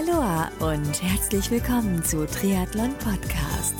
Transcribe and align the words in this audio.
Aloha 0.00 0.50
und 0.60 1.02
herzlich 1.02 1.50
willkommen 1.50 2.02
zu 2.02 2.24
Triathlon 2.26 2.94
Podcast. 2.94 3.74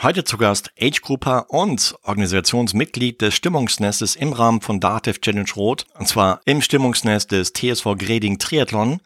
Heute 0.00 0.24
zu 0.24 0.38
Gast 0.38 0.70
Age 0.80 1.02
Grouper 1.02 1.50
und 1.50 1.96
Organisationsmitglied 2.02 3.20
des 3.20 3.34
Stimmungsnestes 3.34 4.16
im 4.16 4.32
Rahmen 4.32 4.62
von 4.62 4.80
Dativ 4.80 5.20
Challenge 5.20 5.50
Rot, 5.54 5.84
und 5.98 6.08
zwar 6.08 6.40
im 6.46 6.62
Stimmungsnest 6.62 7.32
des 7.32 7.52
TSV 7.52 7.96
Greding 7.98 8.38
Triathlon, 8.38 9.00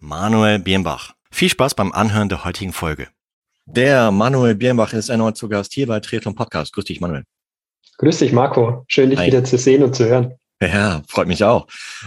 Manuel 0.00 0.58
Birnbach. 0.58 1.12
Viel 1.30 1.50
Spaß 1.50 1.74
beim 1.74 1.92
Anhören 1.92 2.28
der 2.28 2.44
heutigen 2.44 2.72
Folge. 2.72 3.08
Der 3.66 4.10
Manuel 4.10 4.56
Birnbach 4.56 4.92
ist 4.92 5.08
erneut 5.08 5.36
zu 5.36 5.48
Gast 5.48 5.72
hier 5.72 5.86
bei 5.86 6.00
Triathlon 6.00 6.34
Podcast. 6.34 6.72
Grüß 6.72 6.86
dich, 6.86 7.00
Manuel. 7.00 7.22
Grüß 7.98 8.18
dich, 8.18 8.32
Marco. 8.32 8.84
Schön, 8.88 9.10
dich 9.10 9.20
Hi. 9.20 9.28
wieder 9.28 9.44
zu 9.44 9.56
sehen 9.56 9.84
und 9.84 9.94
zu 9.94 10.06
hören. 10.06 10.34
Ja, 10.60 11.02
freut 11.08 11.28
mich 11.28 11.44
auch. 11.44 11.66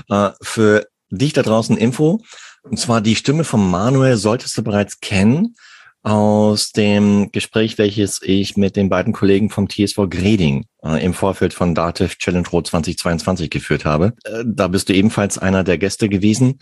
Äh, 0.09 0.32
für 0.41 0.88
dich 1.09 1.33
da 1.33 1.42
draußen 1.42 1.78
Info. 1.78 2.21
Und 2.64 2.79
zwar 2.79 3.01
die 3.01 3.15
Stimme 3.15 3.43
von 3.43 3.69
Manuel 3.69 4.18
solltest 4.18 4.57
du 4.57 4.64
bereits 4.64 5.00
kennen 5.00 5.55
aus 6.01 6.71
dem 6.71 7.32
Gespräch, 7.32 7.77
welches 7.77 8.21
ich 8.21 8.55
mit 8.55 8.75
den 8.75 8.89
beiden 8.89 9.14
Kollegen 9.14 9.50
vom 9.50 9.68
TSV 9.68 10.10
Greding 10.10 10.65
äh, 10.83 11.04
im 11.04 11.14
Vorfeld 11.14 11.54
von 11.54 11.75
Dativ 11.75 12.18
Challenge 12.18 12.47
Rot 12.47 12.68
2022 12.68 13.50
geführt 13.50 13.86
habe. 13.86 14.14
Äh, 14.24 14.43
da 14.46 14.68
bist 14.68 14.89
du 14.89 14.93
ebenfalls 14.93 15.38
einer 15.38 15.63
der 15.63 15.77
Gäste 15.77 16.07
gewesen. 16.07 16.60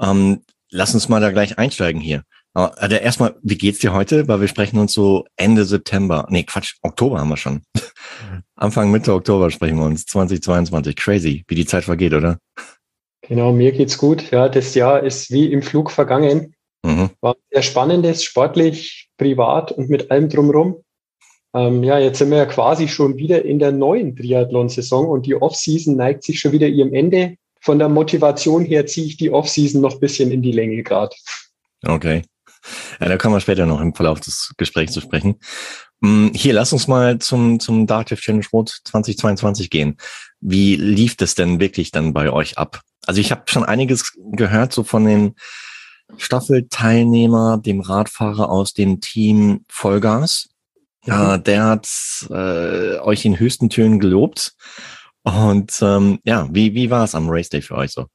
Ähm, 0.00 0.42
lass 0.70 0.94
uns 0.94 1.08
mal 1.08 1.20
da 1.20 1.30
gleich 1.30 1.58
einsteigen 1.58 2.00
hier. 2.00 2.22
Also 2.66 2.96
erstmal, 2.96 3.36
wie 3.42 3.56
geht's 3.56 3.78
dir 3.78 3.92
heute? 3.92 4.26
Weil 4.26 4.40
wir 4.40 4.48
sprechen 4.48 4.78
uns 4.78 4.92
so 4.92 5.24
Ende 5.36 5.64
September. 5.64 6.26
Nee, 6.28 6.42
Quatsch, 6.42 6.74
Oktober 6.82 7.20
haben 7.20 7.28
wir 7.28 7.36
schon. 7.36 7.62
Anfang 8.56 8.90
Mitte 8.90 9.14
Oktober 9.14 9.50
sprechen 9.50 9.78
wir 9.78 9.84
uns. 9.84 10.06
2022. 10.06 10.96
Crazy, 10.96 11.44
wie 11.46 11.54
die 11.54 11.66
Zeit 11.66 11.84
vergeht, 11.84 12.14
oder? 12.14 12.38
Genau, 13.22 13.52
mir 13.52 13.72
geht's 13.72 13.96
gut. 13.96 14.30
Ja, 14.32 14.48
das 14.48 14.74
Jahr 14.74 15.02
ist 15.02 15.30
wie 15.30 15.52
im 15.52 15.62
Flug 15.62 15.90
vergangen. 15.90 16.54
Mhm. 16.84 17.10
War 17.20 17.36
sehr 17.50 17.62
spannendes, 17.62 18.24
sportlich, 18.24 19.08
privat 19.18 19.70
und 19.70 19.88
mit 19.88 20.10
allem 20.10 20.28
drumherum. 20.28 20.82
Ähm, 21.54 21.84
ja, 21.84 21.98
jetzt 21.98 22.18
sind 22.18 22.30
wir 22.30 22.38
ja 22.38 22.46
quasi 22.46 22.88
schon 22.88 23.16
wieder 23.16 23.44
in 23.44 23.58
der 23.58 23.72
neuen 23.72 24.16
Triathlon-Saison 24.16 25.06
und 25.08 25.26
die 25.26 25.34
Off-Season 25.34 25.96
neigt 25.96 26.24
sich 26.24 26.40
schon 26.40 26.52
wieder 26.52 26.66
ihrem 26.66 26.92
Ende. 26.92 27.36
Von 27.60 27.78
der 27.78 27.88
Motivation 27.88 28.64
her 28.64 28.86
ziehe 28.86 29.06
ich 29.06 29.16
die 29.16 29.30
Off-Season 29.30 29.80
noch 29.80 29.94
ein 29.94 30.00
bisschen 30.00 30.30
in 30.30 30.42
die 30.42 30.52
Länge 30.52 30.82
gerade. 30.82 31.14
Okay. 31.84 32.22
Ja, 33.00 33.08
da 33.08 33.16
kommen 33.16 33.34
wir 33.34 33.40
später 33.40 33.66
noch 33.66 33.80
im 33.80 33.94
Verlauf 33.94 34.20
des 34.20 34.52
Gesprächs 34.56 34.92
zu 34.92 35.00
sprechen. 35.00 35.36
Hm, 36.02 36.32
Hier, 36.34 36.52
lass 36.52 36.72
uns 36.72 36.86
mal 36.88 37.18
zum, 37.18 37.60
zum 37.60 37.86
Dativ 37.86 38.20
Challenge 38.20 38.46
Rot 38.52 38.80
2022 38.84 39.70
gehen. 39.70 39.96
Wie 40.40 40.76
lief 40.76 41.16
das 41.16 41.34
denn 41.34 41.60
wirklich 41.60 41.90
dann 41.90 42.12
bei 42.12 42.30
euch 42.30 42.58
ab? 42.58 42.80
Also 43.06 43.20
ich 43.20 43.30
habe 43.30 43.42
schon 43.46 43.64
einiges 43.64 44.12
gehört, 44.32 44.72
so 44.72 44.84
von 44.84 45.04
den 45.04 45.34
Staffelteilnehmer, 46.16 47.58
dem 47.58 47.80
Radfahrer 47.80 48.48
aus 48.48 48.72
dem 48.72 49.00
Team 49.00 49.64
Vollgas. 49.68 50.48
Ja, 51.04 51.38
der 51.38 51.64
hat 51.64 51.88
äh, 52.30 52.98
euch 52.98 53.24
in 53.24 53.38
höchsten 53.38 53.70
Tönen 53.70 53.98
gelobt. 53.98 54.54
Und 55.22 55.78
ähm, 55.82 56.18
ja, 56.24 56.48
wie, 56.50 56.74
wie 56.74 56.90
war 56.90 57.04
es 57.04 57.14
am 57.14 57.28
Race 57.28 57.48
Day 57.48 57.62
für 57.62 57.76
euch 57.76 57.92
so? 57.92 58.06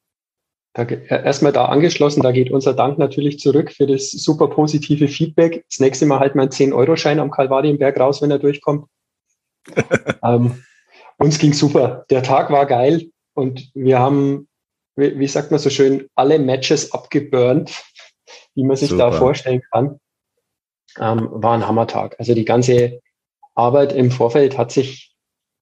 Da, 0.74 0.84
äh, 0.84 1.24
erstmal 1.24 1.52
da 1.52 1.66
angeschlossen, 1.66 2.24
da 2.24 2.32
geht 2.32 2.52
unser 2.52 2.74
Dank 2.74 2.98
natürlich 2.98 3.40
zurück 3.40 3.72
für 3.72 3.86
das 3.86 4.10
super 4.10 4.48
positive 4.48 5.08
Feedback. 5.08 5.64
Das 5.70 5.80
nächste 5.80 6.06
Mal 6.06 6.20
halt 6.20 6.36
mein 6.36 6.50
10-Euro-Schein 6.50 7.20
am 7.20 7.32
Kalvarienberg 7.32 8.00
raus, 8.00 8.22
wenn 8.22 8.32
er 8.32 8.40
durchkommt. 8.40 8.88
ähm, 10.24 10.64
uns 11.18 11.38
ging 11.38 11.54
super. 11.54 12.06
Der 12.10 12.24
Tag 12.24 12.50
war 12.50 12.66
geil 12.66 13.12
und 13.34 13.70
wir 13.76 14.00
haben, 14.00 14.48
wie, 14.96 15.18
wie 15.20 15.28
sagt 15.28 15.52
man 15.52 15.60
so 15.60 15.70
schön, 15.70 16.08
alle 16.16 16.40
Matches 16.40 16.92
abgeburnt, 16.92 17.84
die 18.56 18.64
man 18.64 18.76
sich 18.76 18.90
da 18.90 19.12
Super. 19.12 19.14
vorstellen 19.14 19.62
kann. 19.72 20.00
Ähm, 21.00 21.30
war 21.32 21.54
ein 21.54 21.68
Hammertag. 21.68 22.16
Also 22.20 22.34
die 22.34 22.46
ganze 22.46 23.00
Arbeit 23.56 23.94
im 23.94 24.12
Vorfeld 24.12 24.58
hat 24.58 24.72
sich 24.72 25.16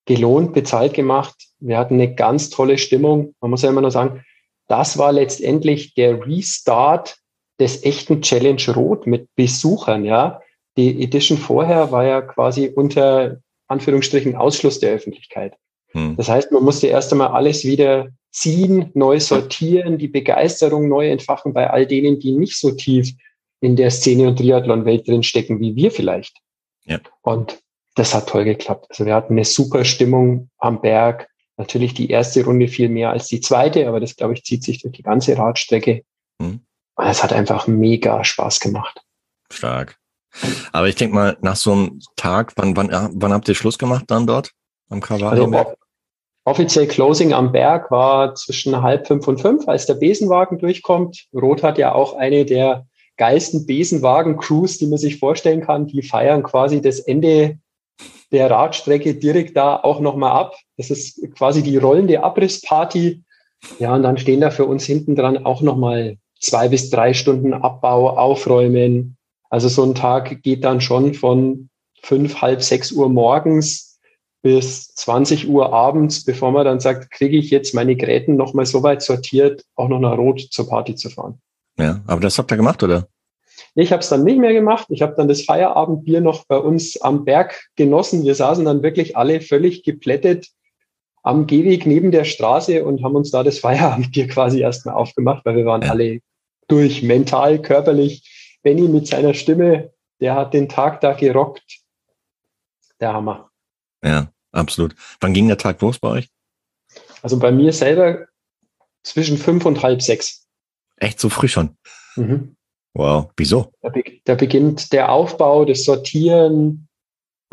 gelohnt, 0.05 0.53
bezahlt 0.53 0.93
gemacht. 0.93 1.35
Wir 1.59 1.77
hatten 1.77 1.95
eine 1.95 2.15
ganz 2.15 2.49
tolle 2.49 2.77
Stimmung. 2.77 3.35
Man 3.39 3.51
muss 3.51 3.61
ja 3.61 3.69
immer 3.69 3.81
nur 3.81 3.91
sagen, 3.91 4.23
das 4.71 4.97
war 4.97 5.11
letztendlich 5.11 5.93
der 5.95 6.25
Restart 6.25 7.17
des 7.59 7.83
echten 7.83 8.21
Challenge 8.21 8.63
Rot 8.73 9.05
mit 9.05 9.27
Besuchern, 9.35 10.05
ja. 10.05 10.41
Die 10.77 11.03
Edition 11.03 11.37
vorher 11.37 11.91
war 11.91 12.05
ja 12.05 12.21
quasi 12.21 12.71
unter 12.73 13.41
Anführungsstrichen 13.67 14.35
Ausschluss 14.35 14.79
der 14.79 14.93
Öffentlichkeit. 14.93 15.55
Hm. 15.91 16.15
Das 16.15 16.29
heißt, 16.29 16.53
man 16.53 16.63
musste 16.63 16.87
erst 16.87 17.11
einmal 17.11 17.27
alles 17.27 17.65
wieder 17.65 18.07
ziehen, 18.31 18.89
neu 18.93 19.19
sortieren, 19.19 19.97
die 19.97 20.07
Begeisterung 20.07 20.87
neu 20.87 21.09
entfachen 21.09 21.53
bei 21.53 21.69
all 21.69 21.85
denen, 21.85 22.19
die 22.19 22.31
nicht 22.31 22.57
so 22.57 22.71
tief 22.71 23.11
in 23.59 23.75
der 23.75 23.91
Szene 23.91 24.29
und 24.29 24.37
Triathlon-Welt 24.37 25.05
drin 25.07 25.23
stecken 25.23 25.59
wie 25.59 25.75
wir 25.75 25.91
vielleicht. 25.91 26.37
Ja. 26.85 26.99
Und 27.21 27.59
das 27.95 28.13
hat 28.13 28.29
toll 28.29 28.45
geklappt. 28.45 28.87
Also 28.89 29.05
wir 29.05 29.13
hatten 29.13 29.33
eine 29.33 29.43
super 29.43 29.83
Stimmung 29.83 30.49
am 30.57 30.79
Berg. 30.79 31.27
Natürlich 31.61 31.93
die 31.93 32.09
erste 32.09 32.43
Runde 32.43 32.67
viel 32.67 32.89
mehr 32.89 33.11
als 33.11 33.27
die 33.27 33.39
zweite, 33.39 33.87
aber 33.87 33.99
das, 33.99 34.15
glaube 34.15 34.33
ich, 34.33 34.43
zieht 34.43 34.63
sich 34.63 34.81
durch 34.81 34.93
die 34.93 35.03
ganze 35.03 35.37
Radstrecke. 35.37 36.01
Hm. 36.41 36.61
Und 36.95 37.05
es 37.05 37.21
hat 37.21 37.33
einfach 37.33 37.67
mega 37.67 38.23
Spaß 38.23 38.59
gemacht. 38.59 38.99
Stark. 39.51 39.97
Aber 40.71 40.87
ich 40.87 40.95
denke 40.95 41.13
mal, 41.13 41.37
nach 41.41 41.55
so 41.55 41.71
einem 41.73 41.99
Tag, 42.15 42.53
wann, 42.55 42.75
wann, 42.75 42.89
wann 43.13 43.31
habt 43.31 43.47
ihr 43.47 43.53
Schluss 43.53 43.77
gemacht 43.77 44.05
dann 44.07 44.25
dort 44.25 44.53
am 44.89 45.03
Also 45.03 45.07
Kalvarienberg? 45.07 45.67
off- 45.67 45.75
offiziell 46.45 46.87
Closing 46.87 47.31
am 47.31 47.51
Berg 47.51 47.91
war 47.91 48.33
zwischen 48.33 48.81
halb 48.81 49.05
fünf 49.05 49.27
und 49.27 49.39
fünf, 49.39 49.67
als 49.67 49.85
der 49.85 49.93
Besenwagen 49.93 50.57
durchkommt. 50.57 51.27
Rot 51.31 51.61
hat 51.61 51.77
ja 51.77 51.93
auch 51.93 52.15
eine 52.15 52.43
der 52.43 52.87
geilsten 53.17 53.67
Besenwagen-Crews, 53.67 54.79
die 54.79 54.87
man 54.87 54.97
sich 54.97 55.19
vorstellen 55.19 55.61
kann. 55.61 55.85
Die 55.85 56.01
feiern 56.01 56.41
quasi 56.41 56.81
das 56.81 56.99
Ende 57.01 57.59
der 58.31 58.49
Radstrecke 58.49 59.15
direkt 59.15 59.57
da 59.57 59.75
auch 59.75 59.99
nochmal 59.99 60.31
ab. 60.31 60.55
Das 60.77 60.89
ist 60.89 61.21
quasi 61.35 61.63
die 61.63 61.77
rollende 61.77 62.23
Abrissparty. 62.23 63.23
Ja, 63.79 63.95
und 63.95 64.03
dann 64.03 64.17
stehen 64.17 64.41
da 64.41 64.49
für 64.49 64.65
uns 64.65 64.85
hinten 64.85 65.15
dran 65.15 65.45
auch 65.45 65.61
nochmal 65.61 66.17
zwei 66.39 66.69
bis 66.69 66.89
drei 66.89 67.13
Stunden 67.13 67.53
Abbau, 67.53 68.09
Aufräumen. 68.17 69.17
Also 69.49 69.67
so 69.67 69.83
ein 69.83 69.95
Tag 69.95 70.41
geht 70.41 70.63
dann 70.63 70.81
schon 70.81 71.13
von 71.13 71.69
fünf, 72.01 72.41
halb 72.41 72.63
sechs 72.63 72.91
Uhr 72.91 73.09
morgens 73.09 73.99
bis 74.41 74.87
20 74.95 75.47
Uhr 75.49 75.71
abends, 75.71 76.23
bevor 76.23 76.51
man 76.51 76.65
dann 76.65 76.79
sagt, 76.79 77.11
kriege 77.11 77.37
ich 77.37 77.51
jetzt 77.51 77.75
meine 77.75 77.95
Gräten 77.95 78.35
nochmal 78.35 78.65
so 78.65 78.81
weit 78.81 79.03
sortiert, 79.03 79.63
auch 79.75 79.87
noch 79.87 79.99
nach 79.99 80.17
Rot 80.17 80.41
zur 80.49 80.67
Party 80.67 80.95
zu 80.95 81.09
fahren. 81.09 81.39
Ja, 81.77 82.01
aber 82.07 82.21
das 82.21 82.37
habt 82.37 82.51
ihr 82.51 82.57
gemacht, 82.57 82.81
oder? 82.81 83.07
Ich 83.73 83.91
habe 83.91 84.01
es 84.01 84.09
dann 84.09 84.23
nicht 84.23 84.39
mehr 84.39 84.53
gemacht. 84.53 84.87
Ich 84.89 85.01
habe 85.01 85.15
dann 85.15 85.27
das 85.27 85.43
Feierabendbier 85.43 86.21
noch 86.21 86.45
bei 86.45 86.57
uns 86.57 86.99
am 87.01 87.23
Berg 87.23 87.69
genossen. 87.75 88.23
Wir 88.23 88.35
saßen 88.35 88.65
dann 88.65 88.83
wirklich 88.83 89.15
alle 89.15 89.39
völlig 89.41 89.83
geplättet 89.83 90.49
am 91.23 91.47
Gehweg 91.47 91.85
neben 91.85 92.11
der 92.11 92.25
Straße 92.25 92.83
und 92.83 93.03
haben 93.03 93.15
uns 93.15 93.31
da 93.31 93.43
das 93.43 93.59
Feierabendbier 93.59 94.27
quasi 94.29 94.59
erstmal 94.59 94.95
aufgemacht, 94.95 95.45
weil 95.45 95.55
wir 95.55 95.65
waren 95.65 95.83
alle 95.83 96.19
durch, 96.67 97.03
mental, 97.03 97.61
körperlich. 97.61 98.57
Benny 98.63 98.87
mit 98.87 99.07
seiner 99.07 99.33
Stimme, 99.33 99.91
der 100.19 100.35
hat 100.35 100.53
den 100.53 100.69
Tag 100.69 101.01
da 101.01 101.13
gerockt. 101.13 101.79
Der 102.99 103.13
Hammer. 103.13 103.49
Ja, 104.03 104.31
absolut. 104.51 104.95
Wann 105.19 105.33
ging 105.33 105.47
der 105.47 105.57
Tag 105.57 105.81
los 105.81 105.99
bei 105.99 106.09
euch? 106.09 106.29
Also 107.21 107.39
bei 107.39 107.51
mir 107.51 107.73
selber 107.73 108.27
zwischen 109.03 109.37
fünf 109.37 109.65
und 109.65 109.81
halb 109.81 110.01
sechs. 110.01 110.47
Echt 110.97 111.19
so 111.19 111.29
früh 111.29 111.47
schon. 111.47 111.75
Mhm. 112.15 112.55
Wow. 112.93 113.29
Wieso? 113.37 113.71
Da, 113.81 113.89
be 113.89 114.03
da 114.25 114.35
beginnt 114.35 114.91
der 114.91 115.11
Aufbau, 115.11 115.65
das 115.65 115.85
Sortieren. 115.85 116.87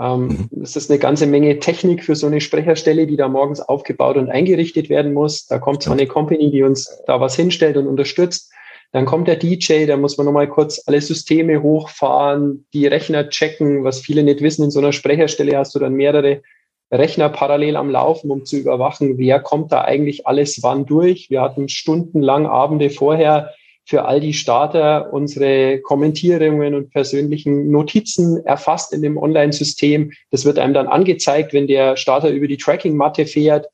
Ähm, 0.01 0.49
Es 0.63 0.77
ist 0.77 0.91
eine 0.91 0.99
ganze 0.99 1.27
Menge 1.27 1.59
Technik 1.59 2.05
für 2.05 2.17
so 2.17 2.27
eine 2.27 2.41
Sprecherstelle, 2.41 3.07
die 3.07 3.17
da 3.17 3.29
morgens 3.29 3.61
aufgebaut 3.61 4.17
und 4.17 4.31
eingerichtet 4.31 4.89
werden 4.89 5.13
muss. 5.13 5.47
Da 5.47 5.59
kommt 5.59 5.83
zwar 5.83 5.95
eine 5.95 6.07
Company, 6.07 6.51
die 6.51 6.63
uns 6.63 7.03
da 7.07 7.21
was 7.21 7.37
hinstellt 7.37 7.77
und 7.77 7.87
unterstützt. 7.87 8.53
Dann 8.93 9.05
kommt 9.05 9.29
der 9.29 9.37
DJ, 9.37 9.85
da 9.87 9.97
muss 9.97 10.17
man 10.17 10.25
nochmal 10.25 10.49
kurz 10.49 10.83
alle 10.87 11.01
Systeme 11.01 11.63
hochfahren, 11.63 12.67
die 12.73 12.87
Rechner 12.87 13.29
checken. 13.29 13.85
Was 13.85 14.01
viele 14.01 14.23
nicht 14.23 14.41
wissen, 14.41 14.65
in 14.65 14.71
so 14.71 14.79
einer 14.79 14.93
Sprecherstelle 14.93 15.59
hast 15.59 15.75
du 15.75 15.79
dann 15.79 15.93
mehrere 15.93 16.43
Rechner 16.91 17.29
parallel 17.29 17.77
am 17.77 17.91
Laufen, 17.91 18.31
um 18.31 18.47
zu 18.47 18.57
überwachen, 18.57 19.19
wer 19.19 19.41
kommt 19.41 19.73
da 19.73 19.83
eigentlich 19.83 20.27
alles 20.27 20.63
wann 20.63 20.87
durch. 20.87 21.29
Wir 21.29 21.43
hatten 21.43 21.69
stundenlang 21.69 22.47
Abende 22.47 22.89
vorher 22.89 23.53
für 23.89 24.05
all 24.05 24.21
die 24.21 24.35
Starter 24.35 25.15
unsere 25.15 25.81
Kommentierungen 25.81 26.75
und 26.75 26.91
persönlichen 26.91 27.71
Notizen 27.71 28.45
erfasst 28.45 28.93
in 28.93 29.01
dem 29.01 29.17
Online-System. 29.17 30.13
Das 30.31 30.45
wird 30.45 30.59
einem 30.59 30.75
dann 30.75 30.89
angezeigt, 30.89 31.55
wenn 31.55 31.67
der 31.67 31.97
Starter 31.97 32.29
über 32.29 32.47
die 32.47 32.59
Tracking-Matte 32.59 33.25
fährt. 33.25 33.67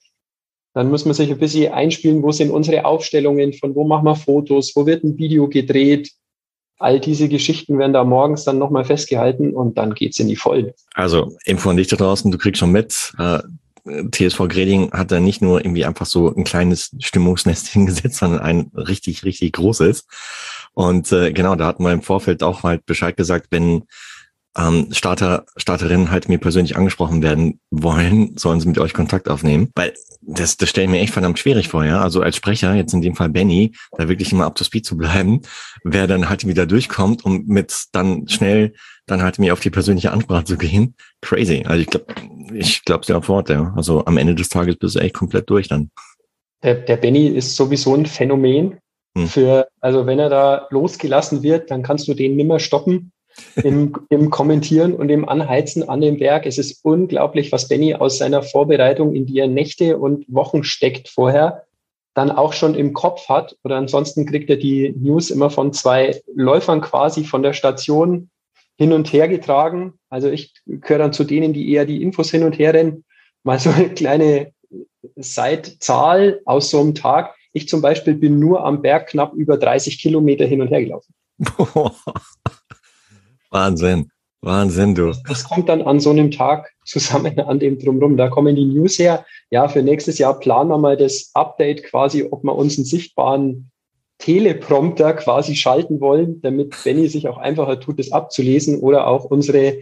Dann 0.73 0.89
muss 0.89 1.05
man 1.05 1.15
sich 1.15 1.33
ein 1.33 1.39
bisschen 1.39 1.73
einspielen, 1.73 2.23
wo 2.23 2.31
sind 2.31 2.53
unsere 2.53 2.85
Aufstellungen, 2.85 3.55
von 3.55 3.75
wo 3.75 3.83
machen 3.83 4.05
wir 4.05 4.15
Fotos, 4.15 4.77
wo 4.77 4.87
wird 4.87 5.03
ein 5.03 5.19
Video 5.19 5.49
gedreht. 5.49 6.13
All 6.79 7.01
diese 7.01 7.29
Geschichten 7.29 7.81
werden 7.81 7.93
da 7.93 8.05
morgens 8.05 8.45
dann 8.45 8.59
nochmal 8.59 8.85
festgehalten 8.85 9.53
und 9.53 9.79
dann 9.79 9.95
geht's 9.95 10.21
in 10.21 10.29
die 10.29 10.37
Vollen. 10.37 10.71
Also, 10.95 11.33
Info 11.45 11.71
an 11.71 11.77
dich 11.77 11.89
da 11.89 11.97
draußen, 11.97 12.31
du 12.31 12.39
kriegst 12.39 12.61
schon 12.61 12.71
mit. 12.71 13.13
Äh, 13.19 13.41
TSV 13.85 14.49
Greding 14.49 14.93
hat 14.93 15.11
da 15.11 15.21
nicht 15.21 15.43
nur 15.43 15.61
irgendwie 15.61 15.85
einfach 15.85 16.07
so 16.07 16.35
ein 16.35 16.45
kleines 16.45 16.95
Stimmungsnest 17.01 17.69
hingesetzt, 17.73 18.17
sondern 18.17 18.41
ein 18.41 18.71
richtig, 18.75 19.25
richtig 19.25 19.53
großes. 19.53 20.07
Und 20.73 21.13
äh, 21.13 21.33
genau, 21.33 21.55
da 21.55 21.67
hatten 21.67 21.85
wir 21.85 21.93
im 21.93 22.03
Vorfeld 22.03 22.43
auch 22.43 22.63
halt 22.63 22.87
Bescheid 22.87 23.17
gesagt, 23.17 23.49
wenn 23.51 23.85
ähm, 24.57 24.89
Starter, 24.93 25.47
Starterinnen 25.57 26.11
halt 26.11 26.29
mir 26.29 26.39
persönlich 26.39 26.77
angesprochen 26.77 27.23
werden 27.23 27.61
wollen, 27.71 28.37
sollen 28.37 28.61
sie 28.61 28.69
mit 28.69 28.79
euch 28.79 28.95
Kontakt 28.95 29.29
aufnehmen. 29.29 29.71
Weil 29.75 29.95
das, 30.23 30.57
das 30.57 30.69
stelle 30.69 30.87
ich 30.87 30.91
mir 30.91 31.01
echt 31.01 31.13
verdammt 31.13 31.39
schwierig 31.39 31.69
vor, 31.69 31.85
ja. 31.85 32.01
Also 32.01 32.23
als 32.23 32.37
Sprecher, 32.37 32.75
jetzt 32.75 32.95
in 32.95 33.03
dem 33.03 33.17
Fall 33.17 33.29
Benny, 33.29 33.73
da 33.93 34.09
wirklich 34.09 34.33
immer 34.33 34.47
up 34.47 34.55
to 34.55 34.65
speed 34.65 34.87
zu 34.87 34.97
bleiben, 34.97 35.43
wer 35.85 36.07
dann 36.07 36.29
halt 36.29 36.47
wieder 36.47 36.67
durchkommt 36.67 37.25
und 37.25 37.49
mit 37.49 37.87
dann 37.93 38.29
schnell 38.29 38.75
dann 39.07 39.23
halt 39.23 39.39
mir 39.39 39.53
auf 39.53 39.61
die 39.61 39.71
persönliche 39.71 40.13
Ansprache 40.13 40.45
zu 40.45 40.57
gehen. 40.57 40.95
Crazy. 41.21 41.65
Also 41.67 41.83
ich 41.83 41.89
glaube, 41.89 42.07
ich 42.55 42.85
glaube 42.85 43.01
es 43.01 43.07
dir 43.09 43.19
auf 43.19 43.29
Wort, 43.29 43.51
ja. 43.51 43.73
Also 43.77 44.05
am 44.05 44.17
Ende 44.17 44.35
des 44.35 44.49
Tages 44.49 44.77
bist 44.77 44.95
du 44.95 45.01
echt 45.01 45.15
komplett 45.15 45.51
durch 45.51 45.69
dann. 45.69 45.91
Der, 46.63 46.77
der 46.77 46.97
Benny 46.97 47.27
ist 47.27 47.57
sowieso 47.57 47.95
ein 47.95 48.07
Phänomen. 48.07 48.79
Hm. 49.17 49.29
Für, 49.29 49.69
also 49.81 50.07
wenn 50.07 50.19
er 50.19 50.29
da 50.29 50.67
losgelassen 50.71 51.43
wird, 51.43 51.71
dann 51.71 51.83
kannst 51.83 52.09
du 52.09 52.15
den 52.15 52.37
nimmer 52.37 52.59
stoppen 52.59 53.13
im, 53.57 53.95
im 54.09 54.31
Kommentieren 54.31 54.95
und 54.95 55.09
im 55.11 55.29
Anheizen 55.29 55.89
an 55.89 56.01
dem 56.01 56.19
Berg. 56.19 56.47
Es 56.47 56.59
ist 56.59 56.85
unglaublich, 56.85 57.53
was 57.53 57.69
Benny 57.69 57.95
aus 57.95 58.19
seiner 58.19 58.43
Vorbereitung, 58.43 59.15
in 59.15 59.27
die 59.27 59.39
er 59.39 59.49
Nächte 59.49 59.99
und 59.99 60.25
Wochen 60.29 60.65
steckt 60.65 61.09
vorher, 61.09 61.65
dann 62.15 62.31
auch 62.31 62.53
schon 62.53 62.75
im 62.75 62.93
Kopf 62.93 63.29
hat. 63.29 63.57
Oder 63.65 63.77
ansonsten 63.77 64.27
kriegt 64.27 64.51
er 64.51 64.57
die 64.57 64.95
News 64.97 65.31
immer 65.31 65.51
von 65.51 65.73
zwei 65.73 66.21
Läufern 66.35 66.81
quasi 66.81 67.25
von 67.25 67.43
der 67.43 67.53
Station 67.53 68.31
hin 68.77 68.93
und 68.93 69.13
her 69.13 69.29
getragen. 69.29 69.95
Also 70.09 70.29
ich 70.29 70.55
gehöre 70.67 70.99
dann 70.99 71.13
zu 71.13 71.25
denen, 71.25 71.53
die 71.53 71.73
eher 71.73 71.87
die 71.87 72.03
Infos 72.03 72.31
hin 72.31 72.45
und 72.45 72.59
her 72.59 72.75
rennen. 72.75 73.05
Mal 73.43 73.59
so 73.59 73.71
eine 73.71 73.91
kleine 73.91 74.53
Seitzahl 75.17 76.41
aus 76.45 76.71
so 76.71 76.81
einem 76.81 76.95
Tag. 76.95 77.35
Ich 77.53 77.69
zum 77.69 77.83
Beispiel 77.83 78.15
bin 78.15 78.39
nur 78.39 78.65
am 78.65 78.83
Berg 78.83 79.09
knapp 79.09 79.35
über 79.35 79.57
30 79.57 80.01
Kilometer 80.01 80.47
hin 80.47 80.61
und 80.61 80.69
her 80.69 80.83
gelaufen. 80.83 81.15
Wahnsinn. 83.55 84.11
Wahnsinn, 84.41 84.97
du. 84.97 85.13
Das 85.29 85.45
kommt 85.45 85.69
dann 85.69 85.81
an 85.81 86.01
so 86.01 86.11
einem 86.11 86.33
Tag 86.33 86.73
zusammen 86.85 87.39
an 87.39 87.61
dem 87.61 87.79
drumrum. 87.79 88.17
Da 88.17 88.29
kommen 88.29 88.57
die 88.57 88.65
News 88.65 88.99
her. 88.99 89.25
Ja, 89.51 89.69
für 89.69 89.83
nächstes 89.83 90.19
Jahr 90.19 90.39
planen 90.41 90.71
wir 90.71 90.79
mal 90.79 90.97
das 90.97 91.31
Update 91.35 91.85
quasi, 91.85 92.27
ob 92.29 92.43
wir 92.43 92.55
uns 92.55 92.77
einen 92.77 92.85
sichtbaren 92.85 93.71
Teleprompter 94.19 95.15
quasi 95.15 95.55
schalten 95.55 96.01
wollen, 96.01 96.43
damit 96.43 96.77
Benny 96.83 97.09
sich 97.09 97.29
auch 97.29 97.39
einfacher 97.39 97.79
tut, 97.79 98.01
das 98.01 98.11
abzulesen 98.11 98.81
oder 98.81 99.07
auch 99.07 99.25
unsere 99.25 99.79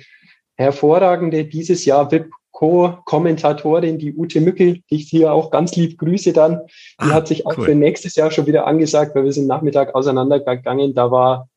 hervorragende 0.57 1.47
dieses 1.47 1.85
Jahr 1.87 2.13
VIP 2.13 2.31
Co-Kommentatorin, 2.51 3.99
die 3.99 4.15
Ute 4.15 4.43
Mückel, 4.43 4.81
die 4.91 4.97
ich 4.97 5.09
hier 5.09 5.33
auch 5.33 5.51
ganz 5.51 5.75
lieb 5.77 5.99
grüße 5.99 6.35
dann, 6.35 6.61
die 7.01 7.11
ah, 7.11 7.15
hat 7.15 7.27
sich 7.27 7.47
auch 7.47 7.57
cool. 7.57 7.65
für 7.65 7.75
nächstes 7.75 8.15
Jahr 8.17 8.31
schon 8.31 8.47
wieder 8.47 8.67
angesagt, 8.67 9.15
weil 9.15 9.25
wir 9.25 9.33
sind 9.33 9.47
Nachmittag 9.47 9.95
auseinandergegangen. 9.95 10.95
Da 10.95 11.11
war 11.11 11.49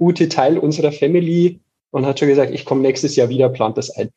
Ute 0.00 0.28
Teil 0.28 0.58
unserer 0.58 0.92
Family 0.92 1.60
und 1.94 2.06
hat 2.06 2.18
schon 2.18 2.28
gesagt, 2.28 2.52
ich 2.52 2.64
komme 2.64 2.80
nächstes 2.80 3.14
Jahr 3.14 3.28
wieder, 3.28 3.48
plant 3.48 3.78
das 3.78 3.90
ein. 3.90 4.10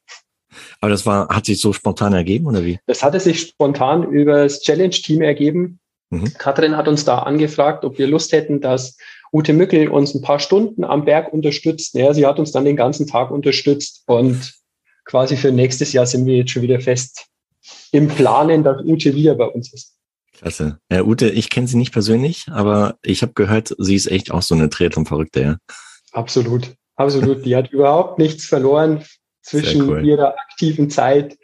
Aber 0.81 0.89
das 0.89 1.05
war, 1.05 1.29
hat 1.29 1.45
sich 1.45 1.61
so 1.61 1.73
spontan 1.73 2.13
ergeben 2.13 2.47
oder 2.47 2.65
wie? 2.65 2.79
Das 2.87 3.03
hatte 3.03 3.19
sich 3.19 3.39
spontan 3.39 4.03
über 4.03 4.43
das 4.43 4.61
Challenge-Team 4.61 5.21
ergeben. 5.21 5.79
Mhm. 6.09 6.33
Katrin 6.33 6.75
hat 6.75 6.87
uns 6.87 7.05
da 7.05 7.19
angefragt, 7.19 7.85
ob 7.85 7.99
wir 7.99 8.07
Lust 8.07 8.31
hätten, 8.31 8.61
dass 8.61 8.97
Ute 9.31 9.53
Mückel 9.53 9.89
uns 9.89 10.15
ein 10.15 10.21
paar 10.21 10.39
Stunden 10.39 10.83
am 10.83 11.05
Berg 11.05 11.31
unterstützt. 11.31 11.93
Ja, 11.93 12.13
sie 12.13 12.25
hat 12.25 12.39
uns 12.39 12.51
dann 12.51 12.65
den 12.65 12.77
ganzen 12.77 13.05
Tag 13.05 13.29
unterstützt 13.29 14.03
und 14.07 14.53
quasi 15.05 15.37
für 15.37 15.51
nächstes 15.51 15.93
Jahr 15.93 16.07
sind 16.07 16.25
wir 16.25 16.37
jetzt 16.37 16.51
schon 16.51 16.63
wieder 16.63 16.79
fest 16.79 17.27
im 17.91 18.07
Planen, 18.07 18.63
dass 18.63 18.81
Ute 18.83 19.13
wieder 19.13 19.35
bei 19.35 19.45
uns 19.45 19.71
ist. 19.71 19.97
Klasse. 20.33 20.79
Ja, 20.91 21.03
Ute, 21.03 21.29
ich 21.29 21.49
kenne 21.51 21.67
sie 21.67 21.77
nicht 21.77 21.91
persönlich, 21.91 22.45
aber 22.49 22.97
ich 23.03 23.21
habe 23.21 23.33
gehört, 23.33 23.75
sie 23.77 23.95
ist 23.95 24.07
echt 24.07 24.31
auch 24.31 24.41
so 24.41 24.55
eine 24.55 24.69
Triathlon-Verrückte, 24.69 25.41
ja. 25.41 25.57
Absolut. 26.11 26.75
Absolut. 26.97 27.45
Die 27.45 27.55
hat 27.55 27.71
überhaupt 27.71 28.19
nichts 28.19 28.45
verloren 28.45 29.03
zwischen 29.41 29.89
cool. 29.89 30.05
ihrer 30.05 30.35
aktiven 30.37 30.89
Zeit 30.89 31.37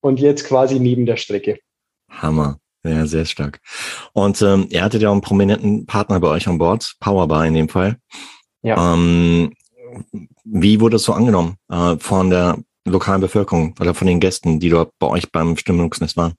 und 0.00 0.18
jetzt 0.18 0.44
quasi 0.46 0.80
neben 0.80 1.06
der 1.06 1.16
Strecke. 1.16 1.58
Hammer. 2.10 2.58
Ja, 2.86 3.06
sehr 3.06 3.24
stark. 3.24 3.60
Und 4.12 4.42
ähm, 4.42 4.66
ihr 4.68 4.82
hattet 4.82 5.00
ja 5.00 5.08
auch 5.08 5.12
einen 5.12 5.22
prominenten 5.22 5.86
Partner 5.86 6.20
bei 6.20 6.28
euch 6.28 6.46
an 6.48 6.58
Bord, 6.58 6.96
Powerbar 7.00 7.46
in 7.46 7.54
dem 7.54 7.70
Fall. 7.70 7.96
Ja. 8.62 8.94
Ähm, 8.94 9.54
wie 10.44 10.80
wurde 10.80 10.96
es 10.96 11.04
so 11.04 11.14
angenommen 11.14 11.56
äh, 11.70 11.96
von 11.96 12.28
der 12.28 12.58
lokalen 12.84 13.22
Bevölkerung 13.22 13.74
oder 13.80 13.94
von 13.94 14.06
den 14.06 14.20
Gästen, 14.20 14.60
die 14.60 14.68
dort 14.68 14.92
bei 14.98 15.06
euch 15.06 15.32
beim 15.32 15.56
Stimmungsnest 15.56 16.18
waren? 16.18 16.34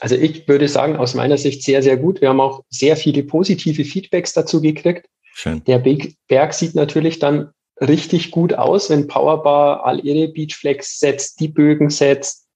Also 0.00 0.16
ich 0.16 0.46
würde 0.48 0.68
sagen, 0.68 0.96
aus 0.96 1.14
meiner 1.14 1.38
Sicht 1.38 1.62
sehr, 1.62 1.82
sehr 1.82 1.96
gut. 1.96 2.20
Wir 2.20 2.28
haben 2.28 2.40
auch 2.40 2.64
sehr 2.68 2.96
viele 2.96 3.22
positive 3.22 3.84
Feedbacks 3.84 4.32
dazu 4.32 4.60
gekriegt. 4.60 5.06
Schön. 5.38 5.62
Der 5.66 5.80
Berg 6.26 6.52
sieht 6.52 6.74
natürlich 6.74 7.20
dann 7.20 7.50
richtig 7.80 8.32
gut 8.32 8.54
aus, 8.54 8.90
wenn 8.90 9.06
Powerbar 9.06 9.86
all 9.86 10.04
ihre 10.04 10.32
Beachflex 10.32 10.98
setzt, 10.98 11.38
die 11.38 11.46
Bögen 11.46 11.90
setzt, 11.90 12.48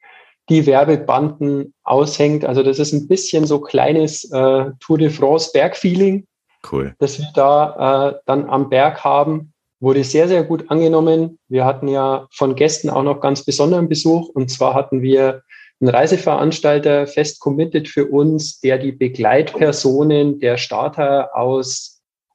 die 0.49 0.67
Werbebanden 0.67 1.75
aushängt. 1.85 2.45
Also 2.45 2.65
das 2.65 2.81
ist 2.81 2.93
ein 2.93 3.07
bisschen 3.07 3.47
so 3.47 3.61
kleines 3.61 4.29
äh, 4.33 4.65
Tour 4.81 4.99
de 4.99 5.11
France 5.11 5.51
Bergfeeling, 5.53 6.27
cool. 6.73 6.97
das 6.99 7.21
wir 7.21 7.29
da 7.37 8.09
äh, 8.09 8.19
dann 8.27 8.51
am 8.51 8.69
Berg 8.69 9.05
haben. 9.05 9.53
Wurde 9.79 10.03
sehr, 10.03 10.27
sehr 10.27 10.43
gut 10.43 10.69
angenommen. 10.69 11.39
Wir 11.47 11.65
hatten 11.65 11.87
ja 11.87 12.27
von 12.33 12.57
Gästen 12.57 12.91
auch 12.91 13.05
noch 13.05 13.21
ganz 13.21 13.45
besonderen 13.45 13.89
Besuch. 13.89 14.29
Und 14.31 14.51
zwar 14.51 14.75
hatten 14.75 15.03
wir 15.03 15.43
einen 15.81 15.91
Reiseveranstalter 15.91 17.07
fest 17.07 17.39
committed 17.39 17.89
für 17.89 18.07
uns, 18.07 18.59
der 18.59 18.79
die 18.79 18.91
Begleitpersonen 18.91 20.41
der 20.41 20.57
Starter 20.57 21.37
aus 21.37 21.92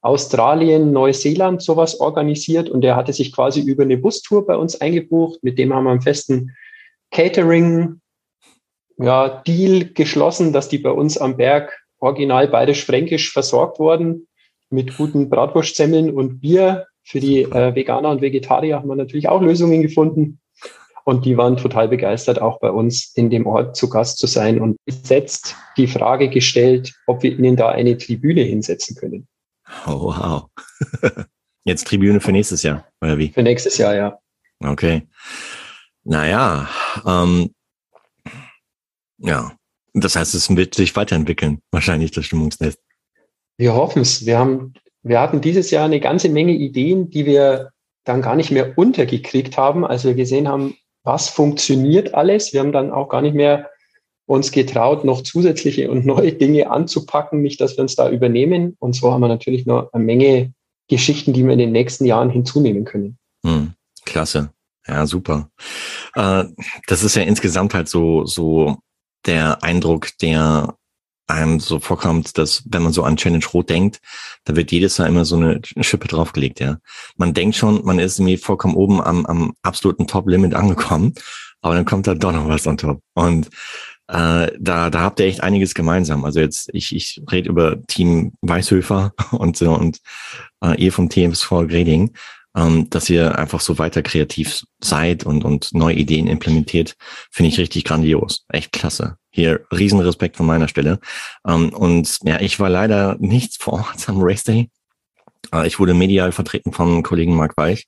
Australien, 0.07 0.93
Neuseeland 0.93 1.61
sowas 1.61 1.99
organisiert 1.99 2.69
und 2.69 2.79
der 2.79 2.95
hatte 2.95 3.11
sich 3.11 3.33
quasi 3.33 3.59
über 3.59 3.83
eine 3.83 3.97
Bustour 3.97 4.45
bei 4.45 4.55
uns 4.55 4.79
eingebucht. 4.79 5.43
Mit 5.43 5.59
dem 5.59 5.73
haben 5.73 5.83
wir 5.83 5.91
einen 5.91 6.01
festen 6.01 6.55
Catering 7.11 7.99
ja, 8.97 9.27
Deal 9.45 9.89
geschlossen, 9.93 10.53
dass 10.53 10.69
die 10.69 10.77
bei 10.77 10.91
uns 10.91 11.17
am 11.17 11.35
Berg 11.35 11.77
original 11.99 12.47
bayerisch-fränkisch 12.47 13.33
versorgt 13.33 13.79
wurden 13.79 14.27
mit 14.69 14.95
guten 14.95 15.29
Bratwurstsemmeln 15.29 16.09
und 16.13 16.39
Bier. 16.39 16.85
Für 17.03 17.19
die 17.19 17.41
äh, 17.41 17.75
Veganer 17.75 18.09
und 18.09 18.21
Vegetarier 18.21 18.77
haben 18.77 18.87
wir 18.87 18.95
natürlich 18.95 19.27
auch 19.27 19.41
Lösungen 19.41 19.81
gefunden. 19.81 20.39
Und 21.03 21.25
die 21.25 21.35
waren 21.35 21.57
total 21.57 21.89
begeistert, 21.89 22.41
auch 22.41 22.59
bei 22.59 22.71
uns 22.71 23.13
in 23.15 23.29
dem 23.29 23.45
Ort 23.45 23.75
zu 23.75 23.89
Gast 23.89 24.19
zu 24.19 24.27
sein 24.27 24.59
und 24.61 24.77
setzt 24.87 25.55
die 25.75 25.87
Frage 25.87 26.29
gestellt, 26.29 26.93
ob 27.07 27.23
wir 27.23 27.37
ihnen 27.37 27.57
da 27.57 27.69
eine 27.69 27.97
Tribüne 27.97 28.41
hinsetzen 28.41 28.95
können. 28.95 29.27
Oh, 29.85 30.13
wow. 30.13 30.49
Jetzt 31.63 31.87
Tribüne 31.87 32.19
für 32.21 32.31
nächstes 32.31 32.63
Jahr, 32.63 32.87
oder 33.01 33.17
wie? 33.17 33.29
Für 33.29 33.43
nächstes 33.43 33.77
Jahr, 33.77 33.95
ja. 33.95 34.19
Okay. 34.59 35.07
Naja, 36.03 36.69
ähm, 37.05 37.53
ja. 39.17 39.51
Das 39.93 40.15
heißt, 40.15 40.35
es 40.35 40.55
wird 40.55 40.75
sich 40.75 40.95
weiterentwickeln, 40.95 41.59
wahrscheinlich 41.71 42.11
das 42.11 42.25
Stimmungsnest. 42.25 42.79
Wir 43.57 43.73
hoffen 43.73 44.03
es. 44.03 44.25
Wir 44.25 44.37
haben, 44.37 44.73
wir 45.01 45.19
hatten 45.19 45.41
dieses 45.41 45.71
Jahr 45.71 45.85
eine 45.85 45.99
ganze 45.99 46.29
Menge 46.29 46.53
Ideen, 46.53 47.09
die 47.09 47.25
wir 47.25 47.71
dann 48.03 48.21
gar 48.21 48.35
nicht 48.35 48.51
mehr 48.51 48.77
untergekriegt 48.77 49.57
haben, 49.57 49.85
als 49.85 50.03
wir 50.03 50.13
gesehen 50.13 50.47
haben, 50.47 50.77
was 51.03 51.29
funktioniert 51.29 52.13
alles. 52.13 52.53
Wir 52.53 52.61
haben 52.61 52.71
dann 52.71 52.91
auch 52.91 53.09
gar 53.09 53.21
nicht 53.21 53.35
mehr 53.35 53.69
uns 54.27 54.51
getraut, 54.51 55.05
noch 55.05 55.23
zusätzliche 55.23 55.89
und 55.89 56.05
neue 56.05 56.33
Dinge 56.33 56.69
anzupacken, 56.69 57.41
nicht, 57.41 57.59
dass 57.59 57.77
wir 57.77 57.81
uns 57.81 57.95
da 57.95 58.09
übernehmen. 58.09 58.75
Und 58.79 58.93
so 58.93 59.11
haben 59.11 59.21
wir 59.21 59.27
natürlich 59.27 59.65
noch 59.65 59.91
eine 59.93 60.03
Menge 60.03 60.53
Geschichten, 60.89 61.33
die 61.33 61.43
wir 61.43 61.53
in 61.53 61.59
den 61.59 61.71
nächsten 61.71 62.05
Jahren 62.05 62.29
hinzunehmen 62.29 62.85
können. 62.85 63.17
Hm, 63.43 63.73
klasse. 64.05 64.51
Ja, 64.87 65.05
super. 65.05 65.49
Äh, 66.15 66.45
das 66.87 67.03
ist 67.03 67.15
ja 67.15 67.23
insgesamt 67.23 67.73
halt 67.73 67.89
so, 67.89 68.25
so 68.25 68.77
der 69.25 69.63
Eindruck, 69.63 70.09
der 70.21 70.75
einem 71.27 71.59
so 71.59 71.79
vorkommt, 71.79 72.37
dass 72.37 72.63
wenn 72.69 72.83
man 72.83 72.93
so 72.93 73.03
an 73.03 73.17
Challenge 73.17 73.43
Rot 73.53 73.69
denkt, 73.69 73.99
da 74.45 74.55
wird 74.55 74.71
jedes 74.71 74.97
Jahr 74.97 75.09
immer 75.09 75.25
so 75.25 75.35
eine 75.35 75.61
Schippe 75.81 76.07
draufgelegt, 76.07 76.61
ja. 76.61 76.77
Man 77.17 77.33
denkt 77.33 77.57
schon, 77.57 77.83
man 77.83 77.99
ist 77.99 78.17
irgendwie 78.17 78.37
vollkommen 78.37 78.75
oben 78.75 79.01
am, 79.01 79.25
am 79.25 79.53
absoluten 79.61 80.07
Top-Limit 80.07 80.53
angekommen, 80.53 81.13
aber 81.61 81.75
dann 81.75 81.83
kommt 81.83 82.07
da 82.07 82.15
doch 82.15 82.31
noch 82.31 82.47
was 82.47 82.65
on 82.65 82.77
top. 82.77 83.01
Und 83.13 83.49
äh, 84.07 84.51
da, 84.59 84.89
da 84.89 85.01
habt 85.01 85.19
ihr 85.19 85.25
echt 85.25 85.41
einiges 85.41 85.73
gemeinsam. 85.73 86.23
Also 86.23 86.39
jetzt, 86.39 86.69
ich, 86.73 86.95
ich 86.95 87.21
rede 87.31 87.49
über 87.49 87.81
Team 87.87 88.33
Weißhöfer 88.41 89.13
und 89.31 89.61
und 89.61 89.99
äh, 90.63 90.75
ihr 90.81 90.93
vom 90.93 91.09
TMSV 91.09 91.49
Grading, 91.67 92.13
ähm, 92.55 92.89
dass 92.89 93.09
ihr 93.09 93.37
einfach 93.37 93.59
so 93.59 93.77
weiter 93.79 94.01
kreativ 94.01 94.63
seid 94.81 95.25
und, 95.25 95.43
und 95.43 95.73
neue 95.73 95.95
Ideen 95.95 96.27
implementiert, 96.27 96.95
finde 97.31 97.49
ich 97.49 97.59
richtig 97.59 97.83
grandios. 97.83 98.45
Echt 98.49 98.71
klasse. 98.71 99.17
Hier 99.29 99.65
riesen 99.71 99.99
Respekt 99.99 100.37
von 100.37 100.45
meiner 100.45 100.67
Stelle. 100.67 100.99
Ähm, 101.45 101.69
und 101.69 102.17
ja, 102.23 102.39
ich 102.39 102.59
war 102.59 102.69
leider 102.69 103.17
nicht 103.19 103.61
vor 103.61 103.73
Ort 103.73 104.07
am 104.07 104.21
Race 104.21 104.43
Day. 104.43 104.69
Äh, 105.53 105.67
ich 105.67 105.79
wurde 105.79 105.93
medial 105.93 106.31
vertreten 106.31 106.73
vom 106.73 107.03
Kollegen 107.03 107.35
Mark 107.35 107.57
Weich 107.57 107.87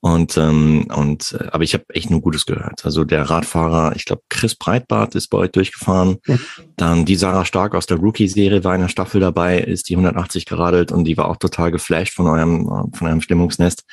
und 0.00 0.36
ähm, 0.36 0.86
und 0.94 1.36
äh, 1.38 1.48
aber 1.48 1.64
ich 1.64 1.74
habe 1.74 1.84
echt 1.90 2.10
nur 2.10 2.20
Gutes 2.20 2.46
gehört. 2.46 2.84
Also 2.84 3.04
der 3.04 3.28
Radfahrer, 3.28 3.94
ich 3.96 4.04
glaube 4.04 4.22
Chris 4.28 4.54
Breitbart 4.54 5.14
ist 5.14 5.28
bei 5.28 5.38
euch 5.38 5.50
durchgefahren. 5.50 6.18
Mhm. 6.26 6.40
Dann 6.76 7.04
die 7.04 7.16
Sarah 7.16 7.44
Stark 7.44 7.74
aus 7.74 7.86
der 7.86 7.98
Rookie-Serie 7.98 8.64
war 8.64 8.74
in 8.74 8.82
der 8.82 8.88
Staffel 8.88 9.20
dabei, 9.20 9.58
ist 9.58 9.88
die 9.88 9.94
180 9.94 10.46
geradelt 10.46 10.92
und 10.92 11.04
die 11.04 11.16
war 11.16 11.28
auch 11.28 11.36
total 11.36 11.70
geflasht 11.70 12.14
von 12.14 12.26
eurem 12.26 12.92
von 12.94 13.06
eurem 13.06 13.20
Stimmungsnest. 13.20 13.84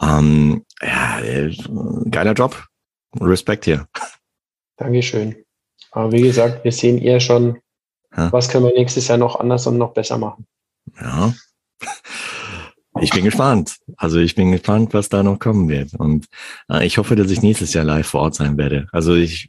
Ähm, 0.00 0.64
ja, 0.82 1.20
geiler 2.10 2.32
Job. 2.32 2.64
Respekt 3.20 3.64
hier. 3.64 3.86
Dankeschön. 4.76 5.36
Aber 5.92 6.10
wie 6.10 6.22
gesagt, 6.22 6.64
wir 6.64 6.72
sehen 6.72 6.98
eher 6.98 7.20
schon, 7.20 7.58
ja. 8.16 8.32
was 8.32 8.48
können 8.48 8.64
wir 8.64 8.74
nächstes 8.74 9.06
Jahr 9.06 9.18
noch 9.18 9.38
anders 9.38 9.66
und 9.66 9.78
noch 9.78 9.92
besser 9.94 10.18
machen. 10.18 10.46
Ja. 11.00 11.32
Ich 13.04 13.10
bin 13.10 13.24
gespannt. 13.24 13.76
Also 13.96 14.18
ich 14.18 14.34
bin 14.34 14.52
gespannt, 14.52 14.94
was 14.94 15.08
da 15.08 15.22
noch 15.22 15.38
kommen 15.38 15.68
wird. 15.68 15.94
Und 15.94 16.26
äh, 16.70 16.86
ich 16.86 16.98
hoffe, 16.98 17.16
dass 17.16 17.30
ich 17.30 17.42
nächstes 17.42 17.74
Jahr 17.74 17.84
live 17.84 18.06
vor 18.06 18.22
Ort 18.22 18.34
sein 18.34 18.56
werde. 18.56 18.88
Also 18.92 19.14
ich 19.14 19.48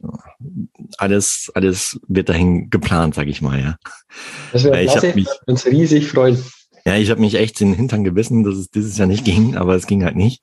alles, 0.98 1.50
alles 1.54 1.98
wird 2.06 2.28
dahin 2.28 2.70
geplant, 2.70 3.14
sag 3.14 3.26
ich 3.28 3.42
mal, 3.42 3.58
ja. 3.58 3.76
Das 4.52 4.64
wäre 4.64 4.84
klasse. 4.84 5.12
Mich, 5.14 5.28
uns 5.46 5.66
riesig 5.66 6.08
freuen. 6.08 6.42
Ja, 6.84 6.96
ich 6.96 7.10
habe 7.10 7.20
mich 7.20 7.34
echt 7.34 7.60
in 7.60 7.70
den 7.70 7.76
Hintern 7.76 8.04
gebissen, 8.04 8.44
dass 8.44 8.54
es 8.54 8.70
dieses 8.70 8.96
Jahr 8.96 9.08
nicht 9.08 9.24
ging, 9.24 9.56
aber 9.56 9.74
es 9.74 9.86
ging 9.86 10.04
halt 10.04 10.14
nicht. 10.14 10.42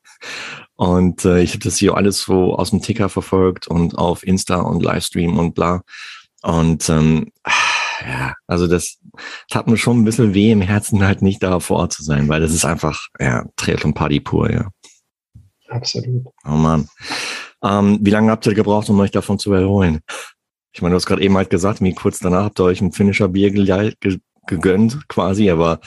Und 0.75 1.23
äh, 1.23 1.41
ich 1.41 1.51
habe 1.51 1.63
das 1.63 1.77
hier 1.77 1.95
alles 1.95 2.21
so 2.21 2.55
aus 2.55 2.71
dem 2.71 2.81
Ticker 2.81 3.07
verfolgt 3.07 3.67
und 3.67 3.97
auf 3.97 4.25
Insta 4.27 4.59
und 4.59 4.83
Livestream 4.83 5.39
und 5.39 5.53
bla. 5.53 5.83
Und 6.41 6.89
ähm, 6.89 7.31
ja, 8.05 8.33
also 8.47 8.67
das 8.67 8.99
tat 9.49 9.67
mir 9.67 9.77
schon 9.77 10.01
ein 10.01 10.05
bisschen 10.05 10.33
weh 10.33 10.51
im 10.51 10.61
Herzen, 10.61 11.03
halt 11.03 11.21
nicht 11.21 11.41
da 11.43 11.59
vor 11.59 11.77
Ort 11.77 11.93
zu 11.93 12.03
sein, 12.03 12.27
weil 12.29 12.41
das 12.41 12.53
ist 12.53 12.65
einfach, 12.65 13.07
ja, 13.19 13.45
Triathlon 13.55 13.93
Party 13.93 14.19
pur, 14.19 14.51
ja. 14.51 14.69
Absolut. 15.69 16.25
Oh 16.45 16.51
man. 16.51 16.87
Ähm, 17.63 17.99
wie 18.01 18.09
lange 18.09 18.31
habt 18.31 18.45
ihr 18.45 18.53
gebraucht, 18.53 18.89
um 18.89 18.99
euch 18.99 19.11
davon 19.11 19.39
zu 19.39 19.53
erholen? 19.53 20.01
Ich 20.73 20.81
meine, 20.81 20.93
du 20.93 20.95
hast 20.97 21.05
gerade 21.05 21.21
eben 21.21 21.37
halt 21.37 21.49
gesagt, 21.49 21.81
wie 21.81 21.93
kurz 21.93 22.19
danach 22.19 22.45
habt 22.45 22.59
ihr 22.59 22.65
euch 22.65 22.81
ein 22.81 22.91
finnischer 22.91 23.29
Bier 23.29 23.51
gegönnt, 24.47 25.07
quasi, 25.07 25.49
aber 25.49 25.79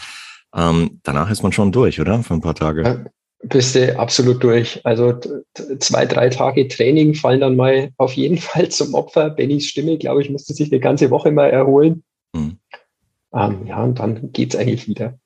ähm, 0.55 1.01
danach 1.03 1.31
ist 1.31 1.43
man 1.43 1.53
schon 1.53 1.73
durch, 1.73 2.01
oder? 2.01 2.23
Für 2.23 2.35
ein 2.35 2.41
paar 2.41 2.55
Tage. 2.55 3.11
Bist 3.49 3.75
du 3.75 3.99
absolut 3.99 4.43
durch. 4.43 4.81
Also 4.85 5.19
zwei, 5.79 6.07
drei 6.07 6.29
Tage 6.31 6.67
Training 6.69 7.15
fallen 7.15 7.41
dann 7.41 7.57
mal 7.57 7.91
auf 7.97 8.15
jeden 8.15 8.39
Fall 8.39 8.69
zum 8.69 8.95
Opfer. 8.95 9.31
Bennys 9.31 9.67
Stimme, 9.67 9.99
glaube 9.99 10.23
ich, 10.23 10.31
musste 10.31 10.55
sich 10.55 10.73
eine 10.73 10.81
ganze 10.81 11.11
Woche 11.11 11.31
mal 11.31 11.51
erholen. 11.51 12.03
Mhm. 12.35 12.59
Ähm, 13.35 13.67
ja, 13.67 13.83
und 13.83 13.99
dann 13.99 14.33
geht 14.33 14.55
es 14.55 14.61
eigentlich 14.61 14.89
wieder. 14.89 15.19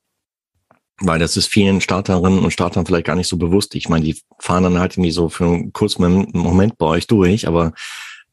Weil 1.02 1.18
das 1.18 1.36
ist 1.36 1.46
vielen 1.46 1.80
Starterinnen 1.80 2.44
und 2.44 2.50
Startern 2.50 2.84
vielleicht 2.84 3.06
gar 3.06 3.16
nicht 3.16 3.28
so 3.28 3.38
bewusst. 3.38 3.74
Ich 3.74 3.88
meine, 3.88 4.04
die 4.04 4.20
fahren 4.38 4.64
dann 4.64 4.78
halt 4.78 4.94
irgendwie 4.94 5.12
so 5.12 5.30
für 5.30 5.44
einen 5.44 5.72
kurzen 5.72 6.02
Moment 6.32 6.76
bei 6.76 6.86
euch 6.86 7.06
durch, 7.06 7.48
aber 7.48 7.72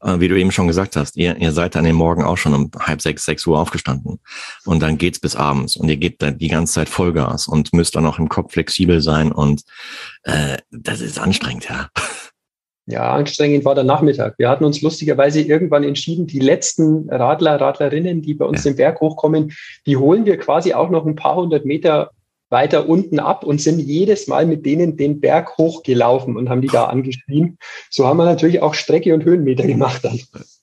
wie 0.01 0.27
du 0.27 0.37
eben 0.37 0.51
schon 0.51 0.67
gesagt 0.67 0.95
hast, 0.95 1.17
ihr, 1.17 1.37
ihr 1.37 1.51
seid 1.51 1.75
an 1.75 1.83
dem 1.83 1.95
Morgen 1.95 2.23
auch 2.23 2.37
schon 2.37 2.53
um 2.53 2.71
halb 2.79 3.01
sechs, 3.01 3.25
sechs 3.25 3.45
Uhr 3.47 3.59
aufgestanden. 3.59 4.19
Und 4.65 4.81
dann 4.81 4.97
geht's 4.97 5.19
bis 5.19 5.35
abends 5.35 5.75
und 5.75 5.89
ihr 5.89 5.97
gebt 5.97 6.21
dann 6.21 6.37
die 6.37 6.49
ganze 6.49 6.73
Zeit 6.73 6.89
Vollgas 6.89 7.47
und 7.47 7.73
müsst 7.73 7.95
dann 7.95 8.05
auch 8.05 8.19
im 8.19 8.29
Kopf 8.29 8.53
flexibel 8.53 9.01
sein 9.01 9.31
und 9.31 9.63
äh, 10.23 10.57
das 10.71 11.01
ist 11.01 11.19
anstrengend, 11.19 11.67
ja. 11.69 11.89
Ja, 12.89 13.11
anstrengend 13.11 13.65
war 13.65 13.75
der 13.75 13.83
Nachmittag. 13.83 14.35
Wir 14.37 14.47
hatten 14.47 14.63
uns 14.63 14.81
lustigerweise 14.81 15.41
irgendwann 15.41 15.83
entschieden, 15.83 16.25
die 16.25 16.39
letzten 16.39 17.09
Radler, 17.09 17.59
Radlerinnen, 17.59 18.21
die 18.21 18.33
bei 18.33 18.45
uns 18.45 18.63
ja. 18.63 18.71
den 18.71 18.77
Berg 18.77 19.01
hochkommen, 19.01 19.51
die 19.85 19.97
holen 19.97 20.25
wir 20.25 20.37
quasi 20.37 20.73
auch 20.73 20.89
noch 20.89 21.05
ein 21.05 21.15
paar 21.15 21.35
hundert 21.35 21.65
Meter 21.65 22.11
weiter 22.49 22.87
unten 22.87 23.19
ab 23.19 23.43
und 23.43 23.61
sind 23.61 23.79
jedes 23.79 24.27
Mal 24.27 24.45
mit 24.45 24.65
denen 24.65 24.97
den 24.97 25.19
Berg 25.19 25.57
hochgelaufen 25.57 26.37
und 26.37 26.49
haben 26.49 26.61
die 26.61 26.67
da 26.67 26.85
angeschrien. 26.85 27.57
So 27.89 28.07
haben 28.07 28.17
wir 28.17 28.25
natürlich 28.25 28.61
auch 28.61 28.73
Strecke 28.73 29.13
und 29.13 29.25
Höhenmeter 29.25 29.67
gemacht 29.67 30.03
dann. 30.03 30.19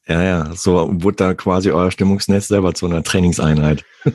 Ja, 0.06 0.22
ja, 0.22 0.50
so 0.54 0.90
wurde 0.92 1.16
da 1.16 1.34
quasi 1.34 1.70
euer 1.70 1.90
Stimmungsnetz 1.90 2.48
selber 2.48 2.74
zu 2.74 2.86
einer 2.86 3.02
Trainingseinheit. 3.02 3.84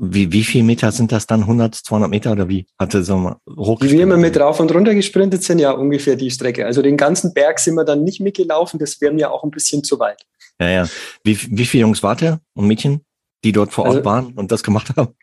wie, 0.00 0.32
wie 0.32 0.44
viel 0.44 0.62
Meter 0.62 0.92
sind 0.92 1.10
das 1.10 1.26
dann? 1.26 1.40
100, 1.40 1.74
200 1.74 2.08
Meter 2.08 2.32
oder 2.32 2.48
wie? 2.48 2.66
Hatte 2.78 3.02
so 3.02 3.16
mal 3.16 3.36
Wie 3.46 3.90
wir 3.90 4.02
immer 4.02 4.16
mit 4.16 4.38
rauf 4.38 4.60
und 4.60 4.72
runter 4.72 4.94
gesprintet 4.94 5.42
sind, 5.42 5.58
ja, 5.58 5.72
ungefähr 5.72 6.14
die 6.14 6.30
Strecke. 6.30 6.66
Also 6.66 6.82
den 6.82 6.96
ganzen 6.96 7.34
Berg 7.34 7.58
sind 7.58 7.74
wir 7.74 7.84
dann 7.84 8.04
nicht 8.04 8.20
mitgelaufen, 8.20 8.78
das 8.78 9.00
wäre 9.00 9.12
mir 9.12 9.32
auch 9.32 9.42
ein 9.42 9.50
bisschen 9.50 9.82
zu 9.82 9.98
weit. 9.98 10.22
Ja, 10.60 10.68
ja. 10.68 10.88
Wie, 11.24 11.38
wie 11.50 11.66
viele 11.66 11.82
Jungs 11.82 12.02
wart 12.02 12.22
ihr 12.22 12.40
und 12.54 12.68
Mädchen, 12.68 13.00
die 13.44 13.52
dort 13.52 13.72
vor 13.72 13.86
Ort 13.86 13.96
also, 13.96 14.04
waren 14.04 14.32
und 14.34 14.52
das 14.52 14.62
gemacht 14.62 14.96
haben? 14.96 15.14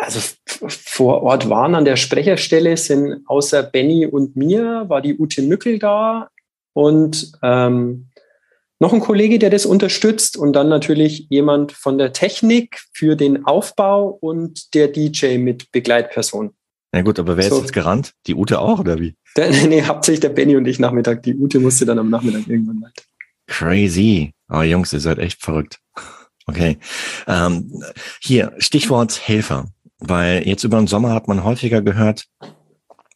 Also 0.00 0.20
vor 0.68 1.22
Ort 1.22 1.48
waren 1.48 1.74
an 1.74 1.84
der 1.84 1.96
Sprecherstelle 1.96 2.76
sind 2.76 3.22
außer 3.26 3.62
Benny 3.62 4.06
und 4.06 4.36
mir 4.36 4.84
war 4.88 5.02
die 5.02 5.16
Ute 5.18 5.42
Mückel 5.42 5.78
da 5.78 6.30
und 6.72 7.32
ähm, 7.42 8.08
noch 8.78 8.94
ein 8.94 9.00
Kollege, 9.00 9.38
der 9.38 9.50
das 9.50 9.66
unterstützt 9.66 10.38
und 10.38 10.54
dann 10.54 10.70
natürlich 10.70 11.26
jemand 11.28 11.72
von 11.72 11.98
der 11.98 12.14
Technik 12.14 12.80
für 12.92 13.14
den 13.14 13.44
Aufbau 13.44 14.18
und 14.20 14.74
der 14.74 14.88
DJ 14.88 15.36
mit 15.36 15.70
Begleitperson. 15.70 16.54
Na 16.92 17.02
gut, 17.02 17.18
aber 17.18 17.36
wer 17.36 17.44
so. 17.44 17.56
ist 17.56 17.62
jetzt 17.62 17.72
gerannt? 17.72 18.14
Die 18.26 18.34
Ute 18.34 18.58
auch 18.58 18.80
oder 18.80 18.98
wie? 18.98 19.14
Der, 19.36 19.50
nee, 19.68 19.82
hauptsächlich 19.82 20.20
der 20.20 20.30
Benny 20.30 20.56
und 20.56 20.66
ich 20.66 20.78
Nachmittag. 20.78 21.22
Die 21.22 21.36
Ute 21.36 21.60
musste 21.60 21.84
dann 21.84 21.98
am 21.98 22.08
Nachmittag 22.10 22.48
irgendwann 22.48 22.80
weiter. 22.82 23.02
Crazy. 23.46 24.32
Aber 24.48 24.64
Jungs, 24.64 24.92
ihr 24.92 25.00
seid 25.00 25.18
echt 25.18 25.42
verrückt. 25.42 25.78
Okay. 26.46 26.78
Ähm, 27.28 27.84
hier, 28.20 28.54
Stichwort 28.58 29.20
Helfer. 29.28 29.66
Weil 30.00 30.46
jetzt 30.46 30.64
über 30.64 30.78
den 30.78 30.86
Sommer 30.86 31.12
hat 31.12 31.28
man 31.28 31.44
häufiger 31.44 31.82
gehört, 31.82 32.26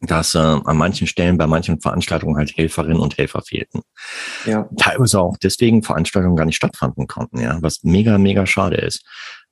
dass 0.06 0.34
äh, 0.34 0.38
an 0.38 0.76
manchen 0.76 1.06
Stellen 1.06 1.38
bei 1.38 1.46
manchen 1.46 1.80
Veranstaltungen 1.80 2.36
halt 2.36 2.56
Helferinnen 2.56 2.98
und 2.98 3.16
Helfer 3.16 3.42
fehlten. 3.42 3.82
Ja. 4.46 4.68
Teilweise 4.76 5.20
auch 5.20 5.36
deswegen 5.36 5.82
Veranstaltungen 5.82 6.36
gar 6.36 6.44
nicht 6.44 6.56
stattfinden 6.56 7.06
konnten, 7.06 7.40
ja, 7.40 7.58
was 7.60 7.82
mega, 7.82 8.18
mega 8.18 8.46
schade 8.46 8.76
ist. 8.76 9.04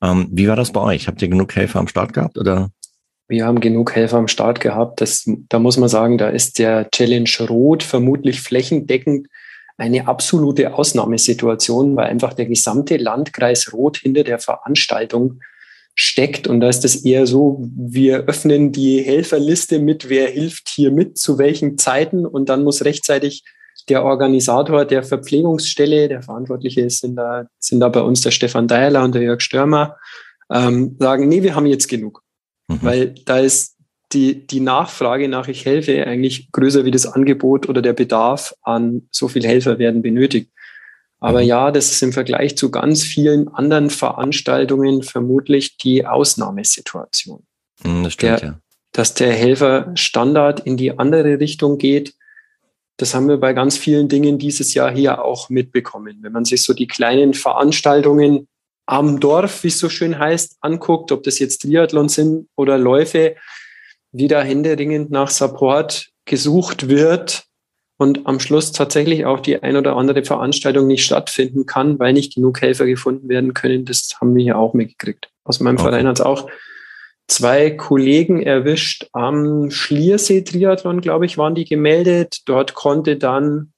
Ähm, 0.02 0.28
wie 0.30 0.48
war 0.48 0.56
das 0.56 0.72
bei 0.72 0.80
euch? 0.80 1.08
Habt 1.08 1.22
ihr 1.22 1.28
genug 1.28 1.54
Helfer 1.54 1.78
am 1.78 1.88
Start 1.88 2.12
gehabt 2.12 2.38
oder? 2.38 2.70
Wir 3.28 3.46
haben 3.46 3.60
genug 3.60 3.94
Helfer 3.94 4.18
am 4.18 4.28
Start 4.28 4.60
gehabt. 4.60 5.00
Das, 5.00 5.24
da 5.48 5.58
muss 5.58 5.78
man 5.78 5.88
sagen, 5.88 6.18
da 6.18 6.28
ist 6.28 6.58
der 6.58 6.90
Challenge 6.90 7.30
Rot 7.48 7.82
vermutlich 7.82 8.40
flächendeckend 8.40 9.28
eine 9.78 10.06
absolute 10.06 10.74
Ausnahmesituation, 10.74 11.96
weil 11.96 12.06
einfach 12.06 12.34
der 12.34 12.46
gesamte 12.46 12.98
Landkreis 12.98 13.72
Rot 13.72 13.96
hinter 13.96 14.22
der 14.22 14.38
Veranstaltung 14.38 15.40
steckt. 15.94 16.46
Und 16.46 16.60
da 16.60 16.68
ist 16.68 16.84
es 16.84 17.04
eher 17.04 17.26
so, 17.26 17.68
wir 17.74 18.24
öffnen 18.24 18.72
die 18.72 19.02
Helferliste 19.02 19.78
mit, 19.78 20.08
wer 20.08 20.28
hilft 20.28 20.68
hier 20.68 20.90
mit, 20.90 21.18
zu 21.18 21.38
welchen 21.38 21.78
Zeiten. 21.78 22.26
Und 22.26 22.48
dann 22.48 22.64
muss 22.64 22.84
rechtzeitig 22.84 23.44
der 23.88 24.04
Organisator 24.04 24.84
der 24.84 25.02
Verpflegungsstelle, 25.02 26.08
der 26.08 26.22
Verantwortliche 26.22 26.88
sind 26.88 27.16
da, 27.16 27.46
sind 27.58 27.80
da 27.80 27.88
bei 27.88 28.00
uns 28.00 28.20
der 28.20 28.30
Stefan 28.30 28.68
Deierler 28.68 29.04
und 29.04 29.14
der 29.14 29.22
Jörg 29.22 29.40
Störmer, 29.40 29.96
ähm, 30.50 30.96
sagen, 30.98 31.28
nee, 31.28 31.42
wir 31.42 31.54
haben 31.54 31.66
jetzt 31.66 31.88
genug. 31.88 32.22
Mhm. 32.68 32.78
Weil 32.82 33.14
da 33.26 33.38
ist 33.38 33.76
die, 34.12 34.46
die 34.46 34.60
Nachfrage 34.60 35.28
nach 35.28 35.48
ich 35.48 35.64
helfe 35.64 36.06
eigentlich 36.06 36.52
größer 36.52 36.84
wie 36.84 36.90
das 36.90 37.06
Angebot 37.06 37.68
oder 37.68 37.82
der 37.82 37.94
Bedarf 37.94 38.54
an 38.62 39.08
so 39.10 39.28
viel 39.28 39.44
Helfer 39.44 39.78
werden 39.78 40.02
benötigt. 40.02 40.50
Aber 41.22 41.40
mhm. 41.40 41.46
ja, 41.46 41.70
das 41.70 41.92
ist 41.92 42.02
im 42.02 42.12
Vergleich 42.12 42.56
zu 42.56 42.72
ganz 42.72 43.04
vielen 43.04 43.46
anderen 43.46 43.90
Veranstaltungen 43.90 45.04
vermutlich 45.04 45.76
die 45.76 46.04
Ausnahmesituation. 46.04 47.44
Mhm, 47.84 48.02
das 48.02 48.14
stimmt, 48.14 48.42
der, 48.42 48.48
ja. 48.48 48.58
Dass 48.90 49.14
der 49.14 49.32
Helferstandard 49.32 50.66
in 50.66 50.76
die 50.76 50.98
andere 50.98 51.38
Richtung 51.38 51.78
geht, 51.78 52.14
das 52.96 53.14
haben 53.14 53.28
wir 53.28 53.38
bei 53.38 53.52
ganz 53.52 53.78
vielen 53.78 54.08
Dingen 54.08 54.38
dieses 54.38 54.74
Jahr 54.74 54.90
hier 54.90 55.24
auch 55.24 55.48
mitbekommen. 55.48 56.18
Wenn 56.22 56.32
man 56.32 56.44
sich 56.44 56.64
so 56.64 56.74
die 56.74 56.88
kleinen 56.88 57.34
Veranstaltungen 57.34 58.48
am 58.86 59.20
Dorf, 59.20 59.62
wie 59.62 59.68
es 59.68 59.78
so 59.78 59.88
schön 59.88 60.18
heißt, 60.18 60.56
anguckt, 60.60 61.12
ob 61.12 61.22
das 61.22 61.38
jetzt 61.38 61.62
Triathlon 61.62 62.08
sind 62.08 62.48
oder 62.56 62.78
Läufe, 62.78 63.36
wie 64.10 64.26
da 64.26 64.42
händeringend 64.42 65.12
nach 65.12 65.30
Support 65.30 66.08
gesucht 66.24 66.88
wird, 66.88 67.44
und 68.02 68.26
am 68.26 68.40
Schluss 68.40 68.72
tatsächlich 68.72 69.24
auch 69.24 69.38
die 69.38 69.62
ein 69.62 69.76
oder 69.76 69.96
andere 69.96 70.24
Veranstaltung 70.24 70.88
nicht 70.88 71.04
stattfinden 71.04 71.66
kann, 71.66 72.00
weil 72.00 72.12
nicht 72.12 72.34
genug 72.34 72.60
Helfer 72.60 72.84
gefunden 72.84 73.28
werden 73.28 73.54
können. 73.54 73.84
Das 73.84 74.16
haben 74.20 74.34
wir 74.34 74.42
hier 74.42 74.58
auch 74.58 74.74
mitgekriegt. 74.74 75.30
Aus 75.44 75.60
meinem 75.60 75.76
okay. 75.76 75.84
Verein 75.84 76.08
hat 76.08 76.18
es 76.18 76.20
auch 76.20 76.50
zwei 77.28 77.70
Kollegen 77.70 78.42
erwischt 78.42 79.06
am 79.12 79.70
Schliersee-Triathlon, 79.70 81.00
glaube 81.00 81.26
ich, 81.26 81.38
waren 81.38 81.54
die 81.54 81.64
gemeldet. 81.64 82.40
Dort 82.46 82.74
konnte 82.74 83.16
dann 83.16 83.72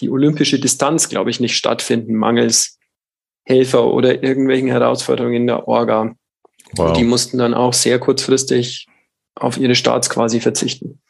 die 0.00 0.10
olympische 0.10 0.58
Distanz, 0.58 1.08
glaube 1.08 1.30
ich, 1.30 1.38
nicht 1.38 1.56
stattfinden, 1.56 2.14
mangels 2.14 2.80
Helfer 3.44 3.86
oder 3.86 4.24
irgendwelchen 4.24 4.68
Herausforderungen 4.68 5.36
in 5.36 5.46
der 5.46 5.68
Orga. 5.68 6.16
Wow. 6.72 6.96
Die 6.96 7.04
mussten 7.04 7.38
dann 7.38 7.54
auch 7.54 7.72
sehr 7.72 8.00
kurzfristig 8.00 8.88
auf 9.36 9.58
ihre 9.58 9.76
Starts 9.76 10.10
quasi 10.10 10.40
verzichten. 10.40 11.00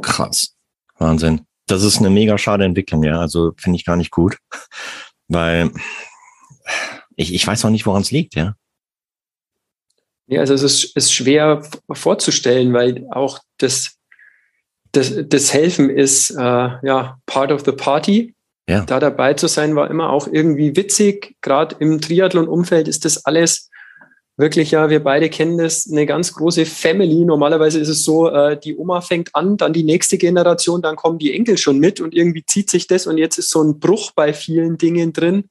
Krass. 0.00 0.56
Wahnsinn 0.96 1.42
das 1.70 1.82
ist 1.82 1.98
eine 1.98 2.10
mega 2.10 2.36
schade 2.38 2.64
Entwicklung, 2.64 3.02
ja. 3.04 3.20
Also 3.20 3.52
finde 3.56 3.76
ich 3.76 3.84
gar 3.84 3.96
nicht 3.96 4.10
gut, 4.10 4.36
weil 5.28 5.70
ich, 7.16 7.34
ich 7.34 7.46
weiß 7.46 7.64
auch 7.64 7.70
nicht, 7.70 7.86
woran 7.86 8.02
es 8.02 8.10
liegt, 8.10 8.34
ja. 8.34 8.54
Ja, 10.26 10.40
also 10.40 10.54
es 10.54 10.62
ist, 10.62 10.96
ist 10.96 11.12
schwer 11.12 11.62
vorzustellen, 11.90 12.72
weil 12.72 13.06
auch 13.10 13.40
das, 13.58 13.96
das, 14.92 15.12
das 15.26 15.52
Helfen 15.52 15.90
ist 15.90 16.30
äh, 16.30 16.38
ja 16.38 17.18
part 17.26 17.50
of 17.50 17.64
the 17.64 17.72
party. 17.72 18.34
Ja. 18.68 18.84
Da 18.84 19.00
dabei 19.00 19.34
zu 19.34 19.48
sein, 19.48 19.74
war 19.74 19.90
immer 19.90 20.10
auch 20.10 20.28
irgendwie 20.28 20.76
witzig. 20.76 21.34
Gerade 21.40 21.74
im 21.80 22.00
Triathlon-Umfeld 22.00 22.86
ist 22.86 23.04
das 23.04 23.24
alles 23.24 23.69
wirklich, 24.40 24.72
ja, 24.72 24.90
wir 24.90 25.02
beide 25.02 25.28
kennen 25.28 25.58
das, 25.58 25.88
eine 25.90 26.06
ganz 26.06 26.34
große 26.34 26.66
Family. 26.66 27.24
Normalerweise 27.24 27.78
ist 27.78 27.88
es 27.88 28.04
so, 28.04 28.28
äh, 28.28 28.58
die 28.58 28.76
Oma 28.76 29.00
fängt 29.00 29.34
an, 29.34 29.56
dann 29.56 29.72
die 29.72 29.84
nächste 29.84 30.18
Generation, 30.18 30.82
dann 30.82 30.96
kommen 30.96 31.18
die 31.18 31.34
Enkel 31.34 31.58
schon 31.58 31.78
mit 31.78 32.00
und 32.00 32.14
irgendwie 32.14 32.44
zieht 32.44 32.70
sich 32.70 32.86
das 32.86 33.06
und 33.06 33.18
jetzt 33.18 33.38
ist 33.38 33.50
so 33.50 33.62
ein 33.62 33.78
Bruch 33.78 34.12
bei 34.12 34.32
vielen 34.32 34.78
Dingen 34.78 35.12
drin. 35.12 35.44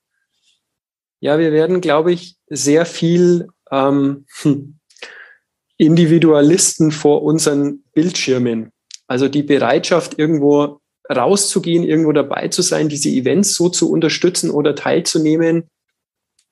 Ja, 1.21 1.39
wir 1.39 1.51
werden, 1.51 1.81
glaube 1.81 2.11
ich, 2.11 2.35
sehr 2.47 2.85
viel 2.85 3.47
ähm, 3.71 4.25
Individualisten 5.77 6.91
vor 6.91 7.23
unseren 7.23 7.83
Bildschirmen. 7.93 8.71
Also 9.07 9.27
die 9.27 9.43
Bereitschaft, 9.43 10.19
irgendwo 10.19 10.79
rauszugehen, 11.09 11.83
irgendwo 11.83 12.11
dabei 12.11 12.49
zu 12.49 12.61
sein, 12.61 12.89
diese 12.89 13.09
Events 13.09 13.55
so 13.55 13.69
zu 13.69 13.91
unterstützen 13.91 14.51
oder 14.51 14.75
teilzunehmen, 14.75 15.69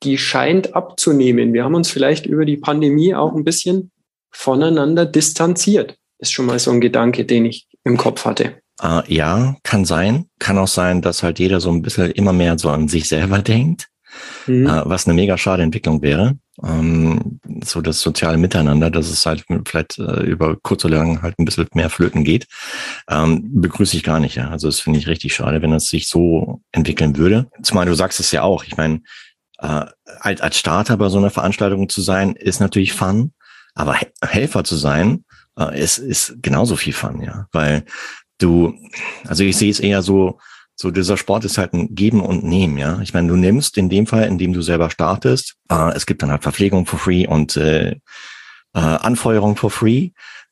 die 0.02 0.18
scheint 0.18 0.74
abzunehmen. 0.74 1.52
Wir 1.52 1.64
haben 1.64 1.74
uns 1.74 1.90
vielleicht 1.90 2.26
über 2.26 2.44
die 2.44 2.56
Pandemie 2.56 3.14
auch 3.14 3.34
ein 3.34 3.44
bisschen 3.44 3.90
voneinander 4.30 5.06
distanziert. 5.06 5.96
Ist 6.18 6.32
schon 6.32 6.46
mal 6.46 6.58
so 6.58 6.70
ein 6.70 6.80
Gedanke, 6.80 7.24
den 7.24 7.44
ich 7.44 7.66
im 7.84 7.96
Kopf 7.96 8.24
hatte. 8.24 8.60
Uh, 8.82 9.02
ja, 9.08 9.56
kann 9.64 9.84
sein. 9.84 10.26
Kann 10.38 10.58
auch 10.58 10.68
sein, 10.68 11.02
dass 11.02 11.22
halt 11.22 11.38
jeder 11.40 11.60
so 11.60 11.70
ein 11.70 11.82
bisschen 11.82 12.12
immer 12.12 12.32
mehr 12.32 12.58
so 12.58 12.70
an 12.70 12.86
sich 12.86 13.08
selber 13.08 13.40
denkt, 13.40 13.88
mhm. 14.46 14.66
uh, 14.66 14.82
was 14.84 15.06
eine 15.06 15.14
mega 15.14 15.36
schade 15.36 15.62
Entwicklung 15.62 16.02
wäre. 16.02 16.36
Um, 16.60 17.40
ähm, 17.46 17.62
so 17.64 17.80
das 17.80 18.00
soziale 18.00 18.36
Miteinander, 18.36 18.90
dass 18.90 19.08
es 19.08 19.24
halt 19.26 19.44
vielleicht 19.64 19.98
uh, 19.98 20.20
über 20.22 20.56
kurz 20.60 20.84
oder 20.84 20.98
lang 20.98 21.22
halt 21.22 21.38
ein 21.38 21.44
bisschen 21.44 21.68
mehr 21.74 21.88
flöten 21.88 22.24
geht, 22.24 22.46
um, 23.10 23.60
begrüße 23.60 23.96
ich 23.96 24.02
gar 24.02 24.18
nicht. 24.20 24.36
Ja. 24.36 24.50
Also 24.50 24.68
das 24.68 24.80
finde 24.80 24.98
ich 24.98 25.06
richtig 25.06 25.34
schade, 25.34 25.62
wenn 25.62 25.72
es 25.72 25.86
sich 25.86 26.08
so 26.08 26.60
entwickeln 26.72 27.16
würde. 27.16 27.48
Zumal 27.62 27.86
du 27.86 27.94
sagst 27.94 28.20
es 28.20 28.32
ja 28.32 28.42
auch. 28.42 28.64
Ich 28.64 28.76
meine, 28.76 29.00
äh, 29.58 29.86
als, 30.20 30.40
als 30.40 30.58
Starter 30.58 30.96
bei 30.96 31.08
so 31.08 31.18
einer 31.18 31.30
Veranstaltung 31.30 31.88
zu 31.88 32.00
sein, 32.00 32.34
ist 32.34 32.60
natürlich 32.60 32.92
Fun, 32.92 33.32
aber 33.74 33.96
Helfer 34.22 34.64
zu 34.64 34.76
sein, 34.76 35.24
äh, 35.58 35.78
ist, 35.80 35.98
ist 35.98 36.36
genauso 36.42 36.76
viel 36.76 36.92
Fun, 36.92 37.20
ja. 37.20 37.46
Weil 37.52 37.84
du, 38.38 38.74
also 39.26 39.44
ich 39.44 39.56
sehe 39.56 39.70
es 39.70 39.80
eher 39.80 40.02
so, 40.02 40.38
so 40.74 40.90
dieser 40.90 41.16
Sport 41.16 41.44
ist 41.44 41.58
halt 41.58 41.72
ein 41.72 41.94
Geben 41.94 42.20
und 42.20 42.44
Nehmen, 42.44 42.78
ja. 42.78 43.00
Ich 43.02 43.12
meine, 43.14 43.28
du 43.28 43.36
nimmst 43.36 43.76
in 43.76 43.88
dem 43.88 44.06
Fall, 44.06 44.24
in 44.24 44.38
dem 44.38 44.52
du 44.52 44.62
selber 44.62 44.90
startest, 44.90 45.56
äh, 45.70 45.94
es 45.94 46.06
gibt 46.06 46.22
dann 46.22 46.30
halt 46.30 46.42
Verpflegung 46.42 46.86
for 46.86 46.98
free 46.98 47.26
und 47.26 47.56
äh, 47.56 47.90
äh, 47.90 47.98
Anfeuerung 48.78 49.56
for 49.56 49.70
free. 49.70 50.10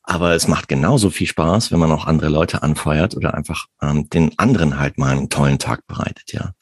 Aber 0.09 0.33
es 0.35 0.47
macht 0.47 0.69
genauso 0.69 1.09
viel 1.09 1.27
Spaß, 1.27 1.73
wenn 1.73 1.79
man 1.79 1.91
auch 1.91 2.07
andere 2.07 2.29
Leute 2.29 2.63
anfeuert 2.63 3.17
oder 3.17 3.33
einfach 3.33 3.65
ähm, 3.81 4.09
den 4.09 4.39
anderen 4.39 4.79
halt 4.79 4.97
mal 4.97 5.11
einen 5.11 5.29
tollen 5.29 5.59
Tag 5.59 5.85
bereitet, 5.85 6.31
ja. 6.31 6.53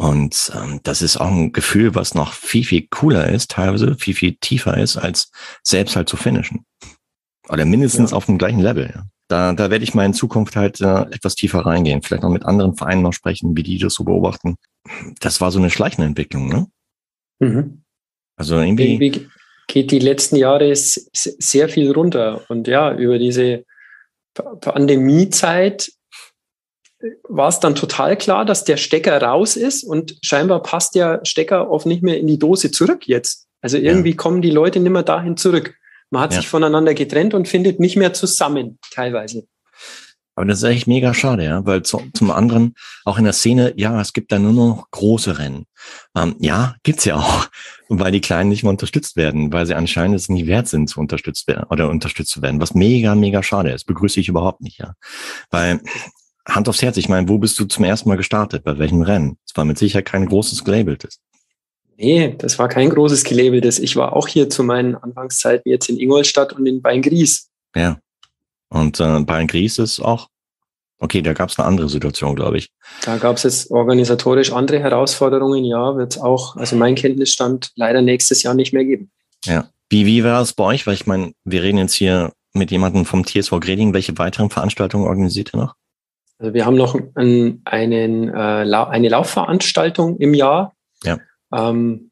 Und 0.00 0.50
ähm, 0.56 0.80
das 0.82 1.02
ist 1.02 1.18
auch 1.18 1.30
ein 1.30 1.52
Gefühl, 1.52 1.94
was 1.94 2.14
noch 2.14 2.32
viel, 2.32 2.64
viel 2.64 2.86
cooler 2.88 3.28
ist, 3.28 3.50
teilweise 3.50 3.96
viel, 3.96 4.14
viel 4.14 4.34
tiefer 4.40 4.78
ist, 4.78 4.96
als 4.96 5.30
selbst 5.62 5.94
halt 5.94 6.08
zu 6.08 6.16
finishen. 6.16 6.64
Oder 7.50 7.66
mindestens 7.66 8.12
ja. 8.12 8.16
auf 8.16 8.24
dem 8.24 8.38
gleichen 8.38 8.60
Level. 8.60 8.90
Ja. 8.94 9.04
Da, 9.28 9.52
da 9.52 9.70
werde 9.70 9.84
ich 9.84 9.92
mal 9.92 10.06
in 10.06 10.14
Zukunft 10.14 10.56
halt 10.56 10.80
äh, 10.80 11.02
etwas 11.10 11.34
tiefer 11.34 11.66
reingehen. 11.66 12.00
Vielleicht 12.00 12.22
noch 12.22 12.30
mit 12.30 12.46
anderen 12.46 12.76
Vereinen 12.76 13.02
noch 13.02 13.12
sprechen, 13.12 13.54
wie 13.58 13.62
die 13.62 13.76
das 13.76 13.92
so 13.92 14.04
beobachten. 14.04 14.56
Das 15.20 15.42
war 15.42 15.50
so 15.50 15.58
eine 15.58 15.68
schleichende 15.68 16.06
Entwicklung, 16.06 16.48
ne? 16.48 16.66
Mhm. 17.38 17.82
Also 18.36 18.58
irgendwie. 18.58 18.94
irgendwie 18.94 19.28
geht 19.66 19.90
die 19.90 19.98
letzten 19.98 20.36
Jahre 20.36 20.74
sehr 20.74 21.68
viel 21.68 21.92
runter. 21.92 22.40
Und 22.48 22.68
ja, 22.68 22.96
über 22.96 23.18
diese 23.18 23.66
Pandemiezeit 24.32 25.92
war 27.28 27.48
es 27.48 27.60
dann 27.60 27.74
total 27.74 28.16
klar, 28.16 28.44
dass 28.44 28.64
der 28.64 28.76
Stecker 28.76 29.20
raus 29.20 29.56
ist 29.56 29.84
und 29.84 30.16
scheinbar 30.22 30.62
passt 30.62 30.94
der 30.94 31.20
Stecker 31.24 31.70
oft 31.70 31.86
nicht 31.86 32.02
mehr 32.02 32.18
in 32.18 32.26
die 32.26 32.38
Dose 32.38 32.70
zurück 32.70 33.06
jetzt. 33.06 33.46
Also 33.62 33.76
irgendwie 33.76 34.10
ja. 34.10 34.16
kommen 34.16 34.42
die 34.42 34.50
Leute 34.50 34.80
nicht 34.80 34.92
mehr 34.92 35.02
dahin 35.02 35.36
zurück. 35.36 35.74
Man 36.10 36.22
hat 36.22 36.32
ja. 36.32 36.40
sich 36.40 36.48
voneinander 36.48 36.94
getrennt 36.94 37.34
und 37.34 37.48
findet 37.48 37.78
nicht 37.78 37.96
mehr 37.96 38.12
zusammen, 38.12 38.78
teilweise. 38.92 39.44
Aber 40.36 40.46
das 40.46 40.58
ist 40.58 40.64
echt 40.64 40.86
mega 40.86 41.12
schade, 41.12 41.44
ja, 41.44 41.66
weil 41.66 41.82
zu, 41.82 42.02
zum 42.14 42.30
anderen 42.30 42.74
auch 43.04 43.18
in 43.18 43.24
der 43.24 43.32
Szene, 43.32 43.74
ja, 43.76 44.00
es 44.00 44.12
gibt 44.12 44.32
da 44.32 44.38
nur 44.38 44.52
noch 44.52 44.90
große 44.90 45.38
Rennen. 45.38 45.66
Ähm, 46.16 46.36
ja, 46.38 46.76
gibt's 46.82 47.04
ja 47.04 47.16
auch, 47.16 47.48
weil 47.88 48.12
die 48.12 48.22
Kleinen 48.22 48.48
nicht 48.48 48.62
mehr 48.62 48.70
unterstützt 48.70 49.16
werden, 49.16 49.52
weil 49.52 49.66
sie 49.66 49.74
anscheinend 49.74 50.16
es 50.16 50.28
nicht 50.28 50.46
wert 50.46 50.66
sind, 50.66 50.88
zu 50.88 50.98
unterstützt 50.98 51.46
werden 51.46 51.66
oder 51.68 51.90
unterstützt 51.90 52.30
zu 52.30 52.42
werden, 52.42 52.60
was 52.60 52.74
mega, 52.74 53.14
mega 53.14 53.42
schade 53.42 53.70
ist. 53.70 53.84
Begrüße 53.84 54.20
ich 54.20 54.28
überhaupt 54.28 54.62
nicht, 54.62 54.78
ja. 54.78 54.94
Weil 55.50 55.80
Hand 56.46 56.68
aufs 56.68 56.82
Herz, 56.82 56.96
ich 56.96 57.08
meine, 57.08 57.28
wo 57.28 57.38
bist 57.38 57.58
du 57.58 57.64
zum 57.66 57.84
ersten 57.84 58.08
Mal 58.08 58.16
gestartet? 58.16 58.64
Bei 58.64 58.78
welchem 58.78 59.02
Rennen? 59.02 59.36
Es 59.46 59.56
war 59.56 59.64
mit 59.64 59.78
Sicherheit 59.78 60.06
kein 60.06 60.26
großes 60.26 60.64
gelabeltes. 60.64 61.20
Nee, 61.96 62.34
das 62.38 62.58
war 62.58 62.68
kein 62.68 62.88
großes 62.88 63.24
gelabeltes. 63.24 63.78
Ich 63.78 63.94
war 63.94 64.16
auch 64.16 64.26
hier 64.26 64.48
zu 64.48 64.64
meinen 64.64 64.94
Anfangszeiten 64.94 65.70
jetzt 65.70 65.88
in 65.90 65.98
Ingolstadt 65.98 66.54
und 66.54 66.66
in 66.66 66.80
Beingries. 66.80 67.50
Ja. 67.76 67.98
Und 68.70 68.98
äh, 69.00 69.20
Beingries 69.20 69.78
ist 69.78 70.00
auch, 70.00 70.28
okay, 70.98 71.20
da 71.20 71.34
gab 71.34 71.50
es 71.50 71.58
eine 71.58 71.68
andere 71.68 71.90
Situation, 71.90 72.36
glaube 72.36 72.56
ich. 72.56 72.70
Da 73.04 73.18
gab 73.18 73.36
es 73.36 73.42
jetzt 73.42 73.70
organisatorisch 73.70 74.52
andere 74.52 74.80
Herausforderungen, 74.80 75.64
ja, 75.64 75.96
wird 75.96 76.12
es 76.12 76.18
auch, 76.18 76.56
also 76.56 76.74
mein 76.74 76.94
Kenntnisstand 76.94 77.72
leider 77.74 78.00
nächstes 78.00 78.42
Jahr 78.42 78.54
nicht 78.54 78.72
mehr 78.72 78.84
geben. 78.84 79.10
Ja. 79.44 79.68
Wie, 79.90 80.06
wie 80.06 80.24
war 80.24 80.40
es 80.40 80.54
bei 80.54 80.64
euch? 80.64 80.86
Weil 80.86 80.94
ich 80.94 81.06
meine, 81.06 81.32
wir 81.44 81.62
reden 81.62 81.78
jetzt 81.78 81.94
hier 81.94 82.32
mit 82.54 82.70
jemandem 82.70 83.04
vom 83.04 83.26
TSV 83.26 83.60
Greding. 83.60 83.92
Welche 83.92 84.16
weiteren 84.16 84.48
Veranstaltungen 84.48 85.06
organisiert 85.06 85.52
ihr 85.52 85.58
noch? 85.58 85.74
Also 86.40 86.54
wir 86.54 86.64
haben 86.64 86.76
noch 86.76 86.98
einen, 87.14 87.60
einen, 87.66 88.28
äh, 88.28 88.32
eine 88.32 89.08
Laufveranstaltung 89.08 90.16
im 90.18 90.32
Jahr. 90.32 90.74
Ja. 91.04 91.18
Ähm, 91.52 92.10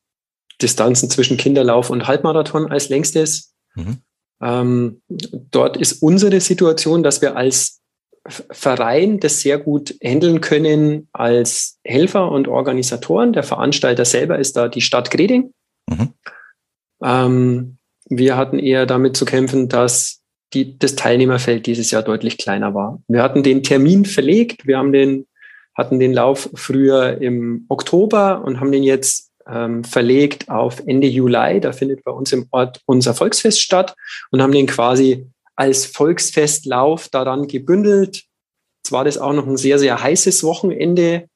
Distanzen 0.60 1.08
zwischen 1.08 1.38
Kinderlauf 1.38 1.88
und 1.88 2.06
Halbmarathon 2.06 2.70
als 2.70 2.90
längstes. 2.90 3.54
Mhm. 3.74 3.98
Ähm, 4.42 5.02
dort 5.08 5.76
ist 5.78 6.02
unsere 6.02 6.40
Situation, 6.40 7.02
dass 7.02 7.22
wir 7.22 7.36
als 7.36 7.80
Verein 8.26 9.18
das 9.20 9.40
sehr 9.40 9.58
gut 9.58 9.94
handeln 10.02 10.42
können 10.42 11.08
als 11.12 11.78
Helfer 11.82 12.30
und 12.30 12.48
Organisatoren. 12.48 13.32
Der 13.32 13.42
Veranstalter 13.42 14.04
selber 14.04 14.38
ist 14.38 14.56
da 14.56 14.68
die 14.68 14.82
Stadt 14.82 15.10
Greding. 15.10 15.54
Mhm. 15.88 16.12
Ähm, 17.02 17.78
wir 18.10 18.36
hatten 18.36 18.58
eher 18.58 18.84
damit 18.84 19.16
zu 19.16 19.24
kämpfen, 19.24 19.68
dass 19.68 20.17
die, 20.54 20.78
das 20.78 20.96
Teilnehmerfeld 20.96 21.66
dieses 21.66 21.90
Jahr 21.90 22.02
deutlich 22.02 22.38
kleiner 22.38 22.74
war. 22.74 23.02
Wir 23.08 23.22
hatten 23.22 23.42
den 23.42 23.62
Termin 23.62 24.04
verlegt, 24.04 24.66
wir 24.66 24.78
haben 24.78 24.92
den, 24.92 25.26
hatten 25.74 25.98
den 26.00 26.12
Lauf 26.12 26.50
früher 26.54 27.20
im 27.20 27.66
Oktober 27.68 28.42
und 28.44 28.61
haben 28.61 28.72
den 28.72 28.82
jetzt 28.82 29.30
ähm, 29.46 29.84
verlegt 29.84 30.48
auf 30.48 30.82
Ende 30.87 31.06
Juli. 31.06 31.61
Da 31.61 31.72
findet 31.72 32.04
bei 32.04 32.11
uns 32.11 32.32
im 32.32 32.46
Ort 32.50 32.80
unser 32.87 33.14
Volksfest 33.14 33.61
statt 33.61 33.94
und 34.30 34.42
haben 34.42 34.52
den 34.52 34.66
quasi 34.66 35.26
als 35.56 35.87
Volksfestlauf 35.87 37.08
daran 37.08 37.48
gebündelt. 37.48 38.24
Zwar 38.84 39.04
das 39.04 39.18
auch 39.18 39.32
noch 39.32 39.46
ein 39.46 39.56
sehr, 39.56 39.78
sehr 39.78 40.02
heißes 40.02 40.44
Wochenende, 40.44 41.28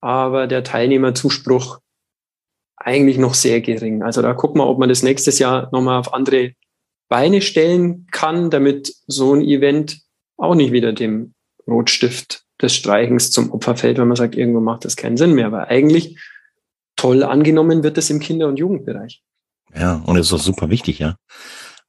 aber 0.00 0.46
der 0.46 0.62
Teilnehmerzuspruch 0.62 1.78
eigentlich 2.76 3.18
noch 3.18 3.34
sehr 3.34 3.60
gering. 3.60 4.02
Also 4.02 4.22
da 4.22 4.34
gucken 4.34 4.60
wir, 4.60 4.68
ob 4.68 4.78
man 4.78 4.88
das 4.88 5.02
nächstes 5.02 5.38
Jahr 5.38 5.68
nochmal 5.72 6.00
auf 6.00 6.12
andere 6.12 6.52
Beine 7.12 7.42
stellen 7.42 8.06
kann, 8.10 8.48
damit 8.48 8.94
so 9.06 9.34
ein 9.34 9.42
Event 9.42 10.00
auch 10.38 10.54
nicht 10.54 10.72
wieder 10.72 10.94
dem 10.94 11.34
Rotstift 11.68 12.44
des 12.62 12.74
Streichens 12.74 13.30
zum 13.30 13.52
Opfer 13.52 13.76
fällt, 13.76 13.98
wenn 13.98 14.08
man 14.08 14.16
sagt, 14.16 14.34
irgendwo 14.34 14.60
macht 14.60 14.86
das 14.86 14.96
keinen 14.96 15.18
Sinn 15.18 15.34
mehr. 15.34 15.52
weil 15.52 15.66
eigentlich 15.66 16.18
toll 16.96 17.22
angenommen 17.22 17.82
wird 17.82 17.98
es 17.98 18.08
im 18.08 18.18
Kinder- 18.18 18.48
und 18.48 18.58
Jugendbereich. 18.58 19.22
Ja, 19.74 20.02
und 20.06 20.16
es 20.16 20.28
ist 20.28 20.32
auch 20.32 20.38
super 20.38 20.70
wichtig, 20.70 21.00
ja, 21.00 21.16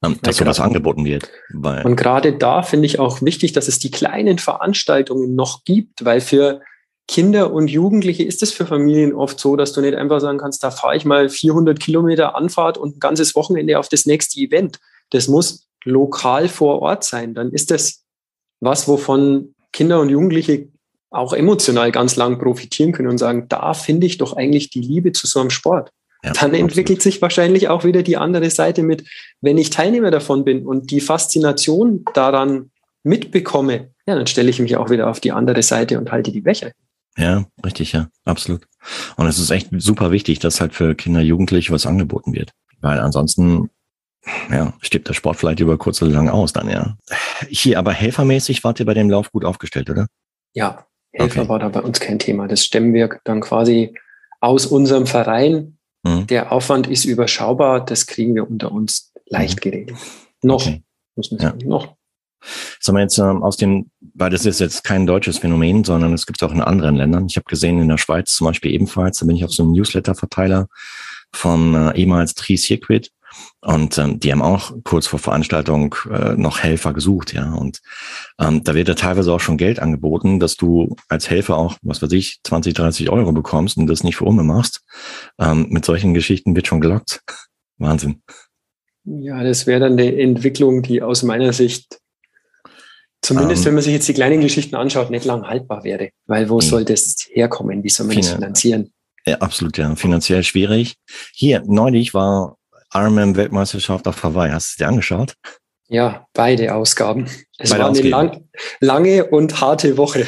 ähm, 0.02 0.18
dass 0.20 0.38
ja, 0.38 0.44
sowas 0.44 0.60
angeboten 0.60 1.06
wird. 1.06 1.30
und 1.54 1.96
gerade 1.96 2.36
da 2.36 2.62
finde 2.62 2.84
ich 2.84 2.98
auch 2.98 3.22
wichtig, 3.22 3.52
dass 3.54 3.66
es 3.66 3.78
die 3.78 3.90
kleinen 3.90 4.36
Veranstaltungen 4.36 5.34
noch 5.34 5.64
gibt, 5.64 6.04
weil 6.04 6.20
für 6.20 6.60
Kinder 7.08 7.50
und 7.50 7.68
Jugendliche 7.68 8.24
ist 8.24 8.42
es 8.42 8.52
für 8.52 8.66
Familien 8.66 9.14
oft 9.14 9.40
so, 9.40 9.56
dass 9.56 9.72
du 9.72 9.80
nicht 9.80 9.94
einfach 9.94 10.20
sagen 10.20 10.36
kannst, 10.36 10.62
da 10.62 10.70
fahre 10.70 10.96
ich 10.96 11.06
mal 11.06 11.30
400 11.30 11.80
Kilometer 11.80 12.36
Anfahrt 12.36 12.76
und 12.76 12.96
ein 12.96 13.00
ganzes 13.00 13.34
Wochenende 13.34 13.78
auf 13.78 13.88
das 13.88 14.04
nächste 14.04 14.38
Event. 14.38 14.80
Das 15.10 15.28
muss 15.28 15.68
lokal 15.84 16.48
vor 16.48 16.82
Ort 16.82 17.04
sein. 17.04 17.34
Dann 17.34 17.52
ist 17.52 17.70
das 17.70 18.04
was, 18.60 18.88
wovon 18.88 19.54
Kinder 19.72 20.00
und 20.00 20.08
Jugendliche 20.08 20.68
auch 21.10 21.32
emotional 21.32 21.92
ganz 21.92 22.16
lang 22.16 22.38
profitieren 22.38 22.92
können 22.92 23.08
und 23.08 23.18
sagen, 23.18 23.46
da 23.48 23.74
finde 23.74 24.06
ich 24.06 24.18
doch 24.18 24.32
eigentlich 24.36 24.70
die 24.70 24.80
Liebe 24.80 25.12
zu 25.12 25.26
so 25.26 25.40
einem 25.40 25.50
Sport. 25.50 25.90
Ja, 26.24 26.32
dann 26.32 26.54
entwickelt 26.54 26.98
absolut. 26.98 27.02
sich 27.02 27.22
wahrscheinlich 27.22 27.68
auch 27.68 27.84
wieder 27.84 28.02
die 28.02 28.16
andere 28.16 28.50
Seite 28.50 28.82
mit, 28.82 29.04
wenn 29.40 29.58
ich 29.58 29.70
Teilnehmer 29.70 30.10
davon 30.10 30.44
bin 30.44 30.66
und 30.66 30.90
die 30.90 31.00
Faszination 31.00 32.04
daran 32.14 32.70
mitbekomme, 33.02 33.90
ja, 34.06 34.14
dann 34.14 34.26
stelle 34.26 34.50
ich 34.50 34.58
mich 34.58 34.76
auch 34.76 34.90
wieder 34.90 35.10
auf 35.10 35.20
die 35.20 35.32
andere 35.32 35.62
Seite 35.62 35.98
und 35.98 36.10
halte 36.10 36.32
die 36.32 36.40
Becher. 36.40 36.72
Ja, 37.16 37.44
richtig, 37.64 37.92
ja, 37.92 38.08
absolut. 38.24 38.66
Und 39.16 39.26
es 39.26 39.38
ist 39.38 39.50
echt 39.50 39.68
super 39.76 40.10
wichtig, 40.10 40.40
dass 40.40 40.60
halt 40.60 40.74
für 40.74 40.94
Kinder, 40.94 41.20
Jugendliche 41.20 41.72
was 41.72 41.86
angeboten 41.86 42.32
wird. 42.32 42.50
Weil 42.80 42.98
ansonsten 42.98 43.70
ja, 44.50 44.72
stirbt 44.80 45.08
der 45.08 45.14
Sport 45.14 45.36
vielleicht 45.36 45.60
über 45.60 45.76
kurz 45.78 46.00
oder 46.02 46.12
lang 46.12 46.28
aus 46.28 46.52
dann, 46.52 46.68
ja. 46.68 46.96
Hier, 47.48 47.78
aber 47.78 47.92
helfermäßig 47.92 48.64
wart 48.64 48.80
ihr 48.80 48.86
bei 48.86 48.94
dem 48.94 49.10
Lauf 49.10 49.32
gut 49.32 49.44
aufgestellt, 49.44 49.90
oder? 49.90 50.06
Ja, 50.54 50.86
Helfer 51.12 51.42
okay. 51.42 51.48
war 51.48 51.58
da 51.58 51.68
bei 51.68 51.80
uns 51.80 52.00
kein 52.00 52.18
Thema. 52.18 52.48
Das 52.48 52.64
stemmen 52.64 52.92
wir 52.92 53.20
dann 53.24 53.40
quasi 53.40 53.94
aus 54.40 54.66
unserem 54.66 55.06
Verein. 55.06 55.78
Mhm. 56.02 56.26
Der 56.26 56.52
Aufwand 56.52 56.86
ist 56.86 57.04
überschaubar, 57.04 57.84
das 57.84 58.06
kriegen 58.06 58.34
wir 58.34 58.48
unter 58.48 58.72
uns 58.72 59.12
leicht 59.26 59.56
mhm. 59.56 59.70
geregelt. 59.70 59.98
Noch, 60.42 60.66
okay. 60.66 60.82
muss 61.16 61.30
man 61.30 61.40
sagen, 61.40 61.60
ja. 61.60 61.68
noch. 61.68 61.96
Sagen 62.78 62.98
wir 62.98 63.02
jetzt 63.02 63.16
ähm, 63.16 63.42
aus 63.42 63.56
dem, 63.56 63.90
weil 64.14 64.28
das 64.28 64.44
ist 64.44 64.60
jetzt 64.60 64.84
kein 64.84 65.06
deutsches 65.06 65.38
Phänomen, 65.38 65.82
sondern 65.82 66.12
es 66.12 66.26
gibt 66.26 66.42
es 66.42 66.46
auch 66.46 66.52
in 66.52 66.60
anderen 66.60 66.96
Ländern. 66.96 67.26
Ich 67.26 67.36
habe 67.36 67.44
gesehen, 67.44 67.80
in 67.80 67.88
der 67.88 67.96
Schweiz 67.96 68.34
zum 68.34 68.46
Beispiel 68.46 68.72
ebenfalls, 68.72 69.18
da 69.18 69.26
bin 69.26 69.36
ich 69.36 69.44
auf 69.44 69.52
so 69.52 69.62
einem 69.62 69.72
Newsletter-Verteiler 69.72 70.68
vom 71.32 71.74
äh, 71.74 71.96
ehemals 71.96 72.34
Tri 72.34 72.58
Circuit 72.58 73.10
und 73.64 73.96
ähm, 73.96 74.20
die 74.20 74.30
haben 74.30 74.42
auch 74.42 74.72
kurz 74.84 75.06
vor 75.06 75.18
Veranstaltung 75.18 75.94
äh, 76.10 76.34
noch 76.36 76.58
Helfer 76.62 76.92
gesucht, 76.92 77.32
ja. 77.32 77.54
Und 77.54 77.80
ähm, 78.38 78.62
da 78.62 78.74
wird 78.74 78.88
ja 78.88 78.94
teilweise 78.94 79.32
auch 79.32 79.40
schon 79.40 79.56
Geld 79.56 79.80
angeboten, 79.80 80.38
dass 80.38 80.56
du 80.56 80.96
als 81.08 81.30
Helfer 81.30 81.56
auch, 81.56 81.76
was 81.80 82.02
weiß 82.02 82.12
ich, 82.12 82.40
20, 82.44 82.74
30 82.74 83.08
Euro 83.08 83.32
bekommst 83.32 83.78
und 83.78 83.86
das 83.86 84.04
nicht 84.04 84.16
für 84.16 84.26
Umme 84.26 84.42
machst. 84.42 84.82
Ähm, 85.38 85.68
mit 85.70 85.86
solchen 85.86 86.12
Geschichten 86.12 86.54
wird 86.54 86.66
schon 86.66 86.82
gelockt. 86.82 87.22
Wahnsinn. 87.78 88.22
Ja, 89.04 89.42
das 89.42 89.66
wäre 89.66 89.80
dann 89.80 89.92
eine 89.92 90.14
Entwicklung, 90.14 90.82
die 90.82 91.00
aus 91.00 91.22
meiner 91.22 91.52
Sicht, 91.54 92.00
zumindest 93.22 93.62
ähm, 93.62 93.66
wenn 93.66 93.74
man 93.74 93.82
sich 93.82 93.94
jetzt 93.94 94.08
die 94.08 94.14
kleinen 94.14 94.42
Geschichten 94.42 94.76
anschaut, 94.76 95.10
nicht 95.10 95.24
lang 95.24 95.46
haltbar 95.46 95.84
wäre. 95.84 96.10
Weil 96.26 96.50
wo 96.50 96.60
soll 96.60 96.84
das 96.84 97.16
herkommen? 97.30 97.82
Wie 97.82 97.88
soll 97.88 98.06
man 98.06 98.16
das 98.16 98.28
finanzieren? 98.30 98.92
Ja, 99.26 99.38
absolut, 99.38 99.78
ja. 99.78 99.94
Finanziell 99.96 100.42
schwierig. 100.42 100.96
Hier, 101.32 101.62
neulich 101.66 102.12
war 102.12 102.58
Ironman-Weltmeisterschaft 102.94 104.06
auf 104.06 104.22
Hawaii. 104.22 104.50
Hast 104.50 104.74
du 104.74 104.84
dir 104.84 104.88
angeschaut? 104.88 105.34
Ja, 105.88 106.26
beide 106.32 106.74
Ausgaben. 106.74 107.26
Es 107.58 107.70
beide 107.70 107.82
war 107.82 107.90
eine 107.90 108.00
lang, 108.00 108.48
lange 108.80 109.26
und 109.26 109.60
harte 109.60 109.96
Woche. 109.96 110.26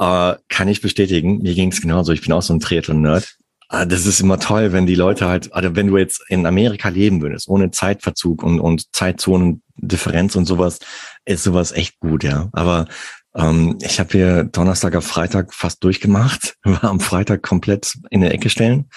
Uh, 0.00 0.34
kann 0.48 0.68
ich 0.68 0.80
bestätigen. 0.80 1.38
Mir 1.38 1.54
ging 1.54 1.72
es 1.72 1.80
genauso. 1.80 2.12
Ich 2.12 2.22
bin 2.22 2.32
auch 2.32 2.42
so 2.42 2.54
ein 2.54 2.60
Triathlon-Nerd. 2.60 3.36
Uh, 3.72 3.84
das 3.84 4.06
ist 4.06 4.20
immer 4.20 4.38
toll, 4.38 4.72
wenn 4.72 4.86
die 4.86 4.94
Leute 4.94 5.26
halt, 5.26 5.52
also 5.52 5.74
wenn 5.74 5.88
du 5.88 5.98
jetzt 5.98 6.22
in 6.28 6.46
Amerika 6.46 6.88
leben 6.88 7.20
würdest, 7.20 7.48
ohne 7.48 7.72
Zeitverzug 7.72 8.44
und, 8.44 8.60
und 8.60 8.94
Zeitzonendifferenz 8.94 10.36
und 10.36 10.44
sowas, 10.44 10.78
ist 11.24 11.42
sowas 11.42 11.72
echt 11.72 11.98
gut, 11.98 12.22
ja. 12.22 12.48
Aber 12.52 12.86
ähm, 13.34 13.76
ich 13.82 13.98
habe 13.98 14.10
hier 14.12 14.44
Donnerstag 14.44 14.94
auf 14.94 15.06
Freitag 15.06 15.52
fast 15.52 15.82
durchgemacht, 15.82 16.56
war 16.62 16.84
am 16.84 17.00
Freitag 17.00 17.42
komplett 17.42 17.94
in 18.10 18.20
der 18.20 18.32
Ecke 18.32 18.50
stellen. 18.50 18.88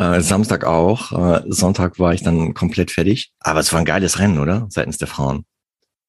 Äh, 0.00 0.22
Samstag 0.22 0.64
auch. 0.64 1.12
Äh, 1.12 1.42
Sonntag 1.48 1.98
war 1.98 2.14
ich 2.14 2.22
dann 2.22 2.54
komplett 2.54 2.90
fertig. 2.90 3.32
Aber 3.38 3.60
es 3.60 3.70
war 3.70 3.80
ein 3.80 3.84
geiles 3.84 4.18
Rennen, 4.18 4.38
oder? 4.38 4.66
Seitens 4.70 4.96
der 4.96 5.08
Frauen. 5.08 5.44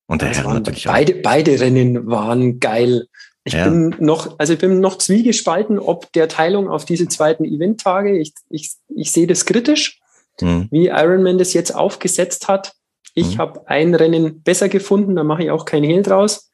Und 0.08 0.22
der 0.22 0.30
Herren 0.30 0.54
natürlich 0.54 0.86
beide, 0.86 1.16
auch. 1.16 1.22
Beide 1.24 1.60
Rennen 1.60 2.08
waren 2.08 2.62
geil. 2.62 3.08
Ich 3.44 3.54
ja. 3.54 3.66
bin 3.66 3.96
noch, 4.00 4.40
also 4.40 4.54
ich 4.54 4.60
bin 4.60 4.80
noch 4.80 4.98
zwiegespalten, 4.98 5.78
ob 5.78 6.10
der 6.14 6.30
Teilung 6.30 6.70
auf 6.70 6.86
diese 6.86 7.10
zweiten 7.10 7.44
Eventtage. 7.44 8.18
Ich, 8.18 8.34
ich, 8.50 8.72
ich 8.96 9.12
sehe 9.12 9.28
das 9.28 9.46
kritisch, 9.46 10.00
mhm. 10.40 10.70
wie 10.72 10.88
Ironman 10.88 11.38
das 11.38 11.54
jetzt 11.54 11.76
aufgesetzt 11.76 12.48
hat. 12.48 12.74
Ich 13.14 13.36
mhm. 13.36 13.40
habe 13.40 13.68
ein 13.68 13.94
Rennen 13.94 14.42
besser 14.42 14.70
gefunden, 14.70 15.18
da 15.18 15.26
mache 15.26 15.44
ich 15.44 15.52
auch 15.52 15.66
kein 15.66 15.84
Hehl 15.84 16.02
draus. 16.02 16.50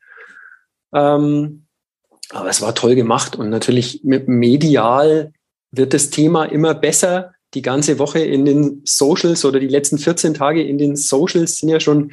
Ähm, 0.91 1.67
aber 2.31 2.49
es 2.49 2.61
war 2.61 2.73
toll 2.73 2.95
gemacht 2.95 3.35
und 3.35 3.49
natürlich 3.51 4.01
medial 4.03 5.33
wird 5.77 5.93
das 5.93 6.09
Thema 6.09 6.45
immer 6.45 6.73
besser. 6.73 7.33
Die 7.53 7.61
ganze 7.61 7.99
Woche 7.99 8.19
in 8.19 8.45
den 8.45 8.81
Socials 8.83 9.45
oder 9.45 9.59
die 9.59 9.67
letzten 9.67 9.97
14 9.97 10.33
Tage 10.33 10.63
in 10.63 10.77
den 10.77 10.95
Socials 10.95 11.57
sind 11.57 11.69
ja 11.69 11.79
schon 11.79 12.11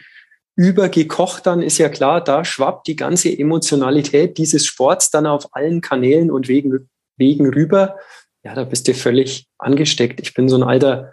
übergekocht, 0.56 1.46
dann 1.46 1.62
ist 1.62 1.78
ja 1.78 1.88
klar, 1.88 2.22
da 2.22 2.44
schwappt 2.44 2.86
die 2.86 2.96
ganze 2.96 3.36
Emotionalität 3.36 4.38
dieses 4.38 4.66
Sports 4.66 5.10
dann 5.10 5.26
auf 5.26 5.48
allen 5.52 5.80
Kanälen 5.80 6.30
und 6.30 6.48
Wegen, 6.48 6.88
Wegen 7.16 7.52
rüber. 7.52 7.96
Ja, 8.44 8.54
da 8.54 8.64
bist 8.64 8.86
du 8.86 8.94
völlig 8.94 9.46
angesteckt. 9.58 10.20
Ich 10.20 10.34
bin 10.34 10.48
so 10.48 10.56
ein 10.56 10.62
alter 10.62 11.12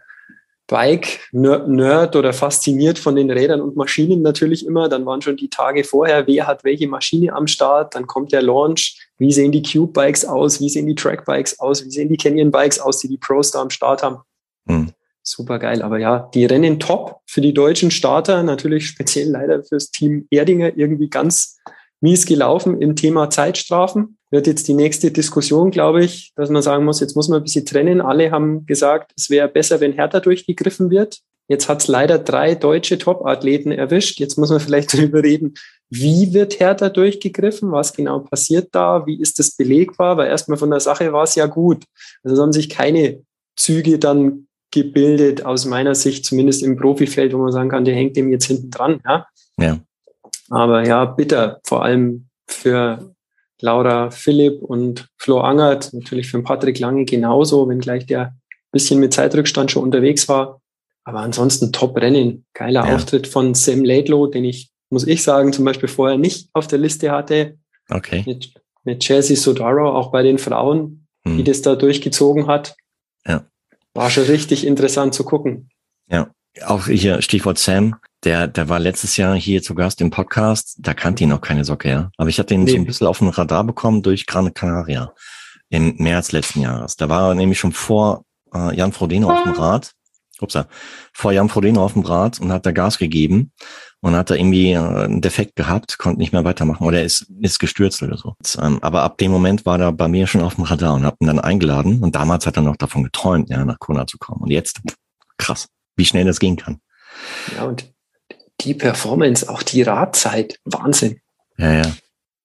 Bike-Nerd 0.72 2.16
oder 2.16 2.32
fasziniert 2.32 2.98
von 2.98 3.18
den 3.18 3.30
Rädern 3.30 3.60
und 3.60 3.76
Maschinen 3.76 4.22
natürlich 4.22 4.66
immer. 4.66 4.88
Dann 4.88 5.06
waren 5.06 5.22
schon 5.22 5.36
die 5.36 5.50
Tage 5.50 5.84
vorher, 5.84 6.28
wer 6.28 6.48
hat 6.48 6.64
welche 6.64 6.88
Maschine 6.88 7.34
am 7.34 7.46
Start. 7.46 7.94
Dann 7.94 8.08
kommt 8.08 8.32
der 8.32 8.42
Launch. 8.42 8.98
Wie 9.18 9.34
sehen 9.34 9.52
die 9.52 9.62
Cube-Bikes 9.62 10.24
aus? 10.24 10.62
Wie 10.62 10.70
sehen 10.70 10.88
die 10.88 10.96
Track-Bikes 10.96 11.60
aus? 11.60 11.84
Wie 11.84 11.92
sehen 11.92 12.08
die 12.08 12.16
Canyon-Bikes 12.16 12.80
aus, 12.80 13.00
die 13.00 13.10
die 13.10 13.18
Pros 13.18 13.52
da 13.52 13.62
am 13.62 13.70
Start 13.70 14.02
haben? 14.02 14.20
Hm. 14.66 14.94
Super 15.24 15.60
geil. 15.60 15.82
Aber 15.82 16.00
ja, 16.00 16.30
die 16.34 16.46
Rennen 16.46 16.80
top 16.80 17.20
für 17.26 17.42
die 17.42 17.54
deutschen 17.54 17.92
Starter. 17.92 18.42
Natürlich 18.42 18.88
speziell 18.88 19.30
leider 19.30 19.64
fürs 19.64 19.92
Team 19.92 20.26
Erdinger 20.32 20.78
irgendwie 20.78 21.10
ganz 21.10 21.60
mies 22.02 22.26
gelaufen 22.26 22.82
im 22.82 22.96
Thema 22.96 23.30
Zeitstrafen 23.30 24.18
wird 24.32 24.48
jetzt 24.48 24.68
die 24.68 24.74
nächste 24.74 25.12
Diskussion, 25.12 25.72
glaube 25.72 26.04
ich, 26.04 26.32
dass 26.36 26.50
man 26.50 26.62
sagen 26.62 26.86
muss, 26.86 27.00
jetzt 27.00 27.16
muss 27.16 27.28
man 27.28 27.40
ein 27.40 27.44
bisschen 27.44 27.66
trennen. 27.66 28.02
Alle 28.02 28.32
haben 28.32 28.66
gesagt, 28.66 29.12
es 29.18 29.30
wäre 29.30 29.48
besser, 29.48 29.82
wenn 29.82 29.94
härter 29.94 30.22
durchgegriffen 30.22 30.90
wird. 30.90 31.20
Jetzt 31.48 31.68
hat 31.68 31.82
es 31.82 31.90
leider 31.90 32.18
drei 32.18 32.56
deutsche 32.56 32.98
Top-Athleten 32.98 33.74
erwischt. 33.74 34.20
Jetzt 34.20 34.38
muss 34.38 34.50
man 34.50 34.62
vielleicht 34.62 34.94
darüber 34.98 35.22
reden, 35.22 35.56
wie 35.90 36.34
wird 36.34 36.60
härter 36.62 36.90
durchgegriffen, 36.90 37.72
was 37.74 37.94
genau 37.94 38.20
passiert 38.20 38.70
da, 38.72 39.06
wie 39.06 39.20
ist 39.20 39.38
das 39.38 39.52
belegbar, 39.52 40.16
weil 40.16 40.30
erstmal 40.30 40.58
von 40.58 40.70
der 40.70 40.80
Sache 40.80 41.12
war 41.12 41.24
es 41.24 41.36
ja 41.36 41.48
gut. 41.48 41.84
Also 42.24 42.36
es 42.36 42.42
haben 42.42 42.54
sich 42.54 42.70
keine 42.70 43.22
Züge 43.58 44.00
dann 44.00 44.48
gebildet, 44.74 45.46
aus 45.46 45.66
meiner 45.66 45.96
Sicht, 45.96 46.26
zumindest 46.26 46.64
im 46.64 46.78
Profifeld, 46.78 47.34
wo 47.34 47.40
man 47.40 47.52
sagen 47.52 47.70
kann, 47.70 47.84
der 47.84 47.96
hängt 47.96 48.16
dem 48.16 48.32
jetzt 48.32 48.46
hinten 48.46 48.72
dran. 48.72 49.02
Ja? 49.06 49.28
ja. 49.60 49.78
Aber 50.52 50.86
ja, 50.86 51.06
bitter, 51.06 51.62
vor 51.64 51.84
allem 51.84 52.28
für 52.46 53.14
Laura 53.62 54.12
Philipp 54.12 54.62
und 54.62 55.08
Flo 55.18 55.40
Angert, 55.40 55.94
natürlich 55.94 56.30
für 56.30 56.42
Patrick 56.44 56.80
Lange 56.80 57.06
genauso, 57.06 57.70
wenngleich 57.70 58.06
der 58.06 58.22
ein 58.22 58.72
bisschen 58.72 59.00
mit 59.00 59.14
Zeitrückstand 59.14 59.72
schon 59.72 59.84
unterwegs 59.84 60.28
war. 60.28 60.62
Aber 61.04 61.20
ansonsten 61.20 61.72
Top-Rennen. 61.72 62.46
Geiler 62.54 62.86
ja. 62.86 62.96
Auftritt 62.96 63.28
von 63.28 63.54
Sam 63.54 63.84
Laidlow, 63.84 64.28
den 64.28 64.44
ich, 64.44 64.72
muss 64.90 65.08
ich 65.08 65.24
sagen, 65.24 65.54
zum 65.54 65.66
Beispiel 65.66 65.90
vorher 65.90 66.18
nicht 66.18 66.50
auf 66.54 66.68
der 66.68 66.80
Liste 66.80 67.12
hatte. 67.12 67.58
Okay. 67.90 68.24
Mit, 68.26 68.54
mit 68.84 69.00
Chelsea 69.00 69.38
Sodaro, 69.38 69.90
auch 69.90 70.12
bei 70.12 70.22
den 70.22 70.38
Frauen, 70.38 71.08
hm. 71.24 71.38
die 71.38 71.44
das 71.44 71.62
da 71.62 71.76
durchgezogen 71.76 72.48
hat. 72.48 72.76
Ja. 73.26 73.46
War 73.94 74.10
schon 74.10 74.26
richtig 74.26 74.66
interessant 74.66 75.14
zu 75.14 75.24
gucken. 75.24 75.70
Ja. 76.10 76.30
Auch 76.66 76.88
hier 76.88 77.22
Stichwort 77.22 77.58
Sam, 77.58 77.96
der, 78.24 78.48
der 78.48 78.70
war 78.70 78.80
letztes 78.80 79.18
Jahr 79.18 79.36
hier 79.36 79.62
zu 79.62 79.76
Gast 79.76 80.02
im 80.02 80.12
Podcast, 80.12 80.76
da 80.80 80.94
kannte 80.94 81.24
ihn 81.24 81.30
noch 81.30 81.42
keine 81.42 81.66
Socke, 81.66 81.90
ja. 81.90 82.12
Aber 82.18 82.30
ich 82.30 82.40
hatte 82.40 82.54
ihn 82.54 82.64
nee. 82.64 82.72
so 82.72 82.78
ein 82.78 82.86
bisschen 82.86 83.08
auf 83.08 83.18
dem 83.18 83.30
Radar 83.30 83.64
bekommen 83.64 84.04
durch 84.04 84.26
Gran 84.26 84.54
Canaria 84.54 85.14
im 85.70 85.96
März 85.98 86.32
letzten 86.32 86.62
Jahres. 86.62 86.96
Da 86.96 87.10
war 87.10 87.30
er 87.30 87.36
nämlich 87.36 87.60
schon 87.60 87.72
vor 87.72 88.26
äh, 88.54 88.76
Jan 88.76 88.92
Frodeno 88.92 89.32
auf 89.32 89.44
dem 89.44 89.54
Rad, 89.54 89.94
upsa, 90.40 90.68
vor 91.14 91.32
Jan 91.32 91.50
Frodeno 91.50 91.84
auf 91.84 91.94
dem 91.94 92.04
Rad 92.04 92.40
und 92.40 92.52
hat 92.52 92.66
da 92.66 92.72
Gas 92.72 92.98
gegeben 92.98 93.52
und 94.02 94.16
hat 94.16 94.30
da 94.30 94.36
irgendwie 94.36 94.74
äh, 94.74 94.78
einen 94.78 95.22
Defekt 95.22 95.56
gehabt, 95.56 95.98
konnte 95.98 96.20
nicht 96.20 96.34
mehr 96.34 96.44
weitermachen 96.44 96.86
oder 96.86 97.04
ist, 97.04 97.28
ist 97.42 97.60
gestürzt 97.60 98.04
oder 98.04 98.18
so. 98.18 98.36
Und, 98.38 98.58
ähm, 98.62 98.80
aber 98.82 99.04
ab 99.04 99.18
dem 99.18 99.32
Moment 99.32 99.66
war 99.66 99.80
er 99.80 99.92
bei 99.92 100.08
mir 100.08 100.28
schon 100.28 100.42
auf 100.42 100.56
dem 100.56 100.66
Radar 100.66 100.94
und 100.94 101.06
hab 101.06 101.16
ihn 101.22 101.28
dann 101.28 101.40
eingeladen 101.40 102.04
und 102.04 102.16
damals 102.16 102.46
hat 102.46 102.58
er 102.58 102.64
noch 102.64 102.78
davon 102.78 103.04
geträumt, 103.04 103.50
ja, 103.50 103.64
nach 103.66 103.80
Kona 103.80 104.06
zu 104.06 104.18
kommen. 104.18 104.42
Und 104.42 104.52
jetzt, 104.52 104.82
krass, 105.38 105.68
wie 105.96 106.06
schnell 106.06 106.26
das 106.26 106.40
gehen 106.40 106.58
kann. 106.58 106.80
Ja, 107.56 107.64
und 107.64 107.92
die 108.62 108.74
Performance, 108.74 109.50
auch 109.50 109.63
die 109.63 109.82
Radzeit, 109.82 110.60
Wahnsinn. 110.65 111.19
Ja, 111.58 111.74
ja. 111.74 111.91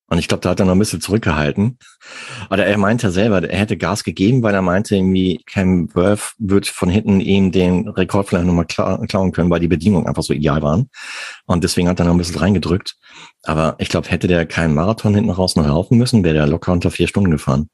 Und 0.08 0.18
ich 0.18 0.28
glaube, 0.28 0.42
da 0.42 0.50
hat 0.50 0.60
er 0.60 0.66
noch 0.66 0.74
ein 0.74 0.78
bisschen 0.78 1.00
zurückgehalten. 1.00 1.78
Aber 2.48 2.64
er 2.64 2.78
meinte 2.78 3.10
selber, 3.10 3.42
er 3.42 3.58
hätte 3.58 3.76
Gas 3.76 4.04
gegeben, 4.04 4.42
weil 4.42 4.54
er 4.54 4.62
meinte, 4.62 4.94
irgendwie 4.94 5.42
Cam 5.46 5.92
Worth 5.94 6.34
wird 6.38 6.68
von 6.68 6.88
hinten 6.88 7.18
ihm 7.18 7.50
den 7.50 7.88
Rekord 7.88 8.28
vielleicht 8.28 8.46
nochmal 8.46 8.66
klauen 8.66 9.32
können, 9.32 9.50
weil 9.50 9.58
die 9.58 9.66
Bedingungen 9.66 10.06
einfach 10.06 10.22
so 10.22 10.32
ideal 10.32 10.62
waren. 10.62 10.90
Und 11.46 11.64
deswegen 11.64 11.88
hat 11.88 11.98
er 11.98 12.06
noch 12.06 12.12
ein 12.14 12.18
bisschen 12.18 12.38
reingedrückt. 12.38 12.94
Aber 13.42 13.74
ich 13.78 13.88
glaube, 13.88 14.08
hätte 14.08 14.28
der 14.28 14.46
keinen 14.46 14.74
Marathon 14.74 15.14
hinten 15.14 15.30
raus 15.30 15.56
noch 15.56 15.66
laufen 15.66 15.98
müssen, 15.98 16.22
wäre 16.22 16.34
der 16.34 16.46
locker 16.46 16.72
unter 16.72 16.92
vier 16.92 17.08
Stunden 17.08 17.32
gefahren. 17.32 17.68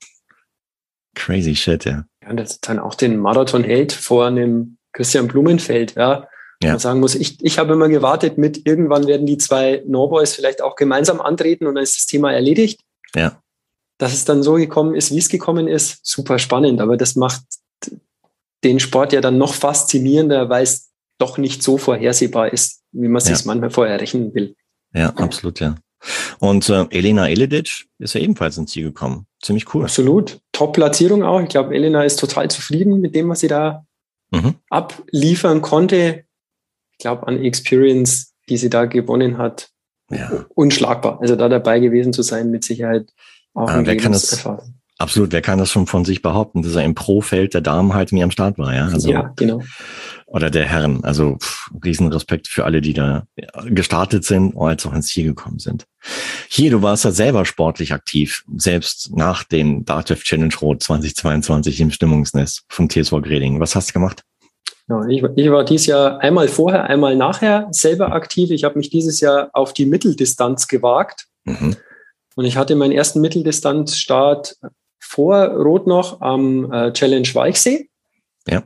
Crazy 1.15 1.55
shit, 1.55 1.85
ja. 1.85 2.05
Ja, 2.23 2.31
und 2.31 2.39
das 2.39 2.61
dann 2.61 2.79
auch 2.79 2.95
den 2.95 3.19
Marathon 3.19 3.63
hält 3.63 3.93
vor 3.93 4.27
einem 4.27 4.79
Christian 4.93 5.29
Blumenfeld, 5.29 5.97
ja 5.97 6.29
ja. 6.63 6.71
man 6.71 6.79
sagen 6.79 7.01
muss, 7.01 7.15
ich, 7.15 7.43
ich 7.43 7.59
habe 7.59 7.75
immer 7.75 7.89
gewartet 7.89 8.39
mit, 8.39 8.67
irgendwann 8.67 9.07
werden 9.07 9.27
die 9.27 9.39
zwei 9.39 9.83
No-Boys 9.87 10.35
vielleicht 10.35 10.63
auch 10.63 10.77
gemeinsam 10.77 11.21
antreten 11.21 11.67
und 11.67 11.75
dann 11.75 11.85
ist 11.85 11.99
das 11.99 12.07
Thema 12.07 12.33
erledigt. 12.33 12.81
Ja. 13.15 13.41
Dass 13.99 14.13
es 14.13 14.25
dann 14.25 14.43
so 14.43 14.55
gekommen 14.55 14.95
ist, 14.95 15.11
wie 15.13 15.19
es 15.19 15.29
gekommen 15.29 15.69
ist, 15.69 15.99
super 16.03 16.39
spannend. 16.39 16.81
Aber 16.81 16.97
das 16.97 17.15
macht 17.17 17.43
den 18.65 18.81
Sport 18.81 19.13
ja 19.13 19.21
dann 19.21 19.39
noch 19.39 19.55
faszinierender, 19.55 20.49
weil 20.49 20.63
es 20.63 20.91
doch 21.19 21.39
nicht 21.39 21.63
so 21.63 21.79
vorhersehbar 21.79 22.53
ist, 22.53 22.83
wie 22.93 23.09
man 23.09 23.23
ja. 23.23 23.35
sich 23.35 23.45
manchmal 23.45 23.71
vorher 23.71 24.01
rechnen 24.01 24.35
will. 24.35 24.57
Ja, 24.95 25.11
absolut, 25.11 25.61
ja. 25.61 25.77
Und 26.41 26.69
äh, 26.69 26.87
Elena 26.91 27.29
Eledic 27.29 27.87
ist 27.99 28.15
ja 28.15 28.21
ebenfalls 28.21 28.59
ins 28.59 28.73
Ziel 28.73 28.85
gekommen. 28.85 29.27
Ziemlich 29.41 29.73
cool. 29.75 29.85
Absolut. 29.85 30.41
Top-Platzierung 30.53 31.23
auch. 31.23 31.41
Ich 31.41 31.49
glaube, 31.49 31.75
Elena 31.75 32.03
ist 32.03 32.19
total 32.19 32.51
zufrieden 32.51 33.01
mit 33.01 33.15
dem, 33.15 33.29
was 33.29 33.41
sie 33.41 33.49
da 33.49 33.87
mhm. 34.33 34.55
abliefern 34.69 35.63
konnte 35.63 36.25
glaube, 37.03 37.27
an 37.27 37.43
Experience, 37.43 38.33
die 38.49 38.57
sie 38.57 38.71
da 38.71 38.87
gewonnen 38.87 39.39
hat, 39.39 39.69
ja. 40.11 40.47
unschlagbar. 40.55 41.21
Also 41.21 41.37
da 41.37 41.49
dabei 41.49 41.81
gewesen 41.81 42.13
zu 42.13 42.23
sein, 42.23 42.51
mit 42.51 42.65
Sicherheit 42.65 43.13
auch 43.55 43.69
ah, 43.69 43.83
wer 43.85 43.97
kann 43.99 44.13
das, 44.13 44.49
Absolut, 45.03 45.33
wer 45.33 45.43
kann 45.43 45.59
das 45.59 45.71
schon 45.71 45.89
von 45.89 46.05
sich 46.05 46.23
behaupten, 46.23 46.63
dass 46.63 46.77
er 46.77 46.85
im 46.85 46.95
Pro-Feld 46.95 47.55
der 47.55 47.61
Damen 47.61 47.93
halt 47.93 48.13
nie 48.13 48.23
am 48.23 48.31
Start 48.31 48.57
war, 48.57 48.73
ja? 48.73 48.87
Also, 48.87 49.11
ja, 49.11 49.33
genau. 49.35 49.61
Oder 50.27 50.49
der 50.49 50.65
Herren. 50.65 51.03
Also 51.03 51.39
pff, 51.39 51.71
Riesenrespekt 51.85 52.47
für 52.47 52.65
alle, 52.65 52.81
die 52.81 52.93
da 52.93 53.25
gestartet 53.67 54.25
sind, 54.25 54.57
als 54.57 54.87
auch 54.87 54.95
ins 54.95 55.09
Ziel 55.09 55.27
gekommen 55.27 55.59
sind. 55.59 55.87
Hier, 56.49 56.71
du 56.71 56.83
warst 56.83 57.05
ja 57.05 57.11
selber 57.11 57.45
sportlich 57.45 57.93
aktiv, 57.93 58.45
selbst 58.57 59.11
nach 59.17 59.43
dem 59.43 59.85
DATEV 59.85 60.23
Challenge 60.23 60.55
Rot 60.63 60.83
2022 60.85 61.81
im 61.81 61.91
Stimmungsnest 61.91 62.65
vom 62.69 62.89
TSV 62.89 63.23
Greding. 63.23 63.59
Was 63.59 63.75
hast 63.75 63.91
du 63.91 63.95
gemacht? 63.95 64.23
Ja, 64.93 65.07
ich, 65.07 65.25
ich, 65.37 65.51
war 65.51 65.65
dieses 65.65 65.87
Jahr 65.87 66.21
einmal 66.21 66.49
vorher, 66.49 66.85
einmal 66.85 67.17
nachher 67.17 67.69
selber 67.71 68.13
aktiv. 68.13 68.51
Ich 68.51 68.65
habe 68.65 68.77
mich 68.77 68.91
dieses 68.91 69.21
Jahr 69.21 69.49
auf 69.55 69.73
die 69.73 69.87
Mitteldistanz 69.87 70.69
gewagt. 70.69 71.29
Mhm. 71.45 71.77
Und 72.35 72.45
ich 72.45 72.59
hatte 72.59 72.77
meinen 72.77 72.93
ersten 72.93 73.23
Mitteldistanzstart 73.23 74.57
vor 75.01 75.47
Rot 75.47 75.87
noch 75.87 76.21
am 76.21 76.71
äh, 76.71 76.93
Challenge 76.93 77.29
Weichsee. 77.33 77.89
Ja. 78.47 78.65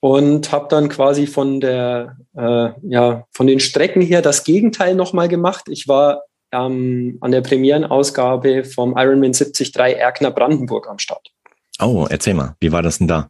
Und 0.00 0.50
habe 0.50 0.66
dann 0.68 0.88
quasi 0.88 1.28
von 1.28 1.60
der, 1.60 2.16
äh, 2.36 2.70
ja, 2.82 3.24
von 3.30 3.46
den 3.46 3.60
Strecken 3.60 4.02
her 4.02 4.20
das 4.20 4.42
Gegenteil 4.42 4.96
nochmal 4.96 5.28
gemacht. 5.28 5.66
Ich 5.68 5.86
war 5.86 6.22
ähm, 6.50 7.18
an 7.20 7.30
der 7.30 7.40
Premierenausgabe 7.40 8.64
vom 8.64 8.96
Ironman 8.96 9.32
73 9.32 9.76
Erkner 9.76 10.32
Brandenburg 10.32 10.88
am 10.88 10.98
Start. 10.98 11.28
Oh, 11.80 12.06
erzähl 12.10 12.34
mal, 12.34 12.56
wie 12.58 12.72
war 12.72 12.82
das 12.82 12.98
denn 12.98 13.06
da? 13.06 13.28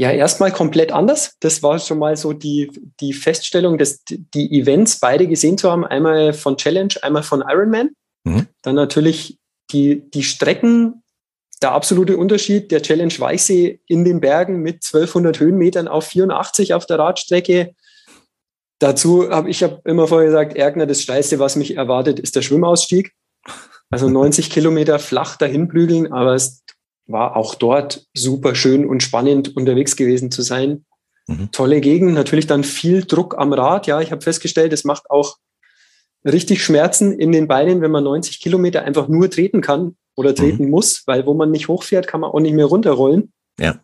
Ja, 0.00 0.12
erstmal 0.12 0.52
komplett 0.52 0.92
anders. 0.92 1.34
Das 1.40 1.62
war 1.64 1.78
schon 1.80 1.98
mal 1.98 2.16
so 2.16 2.32
die, 2.32 2.70
die 3.00 3.12
Feststellung, 3.12 3.78
dass 3.78 4.04
die 4.04 4.60
Events 4.60 5.00
beide 5.00 5.26
gesehen 5.26 5.58
zu 5.58 5.70
haben. 5.72 5.84
Einmal 5.84 6.32
von 6.32 6.56
Challenge, 6.56 6.94
einmal 7.02 7.24
von 7.24 7.42
Ironman. 7.42 7.90
Mhm. 8.22 8.46
Dann 8.62 8.76
natürlich 8.76 9.38
die, 9.72 10.08
die 10.10 10.22
Strecken, 10.22 11.02
der 11.60 11.72
absolute 11.72 12.16
Unterschied, 12.16 12.70
der 12.70 12.80
Challenge 12.80 13.12
Weichsee 13.18 13.80
in 13.88 14.04
den 14.04 14.20
Bergen 14.20 14.62
mit 14.62 14.84
1200 14.84 15.40
Höhenmetern 15.40 15.88
auf 15.88 16.06
84 16.06 16.74
auf 16.74 16.86
der 16.86 17.00
Radstrecke. 17.00 17.74
Dazu 18.78 19.28
habe 19.28 19.50
ich 19.50 19.64
hab 19.64 19.84
immer 19.84 20.06
vorher 20.06 20.28
gesagt, 20.28 20.56
Ärgner, 20.56 20.86
das 20.86 21.02
Steilste, 21.02 21.40
was 21.40 21.56
mich 21.56 21.76
erwartet, 21.76 22.20
ist 22.20 22.36
der 22.36 22.42
Schwimmausstieg. 22.42 23.12
Also 23.90 24.08
90 24.08 24.50
Kilometer 24.50 25.00
flach 25.00 25.36
dahin 25.36 25.66
blügeln, 25.66 26.12
aber 26.12 26.34
es 26.34 26.62
war 27.08 27.36
auch 27.36 27.54
dort 27.54 28.06
super 28.14 28.54
schön 28.54 28.86
und 28.86 29.02
spannend 29.02 29.56
unterwegs 29.56 29.96
gewesen 29.96 30.30
zu 30.30 30.42
sein. 30.42 30.84
Mhm. 31.26 31.50
Tolle 31.52 31.80
Gegend, 31.80 32.14
natürlich 32.14 32.46
dann 32.46 32.64
viel 32.64 33.04
Druck 33.04 33.36
am 33.36 33.52
Rad. 33.52 33.86
Ja, 33.86 34.00
ich 34.00 34.12
habe 34.12 34.22
festgestellt, 34.22 34.72
es 34.72 34.84
macht 34.84 35.10
auch 35.10 35.38
richtig 36.24 36.62
Schmerzen 36.62 37.12
in 37.12 37.32
den 37.32 37.48
Beinen, 37.48 37.80
wenn 37.80 37.90
man 37.90 38.04
90 38.04 38.40
Kilometer 38.40 38.84
einfach 38.84 39.08
nur 39.08 39.30
treten 39.30 39.60
kann 39.60 39.96
oder 40.16 40.34
treten 40.34 40.64
mhm. 40.64 40.70
muss, 40.70 41.02
weil 41.06 41.26
wo 41.26 41.34
man 41.34 41.50
nicht 41.50 41.68
hochfährt, 41.68 42.06
kann 42.06 42.20
man 42.20 42.30
auch 42.30 42.40
nicht 42.40 42.54
mehr 42.54 42.66
runterrollen. 42.66 43.32
Ja. 43.58 43.80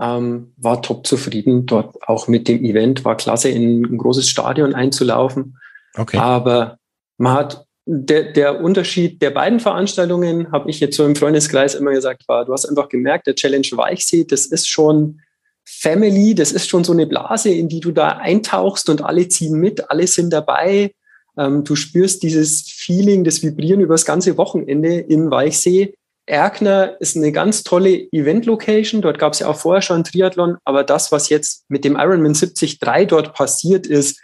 Ähm, 0.00 0.52
war 0.56 0.80
top 0.82 1.06
zufrieden 1.06 1.66
dort 1.66 1.96
auch 2.08 2.28
mit 2.28 2.48
dem 2.48 2.64
Event, 2.64 3.04
war 3.04 3.16
klasse, 3.16 3.50
in 3.50 3.82
ein 3.82 3.98
großes 3.98 4.28
Stadion 4.28 4.74
einzulaufen. 4.74 5.58
Okay. 5.94 6.16
Aber 6.16 6.78
man 7.18 7.34
hat 7.34 7.66
der, 7.84 8.32
der 8.32 8.60
Unterschied 8.60 9.20
der 9.22 9.30
beiden 9.30 9.60
Veranstaltungen, 9.60 10.52
habe 10.52 10.70
ich 10.70 10.80
jetzt 10.80 10.96
so 10.96 11.04
im 11.04 11.16
Freundeskreis 11.16 11.74
immer 11.74 11.90
gesagt, 11.90 12.28
war, 12.28 12.44
du 12.44 12.52
hast 12.52 12.66
einfach 12.66 12.88
gemerkt, 12.88 13.26
der 13.26 13.34
Challenge 13.34 13.66
Weichsee, 13.72 14.24
das 14.24 14.46
ist 14.46 14.68
schon 14.68 15.20
Family, 15.64 16.34
das 16.34 16.52
ist 16.52 16.68
schon 16.68 16.84
so 16.84 16.92
eine 16.92 17.06
Blase, 17.06 17.50
in 17.50 17.68
die 17.68 17.80
du 17.80 17.92
da 17.92 18.08
eintauchst 18.18 18.88
und 18.88 19.02
alle 19.02 19.28
ziehen 19.28 19.58
mit, 19.58 19.90
alle 19.90 20.06
sind 20.06 20.32
dabei. 20.32 20.92
Ähm, 21.36 21.64
du 21.64 21.76
spürst 21.76 22.22
dieses 22.22 22.62
Feeling, 22.62 23.24
das 23.24 23.42
Vibrieren 23.42 23.80
über 23.80 23.94
das 23.94 24.04
ganze 24.04 24.36
Wochenende 24.36 24.98
in 24.98 25.30
Weichsee. 25.30 25.94
Erkner 26.26 27.00
ist 27.00 27.16
eine 27.16 27.32
ganz 27.32 27.64
tolle 27.64 28.08
Event-Location. 28.12 29.02
Dort 29.02 29.18
gab 29.18 29.32
es 29.32 29.40
ja 29.40 29.48
auch 29.48 29.56
vorher 29.56 29.82
schon 29.82 30.04
Triathlon, 30.04 30.56
aber 30.64 30.84
das, 30.84 31.10
was 31.10 31.28
jetzt 31.28 31.64
mit 31.68 31.84
dem 31.84 31.96
Ironman 31.96 32.34
73 32.34 32.78
dort 33.08 33.34
passiert 33.34 33.86
ist, 33.86 34.20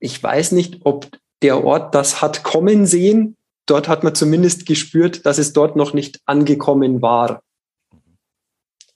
ich 0.00 0.20
weiß 0.20 0.52
nicht, 0.52 0.80
ob 0.84 1.08
der 1.42 1.64
Ort 1.64 1.94
das 1.94 2.22
hat 2.22 2.42
kommen 2.42 2.86
sehen. 2.86 3.36
Dort 3.66 3.88
hat 3.88 4.04
man 4.04 4.14
zumindest 4.14 4.66
gespürt, 4.66 5.24
dass 5.26 5.38
es 5.38 5.52
dort 5.52 5.76
noch 5.76 5.94
nicht 5.94 6.20
angekommen 6.26 7.00
war. 7.00 7.42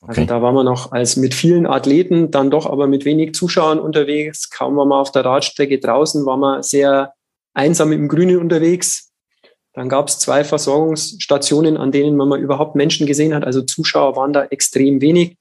Also 0.01 0.13
okay. 0.13 0.21
Also 0.21 0.25
da 0.27 0.43
waren 0.43 0.55
wir 0.55 0.65
noch 0.65 0.93
als 0.93 1.17
mit 1.17 1.35
vielen 1.35 1.67
Athleten, 1.67 2.31
dann 2.31 2.51
doch 2.51 2.67
aber 2.67 2.87
mit 2.87 3.05
wenig 3.05 3.35
Zuschauern 3.35 3.81
unterwegs. 3.81 4.51
Kaum 4.51 4.77
waren 4.77 4.89
wir 4.89 4.97
auf 4.97 5.11
der 5.11 5.25
Radstrecke 5.25 5.79
draußen, 5.79 6.25
waren 6.25 6.41
wir 6.41 6.63
sehr 6.63 7.15
einsam 7.55 7.93
im 7.93 8.09
Grünen 8.09 8.39
unterwegs. 8.39 9.11
Dann 9.73 9.89
gab 9.89 10.09
es 10.09 10.19
zwei 10.19 10.45
Versorgungsstationen, 10.45 11.77
an 11.77 11.93
denen 11.93 12.17
man 12.17 12.29
mal 12.29 12.41
überhaupt 12.41 12.75
Menschen 12.75 13.07
gesehen 13.07 13.35
hat. 13.35 13.45
Also 13.45 13.63
Zuschauer 13.63 14.17
waren 14.17 14.33
da 14.33 14.45
extrem 14.45 15.01
wenig. 15.01 15.37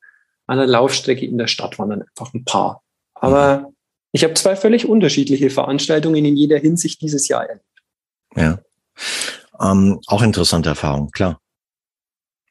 An 0.47 0.57
der 0.57 0.67
Laufstrecke 0.67 1.25
in 1.25 1.37
der 1.37 1.47
Stadt 1.47 1.77
waren 1.77 1.89
dann 1.89 2.03
einfach 2.03 2.33
ein 2.33 2.45
paar. 2.45 2.81
Aber 3.15 3.59
mhm. 3.59 3.76
Ich 4.11 4.23
habe 4.23 4.33
zwei 4.33 4.55
völlig 4.55 4.87
unterschiedliche 4.87 5.49
Veranstaltungen 5.49 6.25
in 6.25 6.35
jeder 6.35 6.57
Hinsicht 6.57 7.01
dieses 7.01 7.27
Jahr 7.27 7.45
erlebt. 7.45 7.65
Ja. 8.35 8.59
Ähm, 9.59 9.99
auch 10.07 10.21
interessante 10.21 10.69
Erfahrung, 10.69 11.11
klar. 11.11 11.39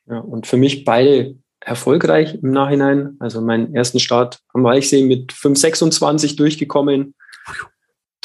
Ja, 0.09 0.19
und 0.19 0.47
für 0.47 0.57
mich 0.57 0.85
beide 0.85 1.37
erfolgreich 1.61 2.39
im 2.43 2.53
Nachhinein. 2.53 3.17
Also 3.19 3.41
meinen 3.41 3.75
ersten 3.75 3.99
Start 3.99 4.41
am 4.53 4.63
Weichsee 4.65 5.03
mit 5.03 5.33
5,26 5.33 6.37
durchgekommen 6.37 7.15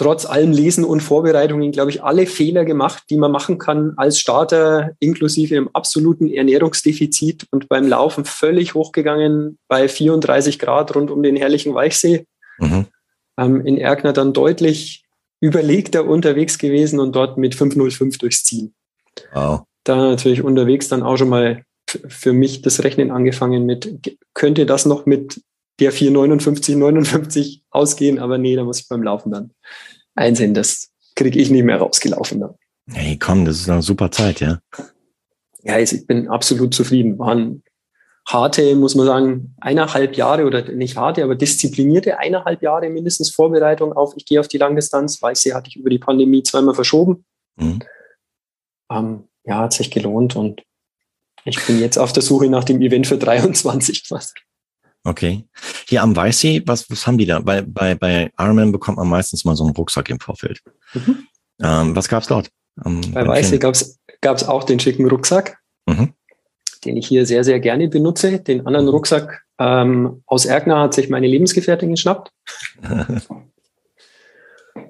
trotz 0.02 0.26
allem 0.26 0.52
Lesen 0.52 0.84
und 0.84 1.02
Vorbereitungen, 1.02 1.72
glaube 1.72 1.92
ich, 1.92 2.04
alle 2.04 2.26
Fehler 2.26 2.66
gemacht, 2.66 3.04
die 3.12 3.18
man 3.18 3.32
machen 3.32 3.60
kann 3.60 3.94
als 3.98 4.18
Starter, 4.20 4.92
inklusive 5.00 5.54
im 5.54 5.70
absoluten 5.76 6.28
Ernährungsdefizit 6.28 7.46
und 7.52 7.70
beim 7.70 7.88
Laufen 7.88 8.26
völlig 8.26 8.74
hochgegangen 8.74 9.60
bei 9.68 9.88
34 9.88 10.58
Grad 10.58 10.96
rund 10.96 11.12
um 11.12 11.22
den 11.22 11.36
herrlichen 11.36 11.76
Weichsee. 11.76 12.26
Mhm. 12.58 12.88
Ähm, 13.38 13.66
in 13.66 13.78
Erkner 13.78 14.14
dann 14.14 14.34
deutlich 14.34 15.04
überlegter 15.40 16.06
unterwegs 16.06 16.58
gewesen 16.58 17.00
und 17.00 17.16
dort 17.16 17.38
mit 17.38 17.56
505 17.56 18.18
durchs 18.18 18.44
Ziel. 18.44 18.72
Wow. 19.34 19.64
Da 19.84 19.96
natürlich 19.96 20.44
unterwegs 20.44 20.88
dann 20.88 21.04
auch 21.04 21.18
schon 21.18 21.30
mal 21.30 21.64
für 22.08 22.34
mich 22.34 22.62
das 22.62 22.84
Rechnen 22.84 23.12
angefangen 23.12 23.66
mit, 23.66 24.18
könnte 24.34 24.66
das 24.66 24.86
noch 24.86 25.06
mit 25.06 25.42
der 25.80 25.92
459, 25.92 26.76
59 26.76 27.64
ausgehen, 27.72 28.20
aber 28.20 28.38
nee, 28.38 28.56
da 28.56 28.64
muss 28.64 28.80
ich 28.80 28.88
beim 28.88 29.04
Laufen 29.04 29.32
dann 29.32 29.52
einsehen, 30.16 30.54
das 30.54 30.92
kriege 31.16 31.40
ich 31.40 31.50
nicht 31.50 31.64
mehr 31.64 31.78
rausgelaufen. 31.78 32.40
Dann. 32.40 32.54
Hey, 32.92 33.18
komm, 33.18 33.46
das 33.46 33.60
ist 33.62 33.70
eine 33.70 33.82
super 33.82 34.12
Zeit, 34.12 34.40
ja. 34.40 34.60
Ja, 35.64 35.80
ich 35.80 36.06
bin 36.08 36.28
absolut 36.28 36.74
zufrieden. 36.74 37.20
Waren 37.20 37.64
harte, 38.28 38.76
muss 38.76 38.96
man 38.96 39.06
sagen, 39.06 39.56
eineinhalb 39.60 40.16
Jahre 40.16 40.46
oder 40.46 40.64
nicht 40.72 40.98
harte, 40.98 41.24
aber 41.24 41.36
disziplinierte 41.36 42.20
eineinhalb 42.20 42.62
Jahre 42.62 42.90
mindestens 42.90 43.32
Vorbereitung 43.32 43.94
auf, 43.94 44.14
ich 44.16 44.26
gehe 44.26 44.40
auf 44.40 44.48
die 44.48 44.58
Langdistanz. 44.58 45.22
Weißsee 45.22 45.54
hatte 45.54 45.70
ich 45.70 45.76
über 45.76 45.90
die 45.90 46.00
Pandemie 46.00 46.44
zweimal 46.44 46.76
verschoben. 46.76 47.26
Mhm. 47.58 47.80
Ähm, 48.92 49.24
ja, 49.44 49.60
hat 49.60 49.74
sich 49.74 49.92
gelohnt 49.92 50.36
und 50.36 50.62
ich 51.46 51.66
bin 51.66 51.80
jetzt 51.80 51.98
auf 51.98 52.14
der 52.14 52.24
Suche 52.24 52.48
nach 52.48 52.64
dem 52.64 52.82
Event 52.82 53.08
für 53.08 53.18
23. 53.18 54.04
Okay. 55.04 55.44
Hier 55.88 56.04
am 56.04 56.16
Weißsee, 56.16 56.62
was, 56.68 56.90
was 56.92 57.08
haben 57.08 57.18
die 57.18 57.26
da? 57.26 57.40
Bei, 57.40 57.62
bei, 57.62 57.96
bei 57.96 58.32
Ironman 58.38 58.72
bekommt 58.72 58.98
man 58.98 59.10
meistens 59.10 59.44
mal 59.46 59.56
so 59.56 59.64
einen 59.64 59.76
Rucksack 59.76 60.10
im 60.10 60.20
Vorfeld. 60.20 60.62
Mhm. 60.94 61.28
Ähm, 61.60 61.96
was 61.96 62.08
gab's 62.08 62.28
dort? 62.28 62.50
Um, 62.84 63.02
bei 63.12 63.28
Weißsee 63.28 63.58
gab's 63.58 64.00
gab's 64.22 64.44
auch 64.44 64.64
den 64.64 64.80
schicken 64.80 65.08
Rucksack, 65.08 65.60
mhm. 65.88 66.14
Den 66.86 66.98
ich 66.98 67.08
hier 67.08 67.26
sehr, 67.26 67.44
sehr 67.44 67.60
gerne 67.60 67.88
benutze. 67.88 68.40
Den 68.40 68.66
anderen 68.66 68.86
mhm. 68.86 68.92
Rucksack 68.92 69.44
ähm, 69.60 70.24
aus 70.26 70.46
Erkner 70.46 70.80
hat 70.80 70.94
sich 70.94 71.10
meine 71.10 71.28
Lebensgefährtin 71.28 71.92
geschnappt. 71.92 72.32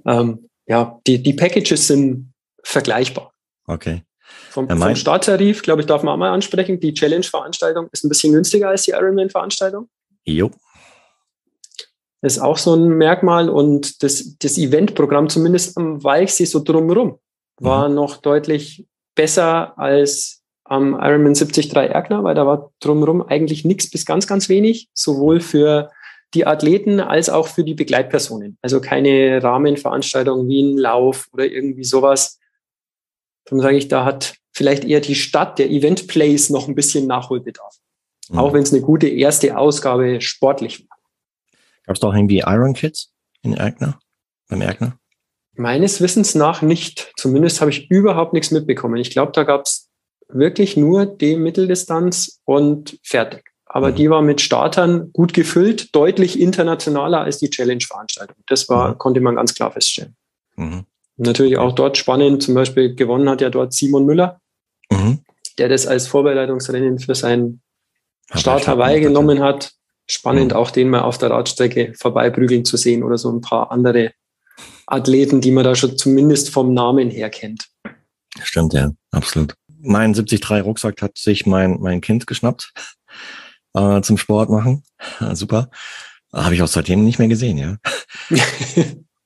ähm, 0.05 0.49
ja, 0.65 0.99
die, 1.05 1.21
die 1.21 1.33
Packages 1.33 1.87
sind 1.87 2.33
vergleichbar. 2.63 3.33
Okay. 3.67 4.03
Vom, 4.49 4.67
ja, 4.67 4.75
vom 4.75 4.95
Starttarif, 4.95 5.61
glaube 5.61 5.81
ich, 5.81 5.87
darf 5.87 6.03
man 6.03 6.13
auch 6.13 6.17
mal 6.17 6.31
ansprechen. 6.31 6.79
Die 6.79 6.93
Challenge-Veranstaltung 6.93 7.87
ist 7.91 8.03
ein 8.03 8.09
bisschen 8.09 8.33
günstiger 8.33 8.69
als 8.69 8.83
die 8.83 8.91
Ironman-Veranstaltung. 8.91 9.89
Jo. 10.23 10.51
Ist 12.21 12.39
auch 12.39 12.57
so 12.57 12.75
ein 12.75 12.89
Merkmal 12.97 13.49
und 13.49 14.03
das, 14.03 14.37
das 14.37 14.57
Eventprogramm, 14.57 15.27
zumindest 15.29 15.77
am 15.77 16.03
Weichsee 16.03 16.45
so 16.45 16.63
drumherum, 16.63 17.17
war 17.57 17.89
mhm. 17.89 17.95
noch 17.95 18.17
deutlich 18.17 18.85
besser 19.15 19.77
als 19.77 20.40
am 20.71 20.93
Ironman 20.93 21.33
73 21.33 21.75
Erkner, 21.75 22.23
weil 22.23 22.33
da 22.33 22.47
war 22.47 22.71
drumherum 22.79 23.21
eigentlich 23.21 23.65
nichts 23.65 23.89
bis 23.89 24.05
ganz, 24.05 24.25
ganz 24.25 24.47
wenig, 24.47 24.89
sowohl 24.93 25.41
für 25.41 25.91
die 26.33 26.47
Athleten 26.47 27.01
als 27.01 27.29
auch 27.29 27.47
für 27.47 27.65
die 27.65 27.73
Begleitpersonen. 27.73 28.57
Also 28.61 28.79
keine 28.79 29.43
Rahmenveranstaltung 29.43 30.47
wie 30.47 30.61
ein 30.61 30.77
Lauf 30.77 31.27
oder 31.33 31.45
irgendwie 31.45 31.83
sowas. 31.83 32.39
Darum 33.43 33.61
sage 33.61 33.75
ich, 33.75 33.89
da 33.89 34.05
hat 34.05 34.35
vielleicht 34.53 34.85
eher 34.85 35.01
die 35.01 35.15
Stadt, 35.15 35.59
der 35.59 35.69
Event 35.69 36.07
Place 36.07 36.49
noch 36.49 36.69
ein 36.69 36.75
bisschen 36.75 37.05
Nachholbedarf. 37.05 37.75
Mhm. 38.29 38.39
Auch 38.39 38.53
wenn 38.53 38.63
es 38.63 38.71
eine 38.71 38.81
gute 38.81 39.09
erste 39.09 39.57
Ausgabe 39.57 40.21
sportlich 40.21 40.87
war. 40.89 40.97
Gab 41.85 41.95
es 41.95 41.99
doch 41.99 42.13
irgendwie 42.13 42.43
Iron 42.45 42.73
Kids? 42.73 43.11
in 43.41 43.55
Erkner? 43.55 43.99
Beim 44.47 44.61
Erkner? 44.61 44.97
Meines 45.53 45.99
Wissens 45.99 46.35
nach 46.35 46.61
nicht. 46.61 47.11
Zumindest 47.17 47.59
habe 47.59 47.71
ich 47.71 47.89
überhaupt 47.89 48.33
nichts 48.33 48.51
mitbekommen. 48.51 48.97
Ich 48.97 49.09
glaube, 49.09 49.31
da 49.33 49.43
gab 49.43 49.65
es 49.65 49.90
wirklich 50.33 50.77
nur 50.77 51.05
die 51.05 51.35
Mitteldistanz 51.35 52.39
und 52.45 52.99
fertig. 53.03 53.51
Aber 53.65 53.91
mhm. 53.91 53.95
die 53.95 54.09
war 54.09 54.21
mit 54.21 54.41
Startern 54.41 55.11
gut 55.13 55.33
gefüllt, 55.33 55.95
deutlich 55.95 56.39
internationaler 56.39 57.21
als 57.21 57.37
die 57.37 57.49
Challenge-Veranstaltung. 57.49 58.35
Das 58.47 58.67
war, 58.67 58.89
mhm. 58.89 58.97
konnte 58.97 59.21
man 59.21 59.35
ganz 59.35 59.53
klar 59.53 59.71
feststellen. 59.71 60.15
Mhm. 60.57 60.85
Natürlich 61.17 61.57
auch 61.57 61.73
dort 61.73 61.97
spannend. 61.97 62.43
Zum 62.43 62.53
Beispiel 62.53 62.95
gewonnen 62.95 63.29
hat 63.29 63.41
ja 63.41 63.49
dort 63.49 63.73
Simon 63.73 64.05
Müller, 64.05 64.41
mhm. 64.91 65.19
der 65.57 65.69
das 65.69 65.87
als 65.87 66.07
Vorbereitungsrennen 66.07 66.99
für 66.99 67.15
seinen 67.15 67.61
Start 68.33 68.67
Hawaii 68.67 68.99
genommen 68.99 69.41
hat. 69.41 69.71
Spannend, 70.05 70.51
mhm. 70.51 70.57
auch 70.57 70.71
den 70.71 70.89
mal 70.89 71.01
auf 71.01 71.17
der 71.17 71.29
Radstrecke 71.29 71.93
vorbeiprügeln 71.97 72.65
zu 72.65 72.75
sehen 72.75 73.03
oder 73.03 73.17
so 73.17 73.31
ein 73.31 73.39
paar 73.39 73.71
andere 73.71 74.11
Athleten, 74.87 75.39
die 75.39 75.51
man 75.51 75.63
da 75.63 75.75
schon 75.75 75.97
zumindest 75.97 76.49
vom 76.49 76.73
Namen 76.73 77.09
her 77.09 77.29
kennt. 77.29 77.69
Stimmt, 78.43 78.73
ja, 78.73 78.91
absolut. 79.11 79.55
Mein 79.81 80.13
73 80.13 80.63
Rucksack 80.63 81.01
hat 81.01 81.17
sich 81.17 81.45
mein, 81.45 81.79
mein 81.79 82.01
Kind 82.01 82.27
geschnappt 82.27 82.73
äh, 83.73 84.01
zum 84.01 84.17
Sport 84.17 84.49
machen. 84.49 84.83
Super. 85.33 85.69
Habe 86.33 86.55
ich 86.55 86.61
auch 86.61 86.67
seitdem 86.67 87.03
nicht 87.03 87.19
mehr 87.19 87.27
gesehen, 87.27 87.57
ja. 87.57 87.77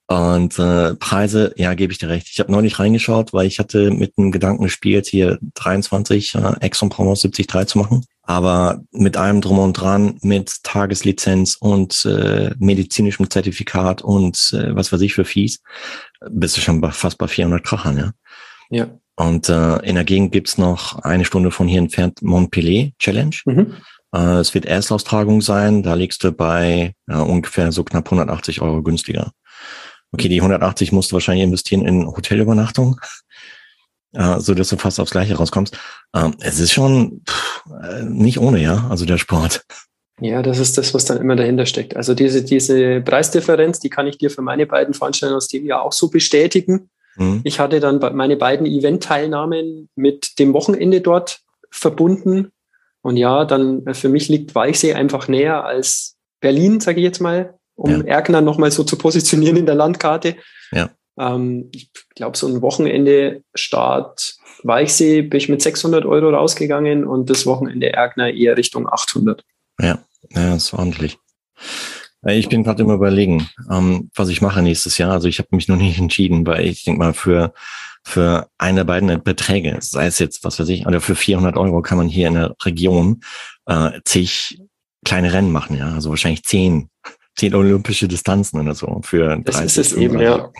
Und 0.08 0.56
äh, 0.60 0.94
Preise, 0.94 1.52
ja, 1.56 1.74
gebe 1.74 1.92
ich 1.92 1.98
dir 1.98 2.08
recht. 2.08 2.28
Ich 2.30 2.38
habe 2.38 2.52
neulich 2.52 2.78
reingeschaut, 2.78 3.32
weil 3.32 3.46
ich 3.46 3.58
hatte 3.58 3.90
mit 3.90 4.16
dem 4.16 4.30
Gedanken 4.30 4.62
gespielt, 4.62 5.06
hier 5.06 5.38
23 5.54 6.36
äh, 6.36 6.52
Exxon 6.60 6.90
Promos 6.90 7.22
73 7.22 7.66
zu 7.66 7.78
machen. 7.78 8.04
Aber 8.22 8.82
mit 8.92 9.16
allem 9.16 9.40
drum 9.40 9.58
und 9.58 9.72
dran, 9.72 10.18
mit 10.22 10.62
Tageslizenz 10.62 11.56
und 11.56 12.04
äh, 12.04 12.54
medizinischem 12.58 13.28
Zertifikat 13.30 14.02
und 14.02 14.52
äh, 14.52 14.76
was 14.76 14.92
weiß 14.92 15.00
ich 15.00 15.14
für 15.14 15.24
Fees, 15.24 15.60
bist 16.30 16.56
du 16.56 16.60
schon 16.60 16.82
fast 16.92 17.18
bei 17.18 17.26
400 17.26 17.64
Krachern, 17.64 17.98
ja. 17.98 18.12
Ja. 18.70 18.98
Und 19.16 19.48
äh, 19.48 19.78
in 19.78 19.94
der 19.94 20.04
Gegend 20.04 20.32
gibt's 20.32 20.58
noch 20.58 20.98
eine 21.00 21.24
Stunde 21.24 21.50
von 21.50 21.66
hier 21.66 21.80
entfernt 21.80 22.20
Montpellier 22.22 22.90
Challenge. 22.98 23.36
Mhm. 23.46 23.74
Äh, 24.14 24.38
es 24.38 24.54
wird 24.54 24.66
Erstaustragung 24.66 25.40
sein, 25.40 25.82
da 25.82 25.94
liegst 25.94 26.22
du 26.22 26.32
bei 26.32 26.94
äh, 27.08 27.16
ungefähr 27.16 27.72
so 27.72 27.82
knapp 27.82 28.06
180 28.06 28.60
Euro 28.60 28.82
günstiger. 28.82 29.32
Okay, 30.12 30.28
die 30.28 30.40
180 30.40 30.92
musst 30.92 31.10
du 31.10 31.14
wahrscheinlich 31.14 31.44
investieren 31.44 31.86
in 31.86 32.06
Hotelübernachtung, 32.06 33.00
äh, 34.12 34.38
so 34.38 34.54
dass 34.54 34.68
du 34.68 34.76
fast 34.76 35.00
aufs 35.00 35.10
Gleiche 35.10 35.36
rauskommst. 35.36 35.76
Ähm, 36.14 36.34
es 36.40 36.60
ist 36.60 36.72
schon 36.72 37.22
pff, 37.28 37.64
äh, 37.82 38.02
nicht 38.04 38.38
ohne, 38.38 38.60
ja, 38.60 38.86
also 38.90 39.06
der 39.06 39.18
Sport. 39.18 39.64
Ja, 40.20 40.42
das 40.42 40.58
ist 40.58 40.78
das, 40.78 40.94
was 40.94 41.04
dann 41.04 41.18
immer 41.18 41.36
dahinter 41.36 41.66
steckt. 41.66 41.96
Also 41.96 42.14
diese, 42.14 42.42
diese 42.42 43.02
Preisdifferenz, 43.02 43.80
die 43.80 43.90
kann 43.90 44.06
ich 44.06 44.16
dir 44.16 44.30
für 44.30 44.40
meine 44.40 44.66
beiden 44.66 44.94
Veranstaltungen 44.94 45.36
aus 45.36 45.48
dem 45.48 45.66
Jahr 45.66 45.82
auch 45.82 45.92
so 45.92 46.08
bestätigen. 46.08 46.88
Mhm. 47.16 47.40
Ich 47.44 47.60
hatte 47.60 47.80
dann 47.80 48.00
meine 48.14 48.36
beiden 48.36 48.66
Event-Teilnahmen 48.66 49.88
mit 49.94 50.38
dem 50.38 50.52
Wochenende 50.52 51.00
dort 51.00 51.40
verbunden. 51.70 52.52
Und 53.02 53.16
ja, 53.16 53.44
dann 53.44 53.86
äh, 53.86 53.94
für 53.94 54.08
mich 54.08 54.28
liegt 54.28 54.54
Weichsee 54.54 54.94
einfach 54.94 55.28
näher 55.28 55.64
als 55.64 56.16
Berlin, 56.40 56.80
sage 56.80 57.00
ich 57.00 57.04
jetzt 57.04 57.20
mal 57.20 57.54
um 57.76 57.90
ja. 57.90 58.00
Erkner 58.06 58.40
nochmal 58.40 58.70
so 58.70 58.82
zu 58.82 58.96
positionieren 58.96 59.56
in 59.56 59.66
der 59.66 59.74
Landkarte. 59.74 60.36
Ja. 60.72 60.90
Ähm, 61.18 61.68
ich 61.72 61.90
glaube, 62.14 62.36
so 62.36 62.48
ein 62.48 62.62
Wochenende 62.62 63.42
Start 63.54 64.36
Weichsee 64.62 65.22
bin 65.22 65.38
ich 65.38 65.48
mit 65.48 65.62
600 65.62 66.04
Euro 66.06 66.30
rausgegangen 66.30 67.04
und 67.06 67.30
das 67.30 67.46
Wochenende 67.46 67.92
Erkner 67.92 68.32
eher 68.32 68.56
Richtung 68.56 68.88
800. 68.88 69.44
Ja, 69.80 69.98
ja, 70.30 70.50
das 70.50 70.64
ist 70.64 70.74
ordentlich. 70.74 71.18
Ich 72.28 72.48
bin 72.48 72.64
gerade 72.64 72.82
immer 72.82 72.94
überlegen, 72.94 73.48
ähm, 73.70 74.10
was 74.14 74.28
ich 74.28 74.42
mache 74.42 74.62
nächstes 74.62 74.98
Jahr. 74.98 75.12
Also 75.12 75.28
ich 75.28 75.38
habe 75.38 75.48
mich 75.52 75.68
noch 75.68 75.76
nicht 75.76 75.98
entschieden, 75.98 76.46
weil 76.46 76.64
ich 76.66 76.84
denke 76.84 76.98
mal 76.98 77.14
für 77.14 77.52
für 78.02 78.48
eine 78.56 78.76
der 78.76 78.84
beiden 78.84 79.22
Beträge, 79.24 79.78
sei 79.80 80.06
es 80.06 80.20
jetzt, 80.20 80.44
was 80.44 80.60
weiß 80.60 80.68
ich, 80.68 80.86
oder 80.86 81.00
für 81.00 81.16
400 81.16 81.56
Euro 81.56 81.82
kann 81.82 81.98
man 81.98 82.08
hier 82.08 82.28
in 82.28 82.34
der 82.34 82.54
Region 82.64 83.22
äh, 83.66 84.00
zig 84.04 84.62
kleine 85.04 85.32
Rennen 85.32 85.50
machen, 85.50 85.76
ja, 85.76 85.92
also 85.92 86.10
wahrscheinlich 86.10 86.44
zehn 86.44 86.88
zehn 87.36 87.54
olympische 87.54 88.08
Distanzen 88.08 88.60
oder 88.60 88.74
so 88.74 89.00
für 89.04 89.28
30, 89.28 89.44
Das 89.44 89.60
ist 89.62 89.76
es 89.76 89.92
eben, 89.92 90.18
ja. 90.18 90.50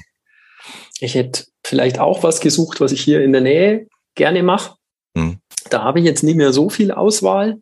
Ich 1.01 1.15
hätte 1.15 1.45
vielleicht 1.65 1.99
auch 1.99 2.23
was 2.23 2.41
gesucht, 2.41 2.81
was 2.81 2.93
ich 2.93 3.01
hier 3.01 3.23
in 3.23 3.33
der 3.33 3.43
Nähe 3.43 3.89
gerne 4.15 4.43
mache. 4.43 4.77
Hm. 5.17 5.39
Da 5.71 5.83
habe 5.83 5.99
ich 5.99 6.05
jetzt 6.05 6.23
nicht 6.23 6.37
mehr 6.37 6.53
so 6.53 6.71
viel 6.71 6.93
Auswahl. 6.93 7.61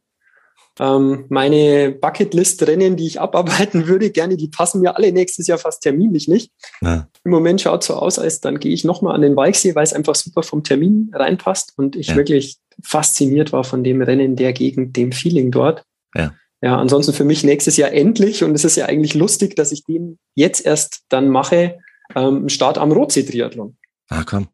Ähm, 0.80 1.26
meine 1.28 1.92
Bucketlist-Rennen, 1.92 2.96
die 2.96 3.06
ich 3.06 3.20
abarbeiten 3.20 3.86
würde, 3.86 4.10
gerne, 4.10 4.36
die 4.36 4.48
passen 4.48 4.80
mir 4.80 4.96
alle 4.96 5.12
nächstes 5.12 5.46
Jahr 5.46 5.58
fast 5.58 5.82
terminlich 5.82 6.28
nicht. 6.28 6.50
Ja. 6.80 7.08
Im 7.24 7.30
Moment 7.30 7.60
schaut 7.60 7.82
es 7.82 7.86
so 7.86 7.94
aus, 7.94 8.18
als 8.18 8.40
dann 8.40 8.58
gehe 8.58 8.72
ich 8.72 8.84
nochmal 8.84 9.14
an 9.14 9.22
den 9.22 9.36
Weichsee, 9.36 9.74
weil 9.74 9.84
es 9.84 9.92
einfach 9.92 10.14
super 10.14 10.42
vom 10.42 10.64
Termin 10.64 11.10
reinpasst 11.14 11.74
und 11.76 11.96
ich 11.96 12.08
ja. 12.08 12.16
wirklich 12.16 12.56
fasziniert 12.82 13.52
war 13.52 13.64
von 13.64 13.84
dem 13.84 14.02
Rennen 14.02 14.36
der 14.36 14.52
Gegend, 14.52 14.96
dem 14.96 15.12
Feeling 15.12 15.50
dort. 15.50 15.84
Ja. 16.14 16.32
Ja, 16.60 16.78
ansonsten 16.78 17.12
für 17.12 17.24
mich 17.24 17.44
nächstes 17.44 17.76
Jahr 17.76 17.92
endlich, 17.92 18.42
und 18.42 18.54
es 18.54 18.64
ist 18.64 18.76
ja 18.76 18.86
eigentlich 18.86 19.12
lustig, 19.12 19.54
dass 19.54 19.70
ich 19.70 19.84
den 19.84 20.18
jetzt 20.34 20.64
erst 20.64 21.02
dann 21.10 21.28
mache, 21.28 21.78
ähm, 22.16 22.48
Start 22.48 22.78
am 22.78 22.90
Rotsee-Triathlon. 22.90 23.76
Ah, 24.08 24.24
komm. 24.24 24.48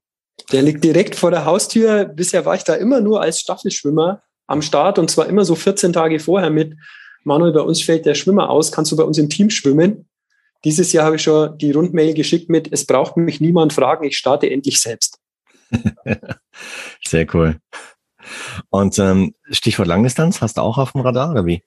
Der 0.50 0.62
liegt 0.62 0.83
direkt 0.83 1.14
vor 1.14 1.30
der 1.30 1.44
Haustür. 1.44 2.04
Bisher 2.06 2.44
war 2.44 2.56
ich 2.56 2.64
da 2.64 2.74
immer 2.74 3.00
nur 3.00 3.20
als 3.20 3.38
Staffelschwimmer 3.38 4.22
am 4.51 4.63
Start 4.63 4.99
und 4.99 5.11
zwar 5.11 5.27
immer 5.27 5.45
so 5.45 5.55
14 5.55 5.93
Tage 5.93 6.19
vorher 6.19 6.51
mit, 6.51 6.77
Manuel, 7.23 7.53
bei 7.53 7.61
uns 7.61 7.83
fällt 7.83 8.07
der 8.07 8.15
Schwimmer 8.15 8.51
aus, 8.51 8.73
kannst 8.73 8.91
du 8.91 8.97
bei 8.97 9.05
uns 9.05 9.19
im 9.19 9.29
Team 9.29 9.51
schwimmen? 9.51 10.09
Dieses 10.65 10.93
Jahr 10.93 11.07
habe 11.07 11.17
ich 11.17 11.23
schon 11.23 11.57
die 11.59 11.71
Rundmail 11.71 12.15
geschickt 12.15 12.51
mit, 12.51 12.73
es 12.73 12.85
braucht 12.85 13.17
mich 13.17 13.41
niemand 13.41 13.73
fragen, 13.73 14.05
ich 14.05 14.17
starte 14.17 14.51
endlich 14.51 14.81
selbst. 14.81 15.19
Sehr 17.07 17.27
cool. 17.35 17.59
Und 18.71 18.99
ähm, 18.99 19.35
Stichwort 19.51 19.89
Langdistanz, 19.89 20.41
hast 20.41 20.57
du 20.57 20.63
auch 20.63 20.79
auf 20.79 20.93
dem 20.93 21.01
Radar 21.03 21.31
oder 21.31 21.47
wie? 21.47 21.63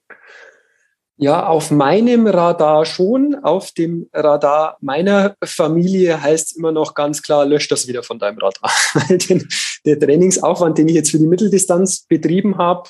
Ja, 1.16 1.46
auf 1.46 1.72
meinem 1.72 2.28
Radar 2.28 2.86
schon. 2.86 3.36
Auf 3.44 3.72
dem 3.72 4.10
Radar 4.14 4.78
meiner 4.82 5.36
Familie 5.44 6.22
heißt 6.22 6.52
es 6.52 6.58
immer 6.58 6.72
noch 6.72 6.96
ganz 6.96 7.22
klar, 7.22 7.46
lösch 7.46 7.68
das 7.68 7.88
wieder 7.88 8.04
von 8.04 8.20
deinem 8.20 8.40
Radar. 8.40 8.72
den, 9.10 9.48
der 9.86 10.00
Trainingsaufwand, 10.00 10.78
den 10.78 10.88
ich 10.88 10.96
jetzt 10.96 11.12
für 11.12 11.20
die 11.20 11.28
Mitteldistanz 11.28 12.06
betrieben 12.08 12.58
habe, 12.58 12.90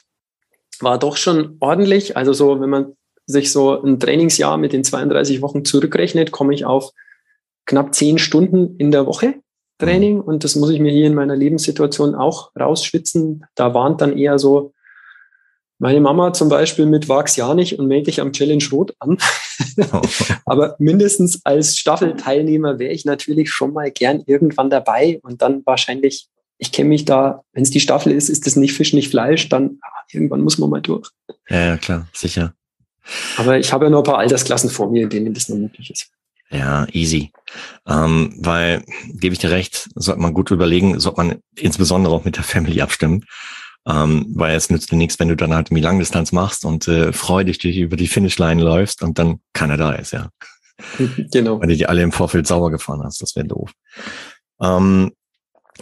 war 0.80 0.98
doch 0.98 1.18
schon 1.18 1.58
ordentlich. 1.60 2.18
Also 2.18 2.34
so, 2.34 2.60
wenn 2.60 2.70
man 2.70 2.96
sich 3.26 3.52
so 3.52 3.82
ein 3.82 4.00
Trainingsjahr 4.00 4.58
mit 4.58 4.74
den 4.74 4.84
32 4.84 5.42
Wochen 5.42 5.66
zurückrechnet, 5.66 6.32
komme 6.32 6.54
ich 6.54 6.66
auf 6.66 6.92
knapp 7.66 7.94
zehn 7.94 8.18
Stunden 8.18 8.76
in 8.78 8.92
der 8.92 9.06
Woche 9.06 9.36
Training. 9.80 10.22
Und 10.22 10.44
das 10.44 10.56
muss 10.56 10.70
ich 10.70 10.80
mir 10.80 10.92
hier 10.92 11.08
in 11.08 11.16
meiner 11.16 11.36
Lebenssituation 11.36 12.16
auch 12.16 12.52
rausschwitzen. 12.60 13.46
Da 13.56 13.74
warnt 13.74 14.02
dann 14.02 14.18
eher 14.18 14.40
so 14.40 14.74
meine 15.80 16.00
Mama 16.00 16.32
zum 16.32 16.50
Beispiel 16.50 16.86
mit 16.86 17.10
wag's 17.10 17.36
ja 17.36 17.54
nicht 17.54 17.78
und 17.78 17.88
melde 17.88 18.06
dich 18.06 18.22
am 18.22 18.32
Challenge 18.32 18.64
Rot 18.72 18.94
an. 19.00 19.18
Aber 20.46 20.76
mindestens 20.80 21.42
als 21.44 21.78
Staffelteilnehmer 21.78 22.80
wäre 22.80 22.94
ich 22.94 23.06
natürlich 23.06 23.52
schon 23.52 23.74
mal 23.74 23.92
gern 23.92 24.24
irgendwann 24.26 24.70
dabei 24.70 25.20
und 25.24 25.42
dann 25.42 25.62
wahrscheinlich, 25.66 26.30
ich 26.64 26.72
kenne 26.72 26.90
mich 26.90 27.04
da, 27.04 27.44
wenn 27.52 27.64
es 27.64 27.72
die 27.72 27.82
Staffel 27.82 28.14
ist, 28.14 28.30
ist 28.30 28.48
es 28.48 28.56
nicht 28.56 28.74
Fisch, 28.74 28.94
nicht 28.94 29.10
Fleisch, 29.10 29.50
dann 29.50 29.80
ah, 29.82 30.04
irgendwann 30.12 30.42
muss 30.42 30.58
man 30.58 30.70
mal 30.70 30.82
durch. 30.82 31.10
Ja, 31.50 31.66
ja, 31.66 31.78
klar, 31.78 32.08
sicher. 32.14 32.54
Aber 33.36 33.60
ich 33.60 33.74
habe 33.74 33.86
ja 33.86 33.92
noch 33.92 34.00
ein 34.00 34.06
paar 34.06 34.20
Altersklassen 34.20 34.70
vor 34.70 34.90
mir, 34.90 35.04
in 35.04 35.10
denen 35.10 35.34
das 35.34 35.50
noch 35.50 35.58
möglich 35.58 35.92
ist. 35.92 36.10
Ja, 36.50 36.88
easy. 36.94 37.32
Ähm, 37.86 38.34
weil, 38.38 38.86
gebe 39.10 39.34
ich 39.34 39.40
dir 39.40 39.52
recht, 39.52 39.90
sollte 39.96 40.22
man 40.22 40.34
gut 40.34 40.52
überlegen, 40.52 41.00
sollte 41.00 41.18
man 41.18 41.40
insbesondere 41.56 42.14
auch 42.14 42.24
mit 42.24 42.38
der 42.38 42.44
Family 42.44 42.80
abstimmen. 42.80 43.26
Ähm, 43.86 44.28
weil 44.36 44.56
es 44.56 44.70
nützt 44.70 44.92
dir 44.92 44.96
nichts, 44.96 45.20
wenn 45.20 45.28
du 45.28 45.36
dann 45.36 45.54
halt 45.54 45.70
die 45.70 45.82
Langdistanz 45.82 46.32
machst 46.32 46.64
und 46.64 46.88
äh, 46.88 47.12
freudig 47.12 47.58
dich 47.58 47.78
über 47.78 47.98
die 47.98 48.08
Finishline 48.08 48.64
läufst 48.64 49.04
und 49.04 49.20
dann 49.20 49.42
keiner 49.52 49.76
da 49.76 49.92
ist, 49.92 50.14
ja. 50.14 50.30
Genau. 51.34 51.60
Weil 51.60 51.68
du 51.68 51.76
die 51.76 51.88
alle 51.88 52.02
im 52.02 52.14
Vorfeld 52.14 52.48
sauer 52.48 52.72
gefahren 52.72 53.04
hast. 53.04 53.22
Das 53.22 53.36
wäre 53.36 53.48
doof. 53.48 53.72
Ähm, 54.62 55.12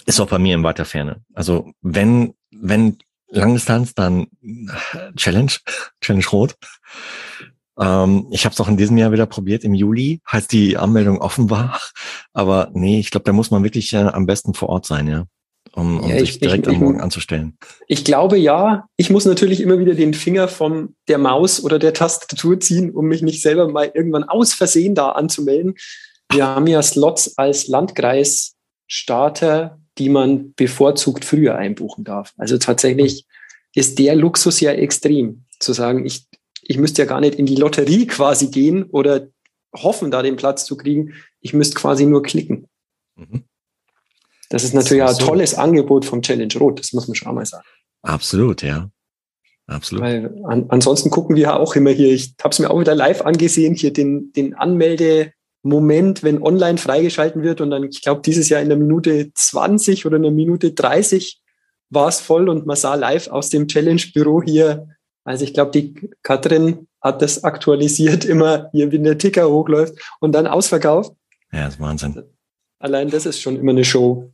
ist 0.05 0.19
auch 0.19 0.29
bei 0.29 0.39
mir 0.39 0.55
in 0.55 0.63
weiter 0.63 0.85
Ferne. 0.85 1.23
Also 1.33 1.71
wenn, 1.81 2.33
wenn 2.51 2.97
Langdistanz, 3.27 3.93
dann 3.93 4.27
Challenge, 5.15 5.51
Challenge 6.01 6.25
Rot. 6.31 6.55
Ähm, 7.79 8.27
ich 8.31 8.45
habe 8.45 8.53
es 8.53 8.59
auch 8.59 8.67
in 8.67 8.77
diesem 8.77 8.97
Jahr 8.97 9.11
wieder 9.11 9.25
probiert, 9.25 9.63
im 9.63 9.73
Juli, 9.73 10.21
als 10.25 10.47
die 10.47 10.77
Anmeldung 10.77 11.19
offen 11.19 11.49
war. 11.49 11.79
Aber 12.33 12.69
nee, 12.73 12.99
ich 12.99 13.11
glaube, 13.11 13.23
da 13.23 13.33
muss 13.33 13.51
man 13.51 13.63
wirklich 13.63 13.93
äh, 13.93 13.97
am 13.97 14.25
besten 14.25 14.53
vor 14.53 14.69
Ort 14.69 14.85
sein, 14.85 15.07
ja 15.07 15.25
um, 15.73 15.99
um 15.99 16.09
ja, 16.09 16.19
sich 16.19 16.39
direkt 16.39 16.67
ich, 16.67 16.73
am 16.73 16.79
Morgen 16.79 17.01
anzustellen? 17.01 17.57
Ich 17.87 18.03
glaube 18.03 18.37
ja. 18.37 18.85
Ich 18.97 19.09
muss 19.09 19.25
natürlich 19.25 19.61
immer 19.61 19.79
wieder 19.79 19.93
den 19.93 20.13
Finger 20.13 20.47
von 20.47 20.95
der 21.07 21.17
Maus 21.17 21.63
oder 21.63 21.79
der 21.79 21.93
Tastatur 21.93 22.59
ziehen, 22.59 22.91
um 22.91 23.07
mich 23.07 23.21
nicht 23.21 23.41
selber 23.41 23.67
mal 23.67 23.91
irgendwann 23.93 24.23
aus 24.23 24.53
Versehen 24.53 24.95
da 24.95 25.09
anzumelden. 25.09 25.75
Wir 26.31 26.45
haben 26.45 26.67
ja 26.67 26.81
Slots 26.81 27.37
als 27.37 27.67
Landkreis 27.67 28.55
Starter, 28.87 29.79
die 30.01 30.09
man 30.09 30.53
bevorzugt 30.55 31.23
früher 31.25 31.55
einbuchen 31.55 32.03
darf. 32.03 32.33
Also 32.35 32.57
tatsächlich 32.57 33.27
ist 33.75 33.99
der 33.99 34.15
Luxus 34.15 34.59
ja 34.59 34.71
extrem, 34.71 35.45
zu 35.59 35.73
sagen, 35.73 36.07
ich, 36.07 36.25
ich 36.63 36.79
müsste 36.79 37.03
ja 37.03 37.07
gar 37.07 37.21
nicht 37.21 37.35
in 37.35 37.45
die 37.45 37.55
Lotterie 37.55 38.07
quasi 38.07 38.47
gehen 38.47 38.85
oder 38.85 39.27
hoffen, 39.75 40.09
da 40.09 40.23
den 40.23 40.37
Platz 40.37 40.65
zu 40.65 40.75
kriegen. 40.75 41.13
Ich 41.39 41.53
müsste 41.53 41.75
quasi 41.75 42.07
nur 42.07 42.23
klicken. 42.23 42.67
Mhm. 43.15 43.43
Das 44.49 44.63
ist 44.63 44.73
natürlich 44.73 45.03
das 45.03 45.13
ist 45.13 45.21
ein 45.21 45.27
tolles 45.27 45.53
Angebot 45.53 46.03
vom 46.03 46.23
Challenge 46.23 46.53
Rot, 46.59 46.79
das 46.79 46.93
muss 46.93 47.07
man 47.07 47.13
schon 47.13 47.27
einmal 47.27 47.45
sagen. 47.45 47.63
Absolut, 48.01 48.63
ja. 48.63 48.89
Absolut. 49.67 50.03
Weil 50.03 50.41
an, 50.45 50.65
ansonsten 50.69 51.11
gucken 51.11 51.35
wir 51.35 51.43
ja 51.43 51.57
auch 51.57 51.75
immer 51.75 51.91
hier, 51.91 52.11
ich 52.11 52.33
habe 52.41 52.49
es 52.49 52.57
mir 52.59 52.71
auch 52.71 52.79
wieder 52.79 52.95
live 52.95 53.21
angesehen, 53.21 53.75
hier 53.75 53.93
den, 53.93 54.33
den 54.33 54.55
Anmeldemoment, 55.63 56.23
wenn 56.23 56.41
online 56.41 56.77
freigeschalten 56.77 57.43
wird 57.43 57.61
und 57.61 57.71
dann, 57.71 57.83
ich 57.83 58.01
glaube, 58.01 58.21
dieses 58.21 58.49
Jahr 58.49 58.61
in 58.61 58.69
der 58.69 58.77
Minute 58.77 59.31
20 59.33 60.05
oder 60.05 60.17
in 60.17 60.23
der 60.23 60.31
Minute 60.31 60.71
30 60.71 61.39
war 61.89 62.07
es 62.07 62.19
voll 62.19 62.49
und 62.49 62.65
man 62.65 62.75
sah 62.75 62.95
live 62.95 63.27
aus 63.27 63.49
dem 63.49 63.67
Challenge-Büro 63.67 64.41
hier, 64.41 64.87
also 65.23 65.43
ich 65.43 65.53
glaube, 65.53 65.71
die 65.71 66.09
Katrin 66.23 66.87
hat 67.01 67.21
das 67.21 67.43
aktualisiert 67.43 68.25
immer, 68.33 68.69
hier 68.71 68.91
wie 68.91 68.99
der 68.99 69.17
Ticker 69.17 69.49
hochläuft 69.49 69.95
und 70.19 70.33
dann 70.33 70.47
ausverkauft. 70.47 71.13
Ja, 71.51 71.65
das 71.65 71.75
ist 71.75 71.79
Wahnsinn. 71.79 72.23
Allein 72.79 73.09
das 73.09 73.25
ist 73.25 73.41
schon 73.41 73.57
immer 73.57 73.71
eine 73.71 73.83
Show. 73.83 74.31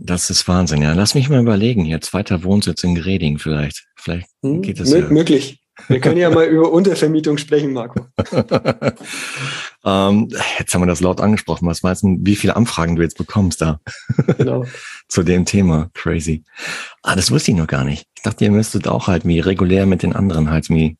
Das 0.00 0.28
ist 0.28 0.46
Wahnsinn, 0.48 0.82
ja. 0.82 0.92
Lass 0.92 1.14
mich 1.14 1.28
mal 1.28 1.40
überlegen, 1.40 1.84
hier 1.84 2.00
zweiter 2.00 2.42
Wohnsitz 2.42 2.82
in 2.82 2.96
Greding 2.96 3.38
vielleicht. 3.38 3.86
Vielleicht 3.96 4.28
hm, 4.42 4.60
geht 4.60 4.80
es 4.80 4.92
ja. 4.92 5.08
Möglich. 5.08 5.62
Wir 5.86 6.00
können 6.00 6.16
ja 6.16 6.28
mal 6.30 6.46
über 6.46 6.72
Untervermietung 6.72 7.38
sprechen, 7.38 7.72
Marco. 7.72 8.06
ähm, 9.84 10.28
jetzt 10.58 10.74
haben 10.74 10.82
wir 10.82 10.86
das 10.86 11.00
laut 11.00 11.20
angesprochen. 11.20 11.66
Was 11.68 11.82
meinst 11.82 12.02
du, 12.02 12.16
wie 12.20 12.36
viele 12.36 12.56
Anfragen 12.56 12.96
du 12.96 13.02
jetzt 13.02 13.16
bekommst 13.16 13.60
da? 13.62 13.80
Genau. 14.36 14.64
Zu 15.08 15.22
dem 15.22 15.44
Thema. 15.44 15.90
Crazy. 15.94 16.44
Ah, 17.02 17.14
das 17.14 17.30
wusste 17.30 17.52
ich 17.52 17.56
noch 17.56 17.68
gar 17.68 17.84
nicht. 17.84 18.06
Ich 18.16 18.22
dachte, 18.22 18.44
ihr 18.44 18.50
müsstet 18.50 18.88
auch 18.88 19.06
halt 19.06 19.24
wie 19.24 19.40
regulär 19.40 19.86
mit 19.86 20.02
den 20.02 20.14
anderen 20.14 20.50
halt 20.50 20.68
wie 20.68 20.98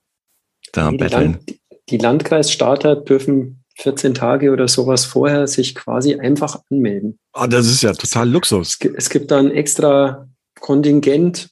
da 0.73 0.91
die 0.91 0.97
betteln. 0.97 1.33
Land, 1.33 1.61
die 1.91 1.99
Landkreisstarter 1.99 2.97
dürfen 2.97 3.65
14 3.77 4.15
Tage 4.15 4.51
oder 4.51 4.69
sowas 4.69 5.05
vorher 5.05 5.47
sich 5.47 5.75
quasi 5.75 6.15
einfach 6.17 6.61
anmelden. 6.71 7.19
Ah, 7.33 7.47
das 7.47 7.67
ist 7.67 7.83
ja 7.83 7.93
total 7.93 8.29
Luxus. 8.29 8.69
Es 8.69 8.79
gibt, 8.79 8.99
es 8.99 9.11
gibt 9.11 9.31
da 9.31 9.39
ein 9.39 9.51
extra 9.51 10.29
Kontingent. 10.61 11.51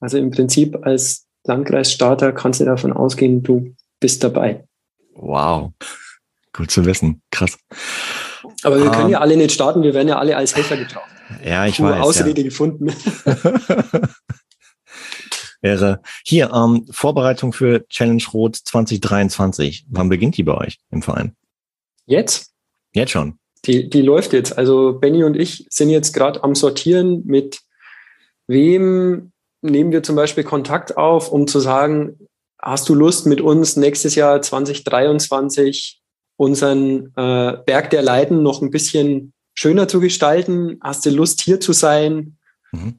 Also 0.00 0.16
im 0.16 0.30
Prinzip 0.30 0.76
als 0.82 1.27
Landkreisstarter 1.44 2.32
kannst 2.32 2.60
du 2.60 2.64
davon 2.64 2.92
ausgehen, 2.92 3.42
du 3.42 3.74
bist 4.00 4.22
dabei. 4.22 4.66
Wow. 5.14 5.72
Gut 6.52 6.70
zu 6.70 6.84
wissen. 6.84 7.22
Krass. 7.30 7.58
Aber 8.62 8.78
wir 8.78 8.86
um, 8.86 8.92
können 8.92 9.10
ja 9.10 9.20
alle 9.20 9.36
nicht 9.36 9.52
starten, 9.52 9.82
wir 9.82 9.94
werden 9.94 10.08
ja 10.08 10.18
alle 10.18 10.36
als 10.36 10.54
Helfer 10.56 10.76
gebraucht. 10.76 11.10
Ja, 11.44 11.66
ich 11.66 11.76
Puh, 11.76 11.84
weiß. 11.84 12.00
Ausrede 12.00 12.40
ja. 12.40 12.48
gefunden. 12.48 12.92
wäre 15.60 16.00
hier 16.24 16.52
ähm, 16.52 16.86
Vorbereitung 16.90 17.52
für 17.52 17.86
Challenge 17.88 18.22
Rot 18.32 18.56
2023. 18.56 19.86
Wann 19.88 20.08
beginnt 20.08 20.36
die 20.36 20.42
bei 20.42 20.56
euch 20.56 20.78
im 20.90 21.02
Verein? 21.02 21.34
Jetzt? 22.06 22.52
Jetzt 22.92 23.10
schon. 23.10 23.38
Die, 23.64 23.90
die 23.90 24.02
läuft 24.02 24.32
jetzt. 24.32 24.56
Also 24.56 24.98
Benny 24.98 25.24
und 25.24 25.36
ich 25.36 25.66
sind 25.70 25.90
jetzt 25.90 26.12
gerade 26.12 26.42
am 26.44 26.54
Sortieren, 26.54 27.24
mit 27.26 27.60
wem 28.46 29.32
nehmen 29.62 29.92
wir 29.92 30.02
zum 30.02 30.16
Beispiel 30.16 30.44
Kontakt 30.44 30.96
auf, 30.96 31.30
um 31.30 31.46
zu 31.46 31.60
sagen, 31.60 32.28
hast 32.60 32.88
du 32.88 32.94
Lust 32.94 33.26
mit 33.26 33.40
uns 33.40 33.76
nächstes 33.76 34.14
Jahr 34.14 34.40
2023 34.42 36.00
unseren 36.36 37.12
äh, 37.16 37.56
Berg 37.66 37.90
der 37.90 38.02
Leiden 38.02 38.42
noch 38.42 38.62
ein 38.62 38.70
bisschen 38.70 39.32
schöner 39.54 39.88
zu 39.88 40.00
gestalten? 40.00 40.78
Hast 40.82 41.04
du 41.04 41.10
Lust 41.10 41.40
hier 41.40 41.60
zu 41.60 41.72
sein? 41.72 42.38
Mhm. 42.72 42.98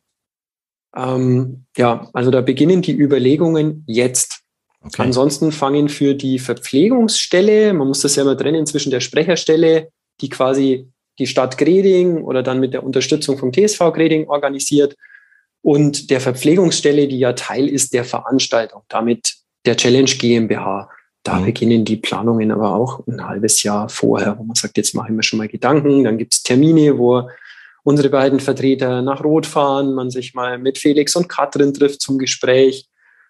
Ähm, 0.96 1.66
ja, 1.78 2.10
also 2.14 2.32
da 2.32 2.42
beginnen 2.42 2.82
die 2.82 2.98
Überlegungen 2.98 3.84
jetzt. 3.88 4.42
Okay. 4.82 5.02
Ansonsten 5.02 5.52
fangen 5.52 5.90
für 5.90 6.16
die 6.16 6.40
Verpflegungsstelle, 6.40 7.74
man 7.74 7.90
muss 7.90 8.02
das 8.02 8.16
ja 8.16 8.24
immer 8.24 8.38
trennen 8.38 8.66
zwischen 8.66 8.92
der 8.92 9.02
Sprecherstelle, 9.02 9.90
die 10.22 10.30
quasi 10.30 10.90
die 11.20 11.28
Stadt 11.28 11.58
Greding 11.58 12.24
oder 12.24 12.44
dann 12.44 12.62
mit 12.62 12.74
der 12.74 12.84
Unterstützung 12.84 13.38
vom 13.38 13.52
TSV 13.52 13.80
Greding 13.94 14.30
organisiert 14.30 14.96
und 15.62 16.10
der 16.10 16.22
Verpflegungsstelle, 16.22 17.08
die 17.08 17.20
ja 17.20 17.34
Teil 17.34 17.68
ist 17.68 17.94
der 17.94 18.06
Veranstaltung, 18.06 18.84
damit 18.88 19.36
der 19.66 19.76
Challenge 19.76 20.10
GmbH. 20.10 20.90
Da 21.24 21.36
mhm. 21.36 21.46
beginnen 21.46 21.86
die 21.86 21.98
Planungen 21.98 22.52
aber 22.52 22.74
auch 22.74 23.06
ein 23.08 23.28
halbes 23.28 23.64
Jahr 23.64 23.90
vorher, 23.90 24.38
wo 24.38 24.44
man 24.44 24.56
sagt, 24.56 24.78
jetzt 24.78 24.96
machen 24.96 25.16
wir 25.16 25.24
schon 25.24 25.38
mal 25.38 25.48
Gedanken, 25.48 26.04
dann 26.04 26.18
gibt 26.18 26.34
es 26.34 26.44
Termine, 26.44 26.98
wo 26.98 27.30
unsere 27.84 28.10
beiden 28.10 28.40
Vertreter 28.40 29.02
nach 29.02 29.24
Rot 29.24 29.46
fahren, 29.46 29.94
man 29.94 30.10
sich 30.10 30.34
mal 30.34 30.58
mit 30.58 30.78
Felix 30.78 31.16
und 31.16 31.28
Katrin 31.28 31.74
trifft 31.74 32.02
zum 32.02 32.18
Gespräch 32.18 32.88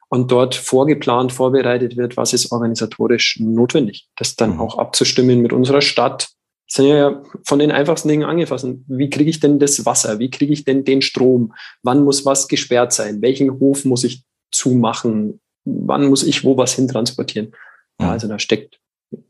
und 0.09 0.31
dort 0.31 0.55
vorgeplant, 0.55 1.31
vorbereitet 1.31 1.97
wird, 1.97 2.17
was 2.17 2.33
ist 2.33 2.51
organisatorisch 2.51 3.37
notwendig. 3.39 4.07
Das 4.17 4.35
dann 4.35 4.55
mhm. 4.55 4.61
auch 4.61 4.77
abzustimmen 4.77 5.41
mit 5.41 5.53
unserer 5.53 5.81
Stadt. 5.81 6.29
Das 6.69 6.75
sind 6.75 6.87
ja 6.87 7.23
von 7.45 7.57
den 7.57 7.71
einfachsten 7.71 8.09
Dingen 8.09 8.29
angefasst. 8.29 8.67
Wie 8.87 9.09
kriege 9.09 9.29
ich 9.29 9.39
denn 9.39 9.57
das 9.57 9.85
Wasser? 9.87 10.19
Wie 10.19 10.29
kriege 10.29 10.53
ich 10.53 10.65
denn 10.65 10.85
den 10.85 11.01
Strom? 11.01 11.53
Wann 11.81 12.03
muss 12.03 12.25
was 12.25 12.47
gesperrt 12.47 12.93
sein? 12.93 13.23
Welchen 13.23 13.59
Hof 13.59 13.85
muss 13.85 14.03
ich 14.03 14.23
zumachen? 14.51 15.41
Wann 15.65 16.05
muss 16.05 16.21
ich 16.21 16.43
wo 16.43 16.57
was 16.57 16.73
hintransportieren? 16.73 17.53
Ja, 17.99 18.05
mhm. 18.05 18.11
also 18.11 18.27
da 18.27 18.37
steckt 18.37 18.79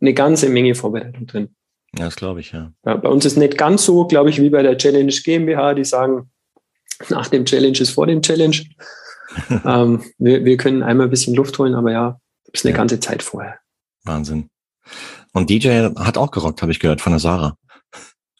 eine 0.02 0.14
ganze 0.14 0.50
Menge 0.50 0.76
Vorbereitung 0.76 1.28
drin. 1.28 1.56
Ja, 1.98 2.06
das 2.06 2.18
glaube 2.18 2.42
ich, 2.42 2.52
ja. 2.52 2.74
ja. 2.86 2.98
Bei 2.98 3.08
uns 3.08 3.24
ist 3.24 3.38
nicht 3.38 3.58
ganz 3.58 3.86
so, 3.86 4.06
glaube 4.06 4.30
ich, 4.30 4.42
wie 4.42 4.50
bei 4.50 4.62
der 4.62 4.78
Challenge 4.78 5.12
GmbH, 5.12 5.74
die 5.76 5.86
sagen, 5.86 6.30
nach 7.08 7.30
dem 7.30 7.46
Challenge 7.46 7.80
ist 7.80 7.92
vor 7.92 8.06
dem 8.06 8.22
Challenge. 8.22 8.58
ähm, 9.66 10.04
wir, 10.18 10.44
wir 10.44 10.58
können 10.58 10.84
einmal 10.84 11.08
ein 11.08 11.10
bisschen 11.10 11.36
Luft 11.36 11.58
holen, 11.58 11.74
aber 11.74 11.94
ja, 11.94 12.20
ist 12.52 12.66
eine 12.66 12.74
ja. 12.74 12.78
ganze 12.78 13.00
Zeit 13.00 13.24
vorher. 13.24 13.60
Wahnsinn. 14.04 14.50
Und 15.34 15.50
DJ 15.50 15.90
hat 15.96 16.18
auch 16.18 16.32
gerockt, 16.32 16.62
habe 16.62 16.72
ich 16.72 16.80
gehört, 16.80 17.02
von 17.02 17.14
der 17.14 17.20
Sarah. 17.20 17.56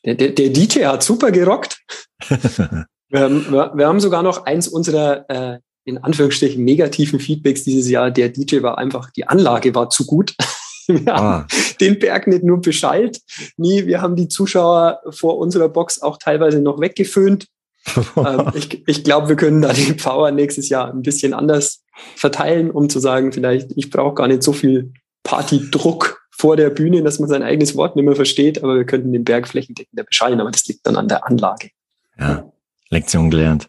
Der, 0.06 0.16
der, 0.16 0.30
der 0.30 0.50
DJ 0.50 0.86
hat 0.86 1.04
super 1.04 1.32
gerockt. 1.32 1.80
wir, 2.28 3.20
haben, 3.20 3.52
wir, 3.52 3.88
haben 3.88 4.00
sogar 4.00 4.24
noch 4.24 4.46
eins 4.46 4.68
unserer 4.68 5.30
äh, 5.30 5.60
in 5.86 5.98
Anführungsstrichen 5.98 6.64
negativen 6.64 7.20
Feedbacks 7.20 7.64
dieses 7.64 7.90
Jahr. 7.90 8.12
Der 8.12 8.30
DJ 8.30 8.62
war 8.62 8.78
einfach, 8.78 9.10
die 9.12 9.28
Anlage 9.28 9.76
war 9.76 9.90
zu 9.90 10.06
gut. 10.06 10.36
Wir 10.88 11.14
ah. 11.14 11.22
haben 11.22 11.48
den 11.80 12.00
Berg 12.00 12.26
nicht 12.26 12.44
nur 12.44 12.62
beschallt, 12.62 13.22
nie, 13.58 13.86
wir 13.86 14.02
haben 14.02 14.16
die 14.16 14.28
Zuschauer 14.28 15.02
vor 15.12 15.38
unserer 15.38 15.70
Box 15.70 16.02
auch 16.02 16.18
teilweise 16.18 16.62
noch 16.62 16.80
weggeföhnt. 16.80 17.46
ähm, 18.18 18.52
ich 18.56 18.84
ich 18.88 19.04
glaube, 19.04 19.30
wir 19.30 19.36
können 19.36 19.62
da 19.62 19.72
die 19.72 19.94
Power 19.94 20.32
nächstes 20.32 20.68
Jahr 20.68 20.92
ein 20.92 21.04
bisschen 21.04 21.36
anders 21.36 21.84
verteilen, 22.16 22.72
um 22.72 22.90
zu 22.90 23.00
sagen, 23.00 23.32
vielleicht, 23.32 23.72
ich 23.76 23.92
brauche 23.92 24.16
gar 24.16 24.28
nicht 24.28 24.42
so 24.42 24.52
viel 24.52 24.92
Partydruck 25.22 26.19
vor 26.40 26.56
der 26.56 26.70
Bühne, 26.70 27.04
dass 27.04 27.20
man 27.20 27.30
sein 27.30 27.44
eigenes 27.44 27.76
Wort 27.76 27.96
nicht 27.96 28.06
mehr 28.06 28.16
versteht, 28.16 28.64
aber 28.64 28.76
wir 28.76 28.86
könnten 28.86 29.12
den 29.12 29.24
Berg 29.24 29.48
flächendeckender 29.48 30.04
beschallen, 30.04 30.40
aber 30.40 30.52
das 30.52 30.66
liegt 30.68 30.88
dann 30.88 30.96
an 30.96 31.08
der 31.08 31.28
Anlage. 31.28 31.70
Ja, 32.18 32.52
Lektion 32.90 33.30
gelernt. 33.30 33.68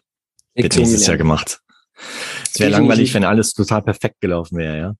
Wird 0.55 0.75
nächstes 0.75 1.05
Jahr 1.05 1.17
gemacht. 1.17 1.61
Es 2.51 2.59
wäre 2.59 2.71
langweilig, 2.71 3.13
wenn 3.13 3.23
alles 3.23 3.53
total 3.53 3.81
perfekt 3.81 4.21
gelaufen 4.21 4.57
wäre, 4.57 4.77
ja 4.77 4.95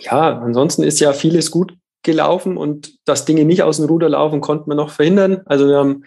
ja, 0.00 0.38
ansonsten 0.38 0.82
ist 0.82 1.00
ja 1.00 1.12
vieles 1.12 1.50
gut 1.50 1.76
gelaufen 2.02 2.56
und 2.56 2.98
dass 3.06 3.24
Dinge 3.24 3.44
nicht 3.44 3.62
aus 3.62 3.78
dem 3.78 3.86
Ruder 3.86 4.08
laufen, 4.08 4.40
konnten 4.40 4.70
wir 4.70 4.74
noch 4.74 4.90
verhindern. 4.90 5.42
Also 5.46 5.66
wir 5.66 5.76
haben 5.76 6.04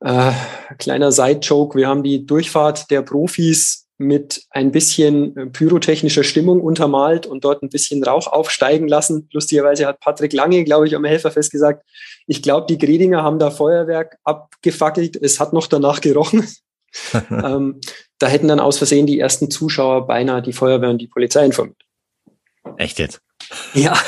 äh, 0.00 0.32
kleiner 0.78 1.10
Side-Joke, 1.10 1.76
wir 1.76 1.88
haben 1.88 2.02
die 2.02 2.26
Durchfahrt 2.26 2.90
der 2.90 3.02
Profis 3.02 3.87
mit 3.98 4.46
ein 4.50 4.70
bisschen 4.70 5.36
äh, 5.36 5.46
pyrotechnischer 5.46 6.22
Stimmung 6.22 6.60
untermalt 6.60 7.26
und 7.26 7.44
dort 7.44 7.62
ein 7.62 7.68
bisschen 7.68 8.02
Rauch 8.02 8.28
aufsteigen 8.28 8.86
lassen. 8.86 9.28
Lustigerweise 9.32 9.86
hat 9.86 10.00
Patrick 10.00 10.32
Lange, 10.32 10.62
glaube 10.64 10.86
ich, 10.86 10.94
am 10.94 11.04
Helferfest 11.04 11.50
gesagt, 11.50 11.84
ich 12.26 12.42
glaube, 12.42 12.66
die 12.68 12.78
Gredinger 12.78 13.22
haben 13.22 13.38
da 13.38 13.50
Feuerwerk 13.50 14.18
abgefackelt. 14.22 15.16
Es 15.16 15.40
hat 15.40 15.52
noch 15.52 15.66
danach 15.66 16.00
gerochen. 16.00 16.46
ähm, 17.30 17.80
da 18.18 18.28
hätten 18.28 18.48
dann 18.48 18.60
aus 18.60 18.78
Versehen 18.78 19.06
die 19.06 19.18
ersten 19.18 19.50
Zuschauer 19.50 20.06
beinahe 20.06 20.42
die 20.42 20.52
Feuerwehr 20.52 20.90
und 20.90 20.98
die 20.98 21.08
Polizei 21.08 21.44
informiert. 21.44 21.82
Echt 22.76 22.98
jetzt? 22.98 23.20
Ja, 23.74 23.98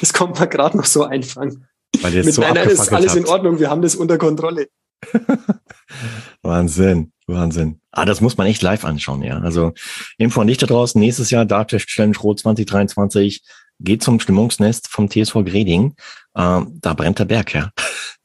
das 0.00 0.12
kommt 0.12 0.38
mal 0.38 0.46
gerade 0.46 0.76
noch 0.76 0.84
so 0.84 1.04
einfangen. 1.04 1.66
Weil 2.00 2.14
jetzt 2.14 2.26
Mit 2.26 2.34
so 2.34 2.42
nein, 2.42 2.56
ist 2.68 2.92
alles 2.92 3.12
habt. 3.12 3.20
in 3.20 3.26
Ordnung, 3.26 3.58
wir 3.58 3.70
haben 3.70 3.82
das 3.82 3.96
unter 3.96 4.18
Kontrolle. 4.18 4.68
Wahnsinn, 6.42 7.12
Wahnsinn. 7.30 7.80
Ah, 7.90 8.04
das 8.04 8.20
muss 8.20 8.36
man 8.36 8.46
echt 8.46 8.62
live 8.62 8.84
anschauen, 8.84 9.22
ja. 9.22 9.38
Also 9.38 9.72
Info 10.18 10.40
an 10.40 10.46
dich 10.46 10.58
da 10.58 10.66
draußen, 10.66 11.00
nächstes 11.00 11.30
Jahr 11.30 11.44
Dartest 11.44 11.86
Challenge 11.86 12.16
Rot 12.18 12.40
2023 12.40 13.42
geht 13.80 14.02
zum 14.02 14.20
Stimmungsnest 14.20 14.88
vom 14.88 15.08
TSV 15.08 15.44
Greding. 15.44 15.94
Ähm, 16.36 16.78
da 16.80 16.94
brennt 16.94 17.18
der 17.18 17.24
Berg, 17.24 17.54
ja. 17.54 17.70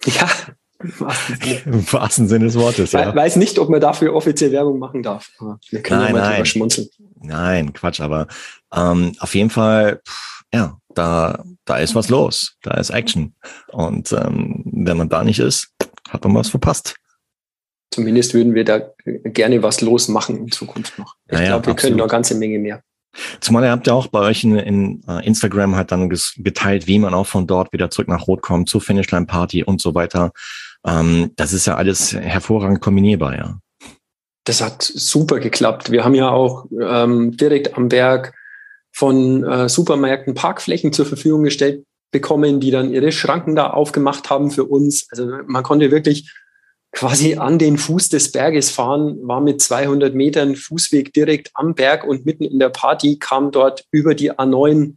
Ja, 0.06 0.30
im 1.66 1.92
wahrsten 1.94 2.28
Sinne 2.28 2.46
des 2.46 2.56
Wortes, 2.56 2.92
ja. 2.92 3.10
Ich 3.10 3.16
weiß 3.16 3.38
nicht, 3.38 3.58
ob 3.58 3.70
man 3.70 3.82
dafür 3.82 4.14
offiziell 4.14 4.52
Werbung 4.52 4.78
machen 4.78 5.02
darf. 5.02 5.32
Wir 5.70 5.82
können 5.82 6.02
nein, 6.02 6.16
ja 6.16 6.22
mal 6.22 6.30
nein. 6.30 6.46
schmunzeln. 6.46 6.90
Nein, 7.22 7.74
Quatsch, 7.74 8.02
aber 8.02 8.28
ähm, 8.72 9.16
auf 9.20 9.34
jeden 9.34 9.50
Fall, 9.50 10.02
pff, 10.08 10.44
ja, 10.54 10.78
da, 10.94 11.44
da 11.66 11.78
ist 11.78 11.96
was 11.96 12.10
los. 12.10 12.58
Da 12.62 12.76
ist 12.76 12.90
Action. 12.90 13.34
Und 13.70 14.12
ähm, 14.12 14.64
wenn 14.66 14.98
man 14.98 15.10
da 15.10 15.24
nicht 15.24 15.40
ist, 15.40 15.70
hat 16.10 16.24
man 16.24 16.36
was 16.36 16.50
verpasst. 16.50 16.96
Zumindest 17.92 18.34
würden 18.34 18.56
wir 18.56 18.66
da 18.66 18.82
gerne 19.06 19.64
was 19.64 19.82
losmachen 19.82 20.38
in 20.38 20.52
Zukunft 20.52 21.00
noch. 21.00 21.16
Ich 21.28 21.34
naja, 21.34 21.48
glaube, 21.50 21.68
wir 21.68 21.72
absolut. 21.72 21.80
können 21.80 21.98
noch 21.98 22.06
eine 22.06 22.12
ganze 22.12 22.36
Menge 22.36 22.60
mehr. 22.60 22.82
Zumal 23.40 23.64
ihr 23.64 23.72
habt 23.72 23.88
ja 23.88 23.94
auch 23.94 24.08
bei 24.08 24.20
euch 24.20 24.44
in, 24.44 24.58
in 24.58 25.04
uh, 25.08 25.20
Instagram 25.20 25.76
halt 25.76 25.92
dann 25.92 26.10
geteilt, 26.10 26.88
wie 26.88 27.00
man 27.00 27.14
auch 27.14 27.28
von 27.28 27.48
dort 27.48 27.72
wieder 27.72 27.90
zurück 27.90 28.10
nach 28.10 28.28
Rot 28.28 28.42
kommt, 28.42 28.70
zur 28.70 28.82
Finishline 28.82 29.26
Party 29.26 29.64
und 29.64 29.82
so 29.82 29.96
weiter. 29.96 30.32
Ähm, 30.86 31.32
das 31.36 31.54
ist 31.54 31.66
ja 31.66 31.76
alles 31.76 32.14
hervorragend 32.14 32.82
kombinierbar, 32.82 33.36
ja. 33.36 33.60
Das 34.44 34.62
hat 34.62 34.84
super 34.84 35.40
geklappt. 35.40 35.92
Wir 35.92 36.04
haben 36.04 36.14
ja 36.14 36.30
auch 36.30 36.66
ähm, 36.80 37.36
direkt 37.36 37.76
am 37.78 37.90
Berg 37.90 38.34
von 38.92 39.44
äh, 39.44 39.68
Supermärkten 39.68 40.36
Parkflächen 40.36 40.94
zur 40.94 41.06
Verfügung 41.06 41.44
gestellt 41.44 41.84
bekommen, 42.12 42.60
die 42.60 42.72
dann 42.72 42.94
ihre 42.94 43.12
Schranken 43.12 43.56
da 43.56 43.72
aufgemacht 43.72 44.30
haben 44.30 44.52
für 44.52 44.66
uns. 44.66 45.08
Also 45.10 45.28
man 45.48 45.64
konnte 45.64 45.92
wirklich 45.92 46.32
quasi 46.96 47.36
an 47.36 47.60
den 47.60 47.78
Fuß 47.78 48.10
des 48.10 48.32
Berges 48.32 48.72
fahren, 48.72 49.20
war 49.22 49.42
mit 49.42 49.62
200 49.62 50.16
Metern 50.16 50.56
Fußweg 50.56 51.14
direkt 51.14 51.52
am 51.54 51.76
Berg 51.76 52.06
und 52.06 52.26
mitten 52.26 52.46
in 52.46 52.58
der 52.58 52.70
Party 52.70 53.20
kam 53.20 53.52
dort 53.52 53.86
über 53.92 54.16
die 54.16 54.32
A9 54.32 54.96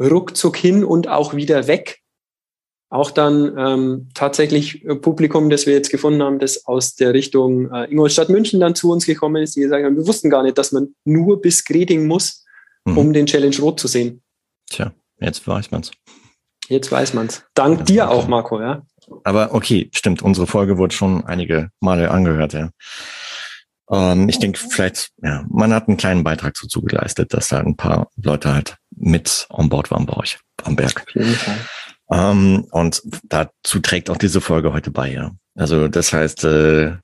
ruckzuck 0.00 0.56
hin 0.56 0.84
und 0.84 1.08
auch 1.08 1.34
wieder 1.34 1.66
weg 1.66 2.02
auch 2.92 3.10
dann 3.10 3.56
ähm, 3.56 4.08
tatsächlich 4.12 4.84
Publikum, 5.00 5.48
das 5.48 5.64
wir 5.64 5.72
jetzt 5.72 5.88
gefunden 5.88 6.22
haben, 6.22 6.38
das 6.38 6.66
aus 6.66 6.94
der 6.94 7.14
Richtung 7.14 7.72
äh, 7.72 7.90
Ingolstadt 7.90 8.28
München 8.28 8.60
dann 8.60 8.74
zu 8.74 8.92
uns 8.92 9.06
gekommen 9.06 9.42
ist, 9.42 9.56
die 9.56 9.60
gesagt 9.60 9.82
haben, 9.82 9.96
wir 9.96 10.06
wussten 10.06 10.28
gar 10.28 10.42
nicht, 10.42 10.58
dass 10.58 10.72
man 10.72 10.94
nur 11.06 11.40
bis 11.40 11.64
Greding 11.64 12.06
muss, 12.06 12.44
mhm. 12.84 12.98
um 12.98 13.12
den 13.14 13.24
Challenge 13.24 13.56
Rot 13.60 13.80
zu 13.80 13.88
sehen. 13.88 14.22
Tja, 14.68 14.92
jetzt 15.20 15.48
weiß 15.48 15.70
man's. 15.70 15.90
Jetzt 16.68 16.92
weiß 16.92 17.14
man's. 17.14 17.42
Dank 17.54 17.78
ja, 17.78 17.84
dir 17.84 18.04
okay. 18.04 18.12
auch, 18.12 18.28
Marco, 18.28 18.60
ja. 18.60 18.82
Aber 19.24 19.54
okay, 19.54 19.90
stimmt, 19.92 20.22
unsere 20.22 20.46
Folge 20.46 20.78
wurde 20.78 20.94
schon 20.94 21.24
einige 21.24 21.70
Male 21.80 22.10
angehört, 22.10 22.52
ja. 22.52 22.70
Ähm, 23.90 24.28
ich 24.28 24.38
denke, 24.38 24.58
vielleicht, 24.58 25.10
ja, 25.22 25.44
man 25.48 25.72
hat 25.72 25.88
einen 25.88 25.96
kleinen 25.96 26.24
Beitrag 26.24 26.54
dazu 26.60 26.82
geleistet, 26.82 27.34
dass 27.34 27.48
da 27.48 27.60
ein 27.60 27.76
paar 27.76 28.08
Leute 28.16 28.52
halt 28.52 28.76
mit 28.96 29.46
on 29.50 29.68
board 29.68 29.90
waren 29.90 30.06
bei 30.06 30.16
euch 30.16 30.38
am 30.62 30.76
Berg. 30.76 31.04
Auf 31.06 31.14
jeden 31.14 31.34
Fall. 31.34 31.58
Ähm, 32.10 32.66
und 32.70 33.02
dazu 33.24 33.80
trägt 33.80 34.10
auch 34.10 34.16
diese 34.16 34.40
Folge 34.40 34.72
heute 34.72 34.90
bei, 34.90 35.12
ja. 35.12 35.32
Also 35.54 35.88
das 35.88 36.12
heißt, 36.12 36.44
äh, 36.44 36.96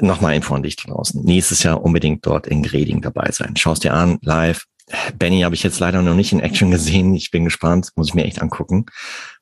nochmal 0.00 0.34
Info 0.34 0.54
an 0.54 0.62
dich 0.62 0.76
draußen. 0.76 1.22
Nächstes 1.22 1.62
Jahr 1.62 1.82
unbedingt 1.82 2.24
dort 2.24 2.46
in 2.46 2.62
Greding 2.62 3.02
dabei 3.02 3.30
sein. 3.32 3.56
Schaust 3.56 3.84
dir 3.84 3.92
an, 3.92 4.18
live. 4.22 4.64
Benny 5.18 5.42
habe 5.42 5.54
ich 5.54 5.62
jetzt 5.62 5.80
leider 5.80 6.00
noch 6.00 6.14
nicht 6.14 6.32
in 6.32 6.40
Action 6.40 6.70
gesehen. 6.70 7.14
Ich 7.14 7.30
bin 7.30 7.44
gespannt, 7.44 7.90
muss 7.94 8.08
ich 8.08 8.14
mir 8.14 8.24
echt 8.24 8.40
angucken, 8.40 8.86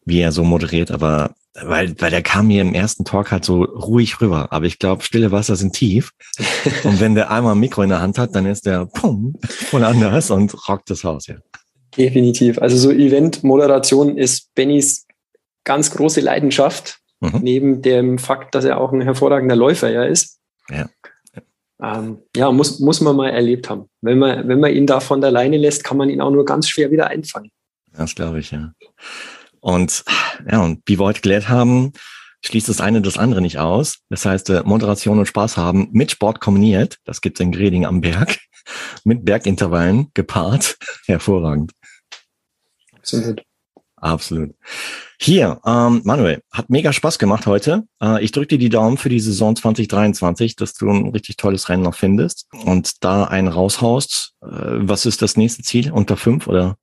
wie 0.07 0.21
er 0.21 0.33
so 0.33 0.45
moderiert. 0.45 0.91
Aber 0.91 1.35
weil, 1.63 1.95
weil 2.01 2.11
der 2.11 2.23
kam 2.23 2.49
mir 2.49 2.63
im 2.63 2.75
ersten 2.75 3.05
Talk 3.05 3.31
halt 3.31 3.45
so 3.45 3.63
ruhig 3.63 4.21
rüber. 4.21 4.49
Aber 4.51 4.65
ich 4.65 4.79
glaube, 4.79 5.03
stille 5.03 5.33
Wasser 5.33 5.57
sind 5.57 5.75
tief. 5.75 6.13
und 6.85 7.01
wenn 7.01 7.15
der 7.15 7.31
einmal 7.31 7.55
ein 7.55 7.61
Mikro 7.61 7.83
in 7.83 7.91
der 7.91 8.01
Hand 8.01 8.19
hat, 8.19 8.35
dann 8.35 8.47
ist 8.47 8.65
der 8.65 8.87
pum, 8.87 9.35
voll 9.47 9.85
anders 9.85 10.31
und 10.31 10.69
rockt 10.69 10.89
das 10.89 11.05
Haus, 11.05 11.27
ja. 11.27 11.37
Definitiv. 11.97 12.59
Also 12.59 12.77
so 12.77 12.91
Event-Moderation 12.91 14.19
ist 14.19 14.55
Bennys 14.55 15.07
ganz 15.65 15.91
große 15.91 16.21
Leidenschaft, 16.21 16.99
mhm. 17.21 17.41
neben 17.43 17.83
dem 17.83 18.19
Fakt, 18.19 18.55
dass 18.55 18.65
er 18.65 18.79
auch 18.79 18.93
ein 18.93 19.01
hervorragender 19.01 19.57
Läufer 19.57 19.91
ja 19.91 20.05
ist. 20.05 20.39
Ja. 20.71 20.89
Ähm, 21.83 22.19
ja, 22.35 22.51
muss, 22.53 22.81
muss 22.81 23.01
man 23.01 23.17
mal 23.17 23.31
erlebt 23.31 23.69
haben. 23.69 23.89
Wenn 24.01 24.19
man, 24.19 24.49
wenn 24.49 24.61
man 24.61 24.73
ihn 24.73 24.87
da 24.87 25.01
von 25.01 25.21
der 25.21 25.31
Leine 25.31 25.59
lässt, 25.59 25.85
kann 25.85 25.97
man 25.97 26.09
ihn 26.09 26.21
auch 26.21 26.31
nur 26.31 26.45
ganz 26.45 26.69
schwer 26.69 26.91
wieder 26.91 27.09
einfangen. 27.09 27.51
Das 27.93 28.15
glaube 28.15 28.41
ich, 28.41 28.51
ja. 28.51 28.73
Und 29.67 30.05
ja, 30.49 30.61
und 30.61 30.81
wie 30.87 30.97
wir 30.97 31.05
heute 31.05 31.23
gelernt 31.23 31.49
haben, 31.49 31.93
schließt 32.45 32.69
das 32.69 32.81
eine 32.81 33.03
das 33.03 33.19
andere 33.19 33.41
nicht 33.41 33.59
aus. 33.59 33.97
Das 34.11 34.25
heißt, 34.25 34.51
äh, 34.51 34.63
Moderation 34.65 35.19
und 35.19 35.27
Spaß 35.27 35.57
haben 35.57 35.89
mit 35.91 36.13
Sport 36.13 36.41
kombiniert, 36.41 36.99
das 37.05 37.21
gibt 37.21 37.41
es 37.41 37.45
in 37.45 37.51
Greding 37.51 37.85
am 37.85 38.01
Berg, 38.01 38.39
mit 39.05 39.25
Bergintervallen 39.25 40.13
gepaart. 40.15 40.77
Hervorragend. 41.07 41.73
Absolut. 42.93 43.43
Absolut. 43.97 44.55
Hier, 45.19 45.61
ähm, 45.67 46.03
Manuel, 46.05 46.43
hat 46.53 46.71
mega 46.71 46.93
Spaß 46.93 47.19
gemacht 47.19 47.47
heute. 47.47 47.89
Äh, 48.01 48.23
ich 48.23 48.31
drücke 48.31 48.47
dir 48.47 48.59
die 48.59 48.69
Daumen 48.69 48.99
für 48.99 49.09
die 49.09 49.19
Saison 49.19 49.57
2023, 49.57 50.55
dass 50.55 50.75
du 50.75 50.89
ein 50.89 51.09
richtig 51.09 51.39
tolles 51.39 51.69
Rennen 51.69 51.83
noch 51.83 51.97
findest 51.97 52.47
und 52.65 53.03
da 53.03 53.25
einen 53.25 53.49
raushaust. 53.49 54.35
Äh, 54.43 54.47
was 54.49 55.07
ist 55.07 55.23
das 55.23 55.37
nächste 55.37 55.65
Ziel? 55.65 55.91
Unter 55.91 56.17
fünf 56.17 56.47
oder? 56.47 56.77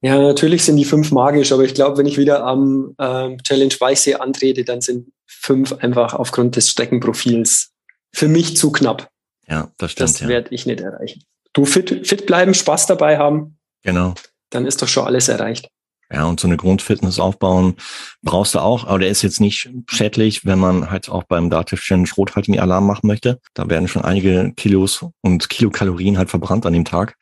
Ja, 0.00 0.18
natürlich 0.18 0.64
sind 0.64 0.76
die 0.76 0.84
fünf 0.84 1.10
magisch, 1.10 1.52
aber 1.52 1.64
ich 1.64 1.74
glaube, 1.74 1.98
wenn 1.98 2.06
ich 2.06 2.18
wieder 2.18 2.44
am 2.44 2.94
äh, 2.98 3.36
Challenge 3.38 3.74
Weichsee 3.78 4.14
antrete, 4.14 4.64
dann 4.64 4.80
sind 4.80 5.12
fünf 5.26 5.72
einfach 5.72 6.14
aufgrund 6.14 6.56
des 6.56 6.70
Streckenprofils 6.70 7.72
für 8.12 8.28
mich 8.28 8.56
zu 8.56 8.72
knapp. 8.72 9.10
Ja, 9.46 9.70
das 9.78 9.92
stimmt. 9.92 10.10
Das 10.10 10.20
ja. 10.20 10.28
werde 10.28 10.54
ich 10.54 10.66
nicht 10.66 10.80
erreichen. 10.80 11.22
Du 11.52 11.64
fit, 11.64 12.06
fit 12.06 12.26
bleiben, 12.26 12.54
Spaß 12.54 12.86
dabei 12.86 13.18
haben. 13.18 13.58
Genau 13.82 14.14
dann 14.50 14.66
ist 14.66 14.82
doch 14.82 14.88
schon 14.88 15.06
alles 15.06 15.28
erreicht. 15.28 15.68
Ja, 16.10 16.24
und 16.24 16.40
so 16.40 16.48
eine 16.48 16.56
Grundfitness 16.56 17.18
aufbauen 17.18 17.74
brauchst 18.22 18.54
du 18.54 18.60
auch, 18.60 18.86
aber 18.86 19.00
der 19.00 19.10
ist 19.10 19.20
jetzt 19.20 19.42
nicht 19.42 19.68
schädlich, 19.90 20.46
wenn 20.46 20.58
man 20.58 20.90
halt 20.90 21.10
auch 21.10 21.24
beim 21.24 21.50
Dativ 21.50 21.82
Challenge 21.82 22.08
Rot 22.16 22.34
halt 22.34 22.48
einen 22.48 22.58
Alarm 22.58 22.86
machen 22.86 23.06
möchte. 23.06 23.40
Da 23.52 23.68
werden 23.68 23.88
schon 23.88 24.04
einige 24.04 24.54
Kilos 24.56 25.04
und 25.20 25.50
Kilokalorien 25.50 26.16
halt 26.16 26.30
verbrannt 26.30 26.64
an 26.64 26.72
dem 26.72 26.86
Tag. 26.86 27.16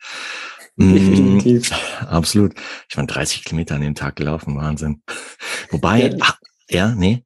Mm, 0.83 0.93
Definitiv. 0.93 1.71
Mm, 1.71 2.05
absolut. 2.05 2.53
Ich 2.87 2.97
war 2.97 3.03
30 3.03 3.43
Kilometer 3.43 3.73
an 3.73 3.81
dem 3.81 3.95
Tag 3.95 4.15
gelaufen, 4.15 4.55
Wahnsinn. 4.57 5.01
Wobei, 5.71 6.09
ja, 6.09 6.17
ach, 6.19 6.37
ja 6.69 6.93
nee. 6.93 7.23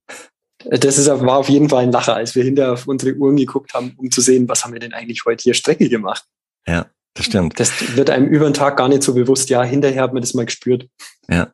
Das 0.64 0.98
ist, 0.98 1.08
war 1.08 1.38
auf 1.38 1.50
jeden 1.50 1.68
Fall 1.68 1.84
ein 1.84 1.92
Lacher, 1.92 2.16
als 2.16 2.34
wir 2.34 2.46
hinter 2.46 2.72
auf 2.72 2.88
unsere 2.88 3.14
Uhren 3.18 3.36
geguckt 3.36 3.74
haben, 3.74 3.94
um 3.98 4.10
zu 4.10 4.22
sehen, 4.22 4.48
was 4.48 4.64
haben 4.64 4.72
wir 4.72 4.80
denn 4.80 4.94
eigentlich 4.94 5.24
heute 5.26 5.44
hier 5.44 5.54
Strecke 5.54 5.90
gemacht. 5.90 6.24
Ja, 6.66 6.86
das 7.14 7.26
stimmt. 7.26 7.60
Das 7.60 7.98
wird 7.98 8.10
einem 8.10 8.28
über 8.28 8.46
den 8.46 8.54
Tag 8.54 8.78
gar 8.78 8.88
nicht 8.88 9.04
so 9.04 9.14
bewusst. 9.14 9.50
Ja, 9.50 9.64
hinterher 9.64 10.04
hat 10.04 10.14
man 10.14 10.22
das 10.22 10.34
mal 10.34 10.46
gespürt. 10.46 10.88
Ja. 11.30 11.52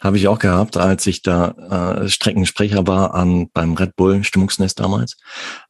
Habe 0.00 0.16
ich 0.16 0.28
auch 0.28 0.38
gehabt, 0.38 0.76
als 0.76 1.06
ich 1.06 1.22
da 1.22 2.00
äh, 2.02 2.08
Streckensprecher 2.08 2.86
war 2.86 3.14
an, 3.14 3.48
beim 3.52 3.74
Red 3.74 3.96
Bull 3.96 4.24
Stimmungsnest 4.24 4.80
damals. 4.80 5.16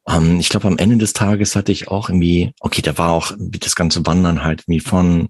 Ähm, 0.07 0.39
ich 0.39 0.49
glaube, 0.49 0.67
am 0.67 0.77
Ende 0.77 0.97
des 0.97 1.13
Tages 1.13 1.55
hatte 1.55 1.71
ich 1.71 1.87
auch 1.87 2.09
irgendwie, 2.09 2.53
okay, 2.59 2.81
da 2.81 2.97
war 2.97 3.11
auch 3.11 3.31
das 3.37 3.75
ganze 3.75 4.05
Wandern 4.05 4.43
halt 4.43 4.63
wie 4.67 4.79
von 4.79 5.29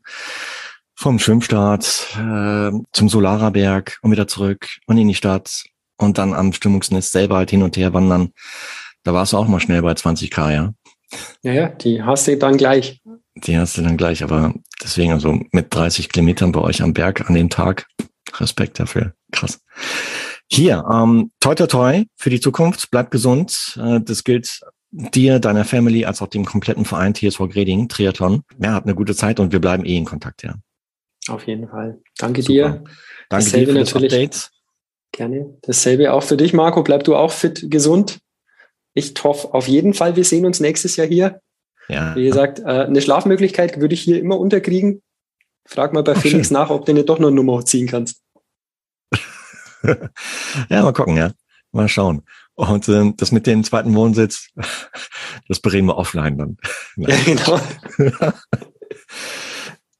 vom 0.95 1.17
Schwimmstart 1.17 2.15
äh, 2.15 2.71
zum 2.93 3.09
Solaraberg 3.09 3.97
und 4.03 4.11
wieder 4.11 4.27
zurück 4.27 4.67
und 4.85 4.97
in 4.97 5.07
die 5.07 5.15
Stadt 5.15 5.63
und 5.97 6.17
dann 6.17 6.33
am 6.33 6.53
Stimmungsnest 6.53 7.11
selber 7.11 7.37
halt 7.37 7.49
hin 7.49 7.63
und 7.63 7.75
her 7.75 7.93
wandern. 7.93 8.33
Da 9.03 9.13
warst 9.13 9.33
du 9.33 9.37
auch 9.37 9.47
mal 9.47 9.59
schnell 9.59 9.81
bei 9.81 9.93
20k, 9.93 10.53
ja? 10.53 10.73
Ja, 11.41 11.51
ja, 11.53 11.67
die 11.69 12.03
hast 12.03 12.27
du 12.27 12.37
dann 12.37 12.57
gleich. 12.57 13.01
Die 13.35 13.57
hast 13.57 13.77
du 13.77 13.81
dann 13.81 13.97
gleich, 13.97 14.23
aber 14.23 14.53
deswegen 14.83 15.11
also 15.11 15.39
mit 15.51 15.73
30 15.73 16.09
Kilometern 16.09 16.51
bei 16.51 16.61
euch 16.61 16.81
am 16.81 16.93
Berg 16.93 17.27
an 17.27 17.35
dem 17.35 17.49
Tag. 17.49 17.87
Respekt 18.39 18.79
dafür. 18.79 19.13
Krass. 19.31 19.61
Hier, 20.49 20.83
ähm, 20.91 21.31
toi 21.39 21.55
toi 21.55 21.67
toi 21.67 22.03
für 22.15 22.29
die 22.29 22.39
Zukunft. 22.39 22.89
Bleib 22.91 23.11
gesund. 23.11 23.79
Äh, 23.81 24.01
das 24.01 24.23
gilt 24.23 24.61
dir, 24.91 25.39
deiner 25.39 25.63
Family, 25.63 26.05
als 26.05 26.21
auch 26.21 26.27
dem 26.27 26.45
kompletten 26.45 26.85
Verein 26.85 27.15
TSV 27.15 27.47
Greding, 27.49 27.87
Triathlon. 27.87 28.43
Ja, 28.59 28.73
habt 28.73 28.85
eine 28.85 28.95
gute 28.95 29.15
Zeit 29.15 29.39
und 29.39 29.51
wir 29.53 29.61
bleiben 29.61 29.85
eh 29.85 29.95
in 29.95 30.05
Kontakt, 30.05 30.43
ja. 30.43 30.55
Auf 31.27 31.47
jeden 31.47 31.67
Fall. 31.69 32.01
Danke 32.17 32.41
Super. 32.41 32.53
dir. 32.53 32.63
Danke 32.69 32.89
Dasselbe 33.29 33.73
dir 33.73 33.85
für 33.85 33.99
natürlich. 33.99 34.11
das 34.11 34.19
Update. 34.19 34.51
Gerne. 35.13 35.57
Dasselbe 35.61 36.13
auch 36.13 36.23
für 36.23 36.37
dich, 36.37 36.53
Marco. 36.53 36.83
Bleib 36.83 37.03
du 37.03 37.15
auch 37.15 37.31
fit, 37.31 37.69
gesund. 37.69 38.19
Ich 38.93 39.13
hoffe 39.23 39.53
auf 39.53 39.67
jeden 39.67 39.93
Fall, 39.93 40.15
wir 40.15 40.23
sehen 40.25 40.45
uns 40.45 40.59
nächstes 40.59 40.95
Jahr 40.95 41.07
hier. 41.07 41.41
Ja. 41.87 42.15
Wie 42.15 42.25
gesagt, 42.25 42.59
äh, 42.59 42.63
eine 42.63 43.01
Schlafmöglichkeit 43.01 43.79
würde 43.79 43.93
ich 43.93 44.01
hier 44.01 44.19
immer 44.19 44.39
unterkriegen. 44.39 45.01
Frag 45.65 45.93
mal 45.93 46.03
bei 46.03 46.13
Ach, 46.13 46.21
Felix 46.21 46.47
schön. 46.47 46.53
nach, 46.55 46.69
ob 46.69 46.85
du 46.85 46.93
nicht 46.93 47.07
doch 47.07 47.19
noch 47.19 47.27
eine 47.27 47.35
Nummer 47.35 47.63
ziehen 47.65 47.87
kannst. 47.87 48.20
ja, 50.69 50.81
mal 50.81 50.93
gucken, 50.93 51.17
ja. 51.17 51.31
Mal 51.71 51.87
schauen. 51.87 52.23
Und 52.55 52.87
äh, 52.89 53.13
das 53.15 53.31
mit 53.31 53.47
dem 53.47 53.63
zweiten 53.63 53.95
Wohnsitz, 53.95 54.49
das 55.47 55.59
bereden 55.59 55.87
wir 55.87 55.97
offline 55.97 56.37
dann. 56.37 56.57
ja, 56.97 57.15
genau. 57.25 57.59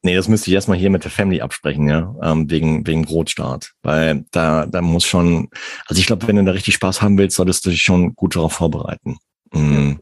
nee, 0.02 0.14
das 0.14 0.28
müsste 0.28 0.50
ich 0.50 0.54
erstmal 0.54 0.78
hier 0.78 0.90
mit 0.90 1.04
der 1.04 1.10
Family 1.10 1.40
absprechen, 1.40 1.88
ja, 1.88 2.14
ähm, 2.22 2.50
wegen, 2.50 2.86
wegen 2.86 3.04
Rotstart. 3.04 3.72
Weil 3.82 4.24
da, 4.30 4.66
da 4.66 4.82
muss 4.82 5.04
schon, 5.04 5.48
also 5.86 5.98
ich 5.98 6.06
glaube, 6.06 6.28
wenn 6.28 6.36
du 6.36 6.44
da 6.44 6.52
richtig 6.52 6.74
Spaß 6.74 7.00
haben 7.00 7.18
willst, 7.18 7.36
solltest 7.36 7.64
du 7.64 7.70
dich 7.70 7.82
schon 7.82 8.14
gut 8.14 8.36
darauf 8.36 8.52
vorbereiten. 8.52 9.16
Mhm. 9.52 10.00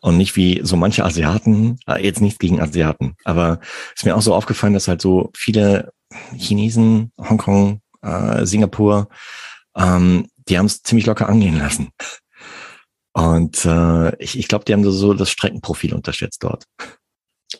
Und 0.00 0.16
nicht 0.16 0.34
wie 0.34 0.60
so 0.64 0.76
manche 0.76 1.04
Asiaten, 1.04 1.78
äh, 1.86 2.04
jetzt 2.04 2.20
nicht 2.20 2.40
gegen 2.40 2.60
Asiaten, 2.60 3.14
aber 3.24 3.60
ist 3.94 4.04
mir 4.04 4.16
auch 4.16 4.22
so 4.22 4.34
aufgefallen, 4.34 4.74
dass 4.74 4.88
halt 4.88 5.00
so 5.00 5.30
viele 5.36 5.92
Chinesen, 6.36 7.12
Hongkong, 7.18 7.80
äh, 8.02 8.44
Singapur, 8.44 9.08
ähm, 9.76 10.28
die 10.48 10.58
haben 10.58 10.66
es 10.66 10.82
ziemlich 10.82 11.06
locker 11.06 11.28
angehen 11.28 11.58
lassen. 11.58 11.90
Und 13.12 13.64
äh, 13.64 14.16
ich, 14.16 14.38
ich 14.38 14.48
glaube, 14.48 14.64
die 14.64 14.72
haben 14.72 14.90
so 14.90 15.14
das 15.14 15.30
Streckenprofil 15.30 15.94
unterschätzt 15.94 16.42
dort. 16.42 16.64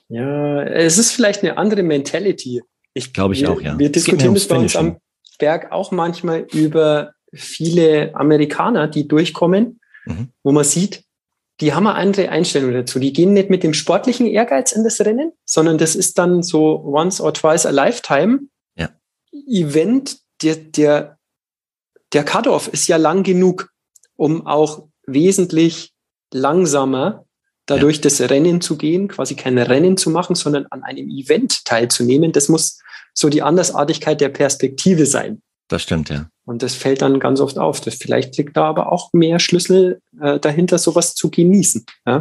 Ja, 0.09 0.63
es 0.63 0.99
ist 0.99 1.13
vielleicht 1.13 1.43
eine 1.43 1.59
andere 1.59 1.83
Mentality. 1.83 2.63
Ich 2.95 3.13
glaube 3.13 3.35
ich 3.35 3.43
wir, 3.43 3.51
auch, 3.51 3.61
ja. 3.61 3.79
Wir 3.79 3.91
diskutieren 3.91 4.35
das 4.35 4.49
bei 4.49 4.57
uns 4.57 4.77
am 4.77 4.97
Berg 5.39 5.73
auch 5.73 5.91
manchmal 5.91 6.47
über 6.53 7.13
viele 7.33 8.15
Amerikaner, 8.15 8.89
die 8.89 9.09
durchkommen, 9.09 9.81
mhm. 10.05 10.29
wo 10.43 10.53
man 10.53 10.65
sieht, 10.65 11.05
die 11.61 11.75
haben 11.75 11.87
eine 11.87 11.97
andere 11.97 12.29
Einstellung 12.31 12.73
dazu. 12.73 12.99
Die 12.99 13.13
gehen 13.13 13.33
nicht 13.35 13.51
mit 13.51 13.63
dem 13.63 13.75
sportlichen 13.75 14.27
Ehrgeiz 14.27 14.73
in 14.73 14.85
das 14.85 15.01
Rennen, 15.01 15.33
sondern 15.45 15.79
das 15.79 15.95
ist 15.95 16.19
dann 16.19 16.43
so 16.43 16.83
once 16.85 17.21
or 17.21 17.33
twice 17.33 17.67
a 17.67 17.71
lifetime 17.71 18.41
ja. 18.77 18.91
Event. 19.47 20.19
Der, 20.43 20.57
der, 20.57 21.19
der 22.13 22.25
Cut-off 22.25 22.69
ist 22.69 22.89
ja 22.89 22.97
lang 22.97 23.23
genug, 23.23 23.71
um 24.17 24.47
auch 24.47 24.89
wesentlich 25.07 25.93
langsamer 26.33 27.25
dadurch 27.67 27.97
ja. 27.97 28.03
das 28.03 28.21
Rennen 28.21 28.61
zu 28.61 28.77
gehen, 28.77 29.09
quasi 29.09 29.37
kein 29.37 29.59
Rennen 29.59 29.97
zu 29.97 30.11
machen, 30.11 30.35
sondern 30.35 30.67
an 30.71 30.83
einem 30.83 31.09
Event 31.09 31.65
teilzunehmen. 31.65 32.33
Das 32.33 32.49
muss 32.49 32.81
so 33.15 33.29
die 33.29 33.43
Andersartigkeit 33.43 34.21
der 34.21 34.31
Perspektive 34.31 35.07
sein. 35.07 35.43
Das 35.69 35.83
stimmt, 35.83 36.11
ja. 36.11 36.29
Und 36.45 36.63
das 36.63 36.75
fällt 36.75 37.03
dann 37.03 37.21
ganz 37.21 37.41
oft 37.41 37.59
auf. 37.59 37.81
Das 37.81 37.95
vielleicht 37.95 38.37
liegt 38.37 38.57
da 38.57 38.65
aber 38.65 38.93
auch 38.93 39.13
mehr 39.13 39.39
Schlüssel 39.39 40.01
äh, 40.21 40.41
dahinter, 40.41 40.79
sowas 40.79 41.15
zu 41.15 41.31
genießen. 41.31 41.87
Ja, 42.07 42.21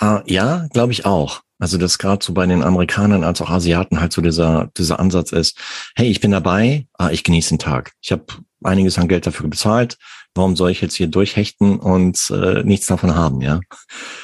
uh, 0.00 0.20
ja 0.26 0.66
glaube 0.72 0.92
ich 0.92 1.04
auch. 1.04 1.42
Also 1.62 1.78
das 1.78 1.98
gerade 1.98 2.24
so 2.24 2.32
bei 2.34 2.44
den 2.44 2.64
Amerikanern 2.64 3.22
als 3.22 3.40
auch 3.40 3.48
Asiaten 3.48 4.00
halt 4.00 4.12
so 4.12 4.20
dieser, 4.20 4.72
dieser 4.76 4.98
Ansatz 4.98 5.30
ist, 5.30 5.56
hey, 5.94 6.08
ich 6.08 6.18
bin 6.18 6.32
dabei, 6.32 6.88
ah, 6.94 7.10
ich 7.12 7.22
genieße 7.22 7.50
den 7.50 7.60
Tag. 7.60 7.92
Ich 8.02 8.10
habe 8.10 8.24
einiges 8.64 8.98
an 8.98 9.06
Geld 9.06 9.28
dafür 9.28 9.48
bezahlt. 9.48 9.96
Warum 10.34 10.56
soll 10.56 10.72
ich 10.72 10.80
jetzt 10.80 10.96
hier 10.96 11.06
durchhechten 11.06 11.78
und 11.78 12.32
äh, 12.34 12.64
nichts 12.64 12.86
davon 12.86 13.14
haben, 13.14 13.42
ja? 13.42 13.60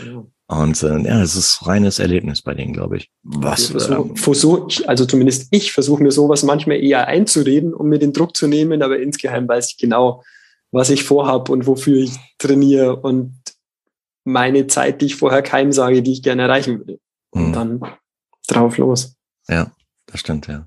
ja. 0.04 0.24
Und 0.48 0.82
äh, 0.82 0.98
ja, 0.98 1.22
es 1.22 1.36
ist 1.36 1.64
reines 1.64 2.00
Erlebnis 2.00 2.42
bei 2.42 2.54
denen, 2.54 2.72
glaube 2.72 2.96
ich. 2.96 3.08
Was? 3.22 3.70
Ähm, 3.88 4.16
versuch, 4.16 4.70
also 4.88 5.06
zumindest 5.06 5.46
ich 5.52 5.70
versuche 5.70 6.02
mir 6.02 6.10
sowas 6.10 6.42
manchmal 6.42 6.82
eher 6.82 7.06
einzureden, 7.06 7.72
um 7.72 7.88
mir 7.88 8.00
den 8.00 8.12
Druck 8.12 8.36
zu 8.36 8.48
nehmen, 8.48 8.82
aber 8.82 8.98
insgeheim 8.98 9.46
weiß 9.46 9.70
ich 9.70 9.78
genau, 9.78 10.24
was 10.72 10.90
ich 10.90 11.04
vorhab 11.04 11.50
und 11.50 11.68
wofür 11.68 11.98
ich 11.98 12.16
trainiere 12.38 12.96
und 12.96 13.36
meine 14.24 14.66
Zeit, 14.66 15.02
die 15.02 15.06
ich 15.06 15.14
vorher 15.14 15.42
keinem 15.42 15.70
sage, 15.70 16.02
die 16.02 16.14
ich 16.14 16.24
gerne 16.24 16.42
erreichen 16.42 16.80
würde. 16.80 16.98
Und 17.30 17.48
mhm. 17.48 17.52
dann 17.52 17.80
drauf 18.46 18.78
los. 18.78 19.16
Ja, 19.48 19.70
das 20.06 20.20
stimmt, 20.20 20.46
ja. 20.46 20.66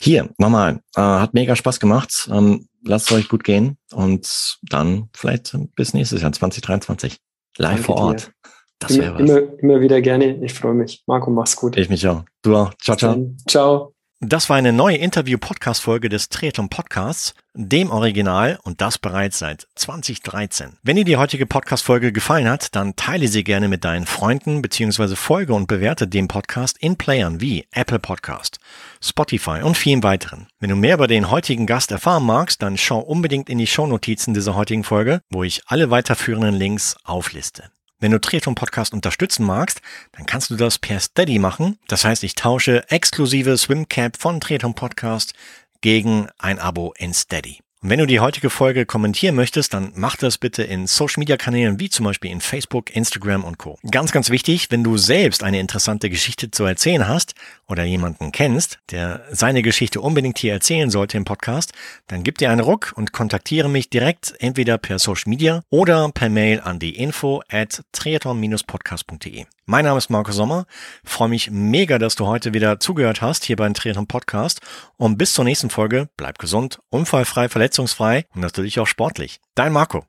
Hier, 0.00 0.28
nochmal, 0.38 0.80
äh, 0.96 1.00
hat 1.00 1.34
mega 1.34 1.54
Spaß 1.54 1.80
gemacht. 1.80 2.28
Ähm, 2.30 2.68
lasst 2.82 3.10
es 3.10 3.16
euch 3.16 3.28
gut 3.28 3.44
gehen 3.44 3.78
und 3.92 4.58
dann 4.62 5.08
vielleicht 5.14 5.56
bis 5.76 5.94
nächstes 5.94 6.22
Jahr 6.22 6.32
2023. 6.32 7.18
Live 7.56 7.70
Danke 7.70 7.82
vor 7.84 7.96
Ort. 7.96 8.26
Dir. 8.26 8.50
Das 8.80 8.98
wäre 8.98 9.14
was. 9.14 9.20
Immer, 9.20 9.58
immer 9.60 9.80
wieder 9.80 10.00
gerne. 10.00 10.44
Ich 10.44 10.52
freue 10.54 10.74
mich. 10.74 11.02
Marco, 11.06 11.30
mach's 11.30 11.56
gut. 11.56 11.76
Ich 11.76 11.88
mich 11.88 12.06
auch. 12.06 12.24
Du 12.42 12.56
auch. 12.56 12.74
Ciao, 12.74 12.96
ciao. 12.96 13.34
Ciao. 13.48 13.93
Das 14.26 14.48
war 14.48 14.56
eine 14.56 14.72
neue 14.72 14.96
Interview-Podcast-Folge 14.96 16.08
des 16.08 16.30
Triathlon 16.30 16.70
Podcasts, 16.70 17.34
dem 17.52 17.90
Original 17.90 18.58
und 18.62 18.80
das 18.80 18.96
bereits 18.96 19.38
seit 19.38 19.68
2013. 19.74 20.78
Wenn 20.82 20.96
dir 20.96 21.04
die 21.04 21.18
heutige 21.18 21.44
Podcast-Folge 21.44 22.10
gefallen 22.10 22.48
hat, 22.48 22.74
dann 22.74 22.96
teile 22.96 23.28
sie 23.28 23.44
gerne 23.44 23.68
mit 23.68 23.84
deinen 23.84 24.06
Freunden 24.06 24.62
bzw. 24.62 25.14
folge 25.14 25.52
und 25.52 25.66
bewerte 25.66 26.08
den 26.08 26.26
Podcast 26.28 26.78
in 26.78 26.96
Playern 26.96 27.42
wie 27.42 27.66
Apple 27.70 27.98
Podcast, 27.98 28.60
Spotify 29.02 29.60
und 29.62 29.76
vielen 29.76 30.02
weiteren. 30.02 30.46
Wenn 30.58 30.70
du 30.70 30.76
mehr 30.76 30.94
über 30.94 31.06
den 31.06 31.30
heutigen 31.30 31.66
Gast 31.66 31.92
erfahren 31.92 32.24
magst, 32.24 32.62
dann 32.62 32.78
schau 32.78 33.00
unbedingt 33.00 33.50
in 33.50 33.58
die 33.58 33.66
Shownotizen 33.66 34.32
dieser 34.32 34.54
heutigen 34.54 34.84
Folge, 34.84 35.20
wo 35.28 35.44
ich 35.44 35.60
alle 35.66 35.90
weiterführenden 35.90 36.54
Links 36.54 36.96
aufliste. 37.04 37.73
Wenn 38.04 38.10
du 38.10 38.20
Triathlon 38.20 38.54
Podcast 38.54 38.92
unterstützen 38.92 39.46
magst, 39.46 39.80
dann 40.12 40.26
kannst 40.26 40.50
du 40.50 40.56
das 40.56 40.78
per 40.78 41.00
Steady 41.00 41.38
machen. 41.38 41.78
Das 41.88 42.04
heißt, 42.04 42.22
ich 42.22 42.34
tausche 42.34 42.84
exklusive 42.90 43.56
Swimcap 43.56 44.18
von 44.18 44.42
Triathlon 44.42 44.74
Podcast 44.74 45.32
gegen 45.80 46.28
ein 46.36 46.58
Abo 46.58 46.92
in 46.98 47.14
Steady. 47.14 47.63
Und 47.84 47.90
wenn 47.90 47.98
du 47.98 48.06
die 48.06 48.20
heutige 48.20 48.48
Folge 48.48 48.86
kommentieren 48.86 49.34
möchtest, 49.34 49.74
dann 49.74 49.92
mach 49.94 50.16
das 50.16 50.38
bitte 50.38 50.62
in 50.62 50.86
Social 50.86 51.20
Media 51.20 51.36
Kanälen 51.36 51.78
wie 51.80 51.90
zum 51.90 52.06
Beispiel 52.06 52.30
in 52.30 52.40
Facebook, 52.40 52.96
Instagram 52.96 53.44
und 53.44 53.58
Co. 53.58 53.78
Ganz, 53.90 54.10
ganz 54.10 54.30
wichtig, 54.30 54.70
wenn 54.70 54.82
du 54.82 54.96
selbst 54.96 55.42
eine 55.42 55.60
interessante 55.60 56.08
Geschichte 56.08 56.50
zu 56.50 56.64
erzählen 56.64 57.06
hast 57.06 57.34
oder 57.68 57.84
jemanden 57.84 58.32
kennst, 58.32 58.78
der 58.90 59.26
seine 59.30 59.60
Geschichte 59.60 60.00
unbedingt 60.00 60.38
hier 60.38 60.54
erzählen 60.54 60.88
sollte 60.88 61.18
im 61.18 61.26
Podcast, 61.26 61.74
dann 62.06 62.22
gib 62.22 62.38
dir 62.38 62.50
einen 62.50 62.62
Ruck 62.62 62.94
und 62.96 63.12
kontaktiere 63.12 63.68
mich 63.68 63.90
direkt 63.90 64.32
entweder 64.38 64.78
per 64.78 64.98
Social 64.98 65.28
Media 65.28 65.62
oder 65.68 66.10
per 66.10 66.30
Mail 66.30 66.62
an 66.62 66.78
die 66.78 66.96
info 66.96 67.42
at 67.50 67.82
triathlon-podcast.de. 67.92 69.44
Mein 69.66 69.86
Name 69.86 69.96
ist 69.96 70.10
Marco 70.10 70.30
Sommer. 70.30 70.66
freue 71.04 71.30
mich 71.30 71.50
mega, 71.50 71.98
dass 71.98 72.16
du 72.16 72.26
heute 72.26 72.52
wieder 72.52 72.80
zugehört 72.80 73.22
hast 73.22 73.44
hier 73.44 73.56
beim 73.56 73.72
Triathlon 73.72 74.06
Podcast. 74.06 74.60
Und 74.98 75.16
bis 75.16 75.32
zur 75.32 75.46
nächsten 75.46 75.70
Folge 75.70 76.10
bleib 76.18 76.38
gesund, 76.38 76.80
unfallfrei, 76.90 77.48
verletzungsfrei 77.74 78.26
und 78.34 78.40
natürlich 78.40 78.78
auch 78.78 78.86
sportlich. 78.86 79.40
Dein 79.54 79.72
Marco. 79.72 80.02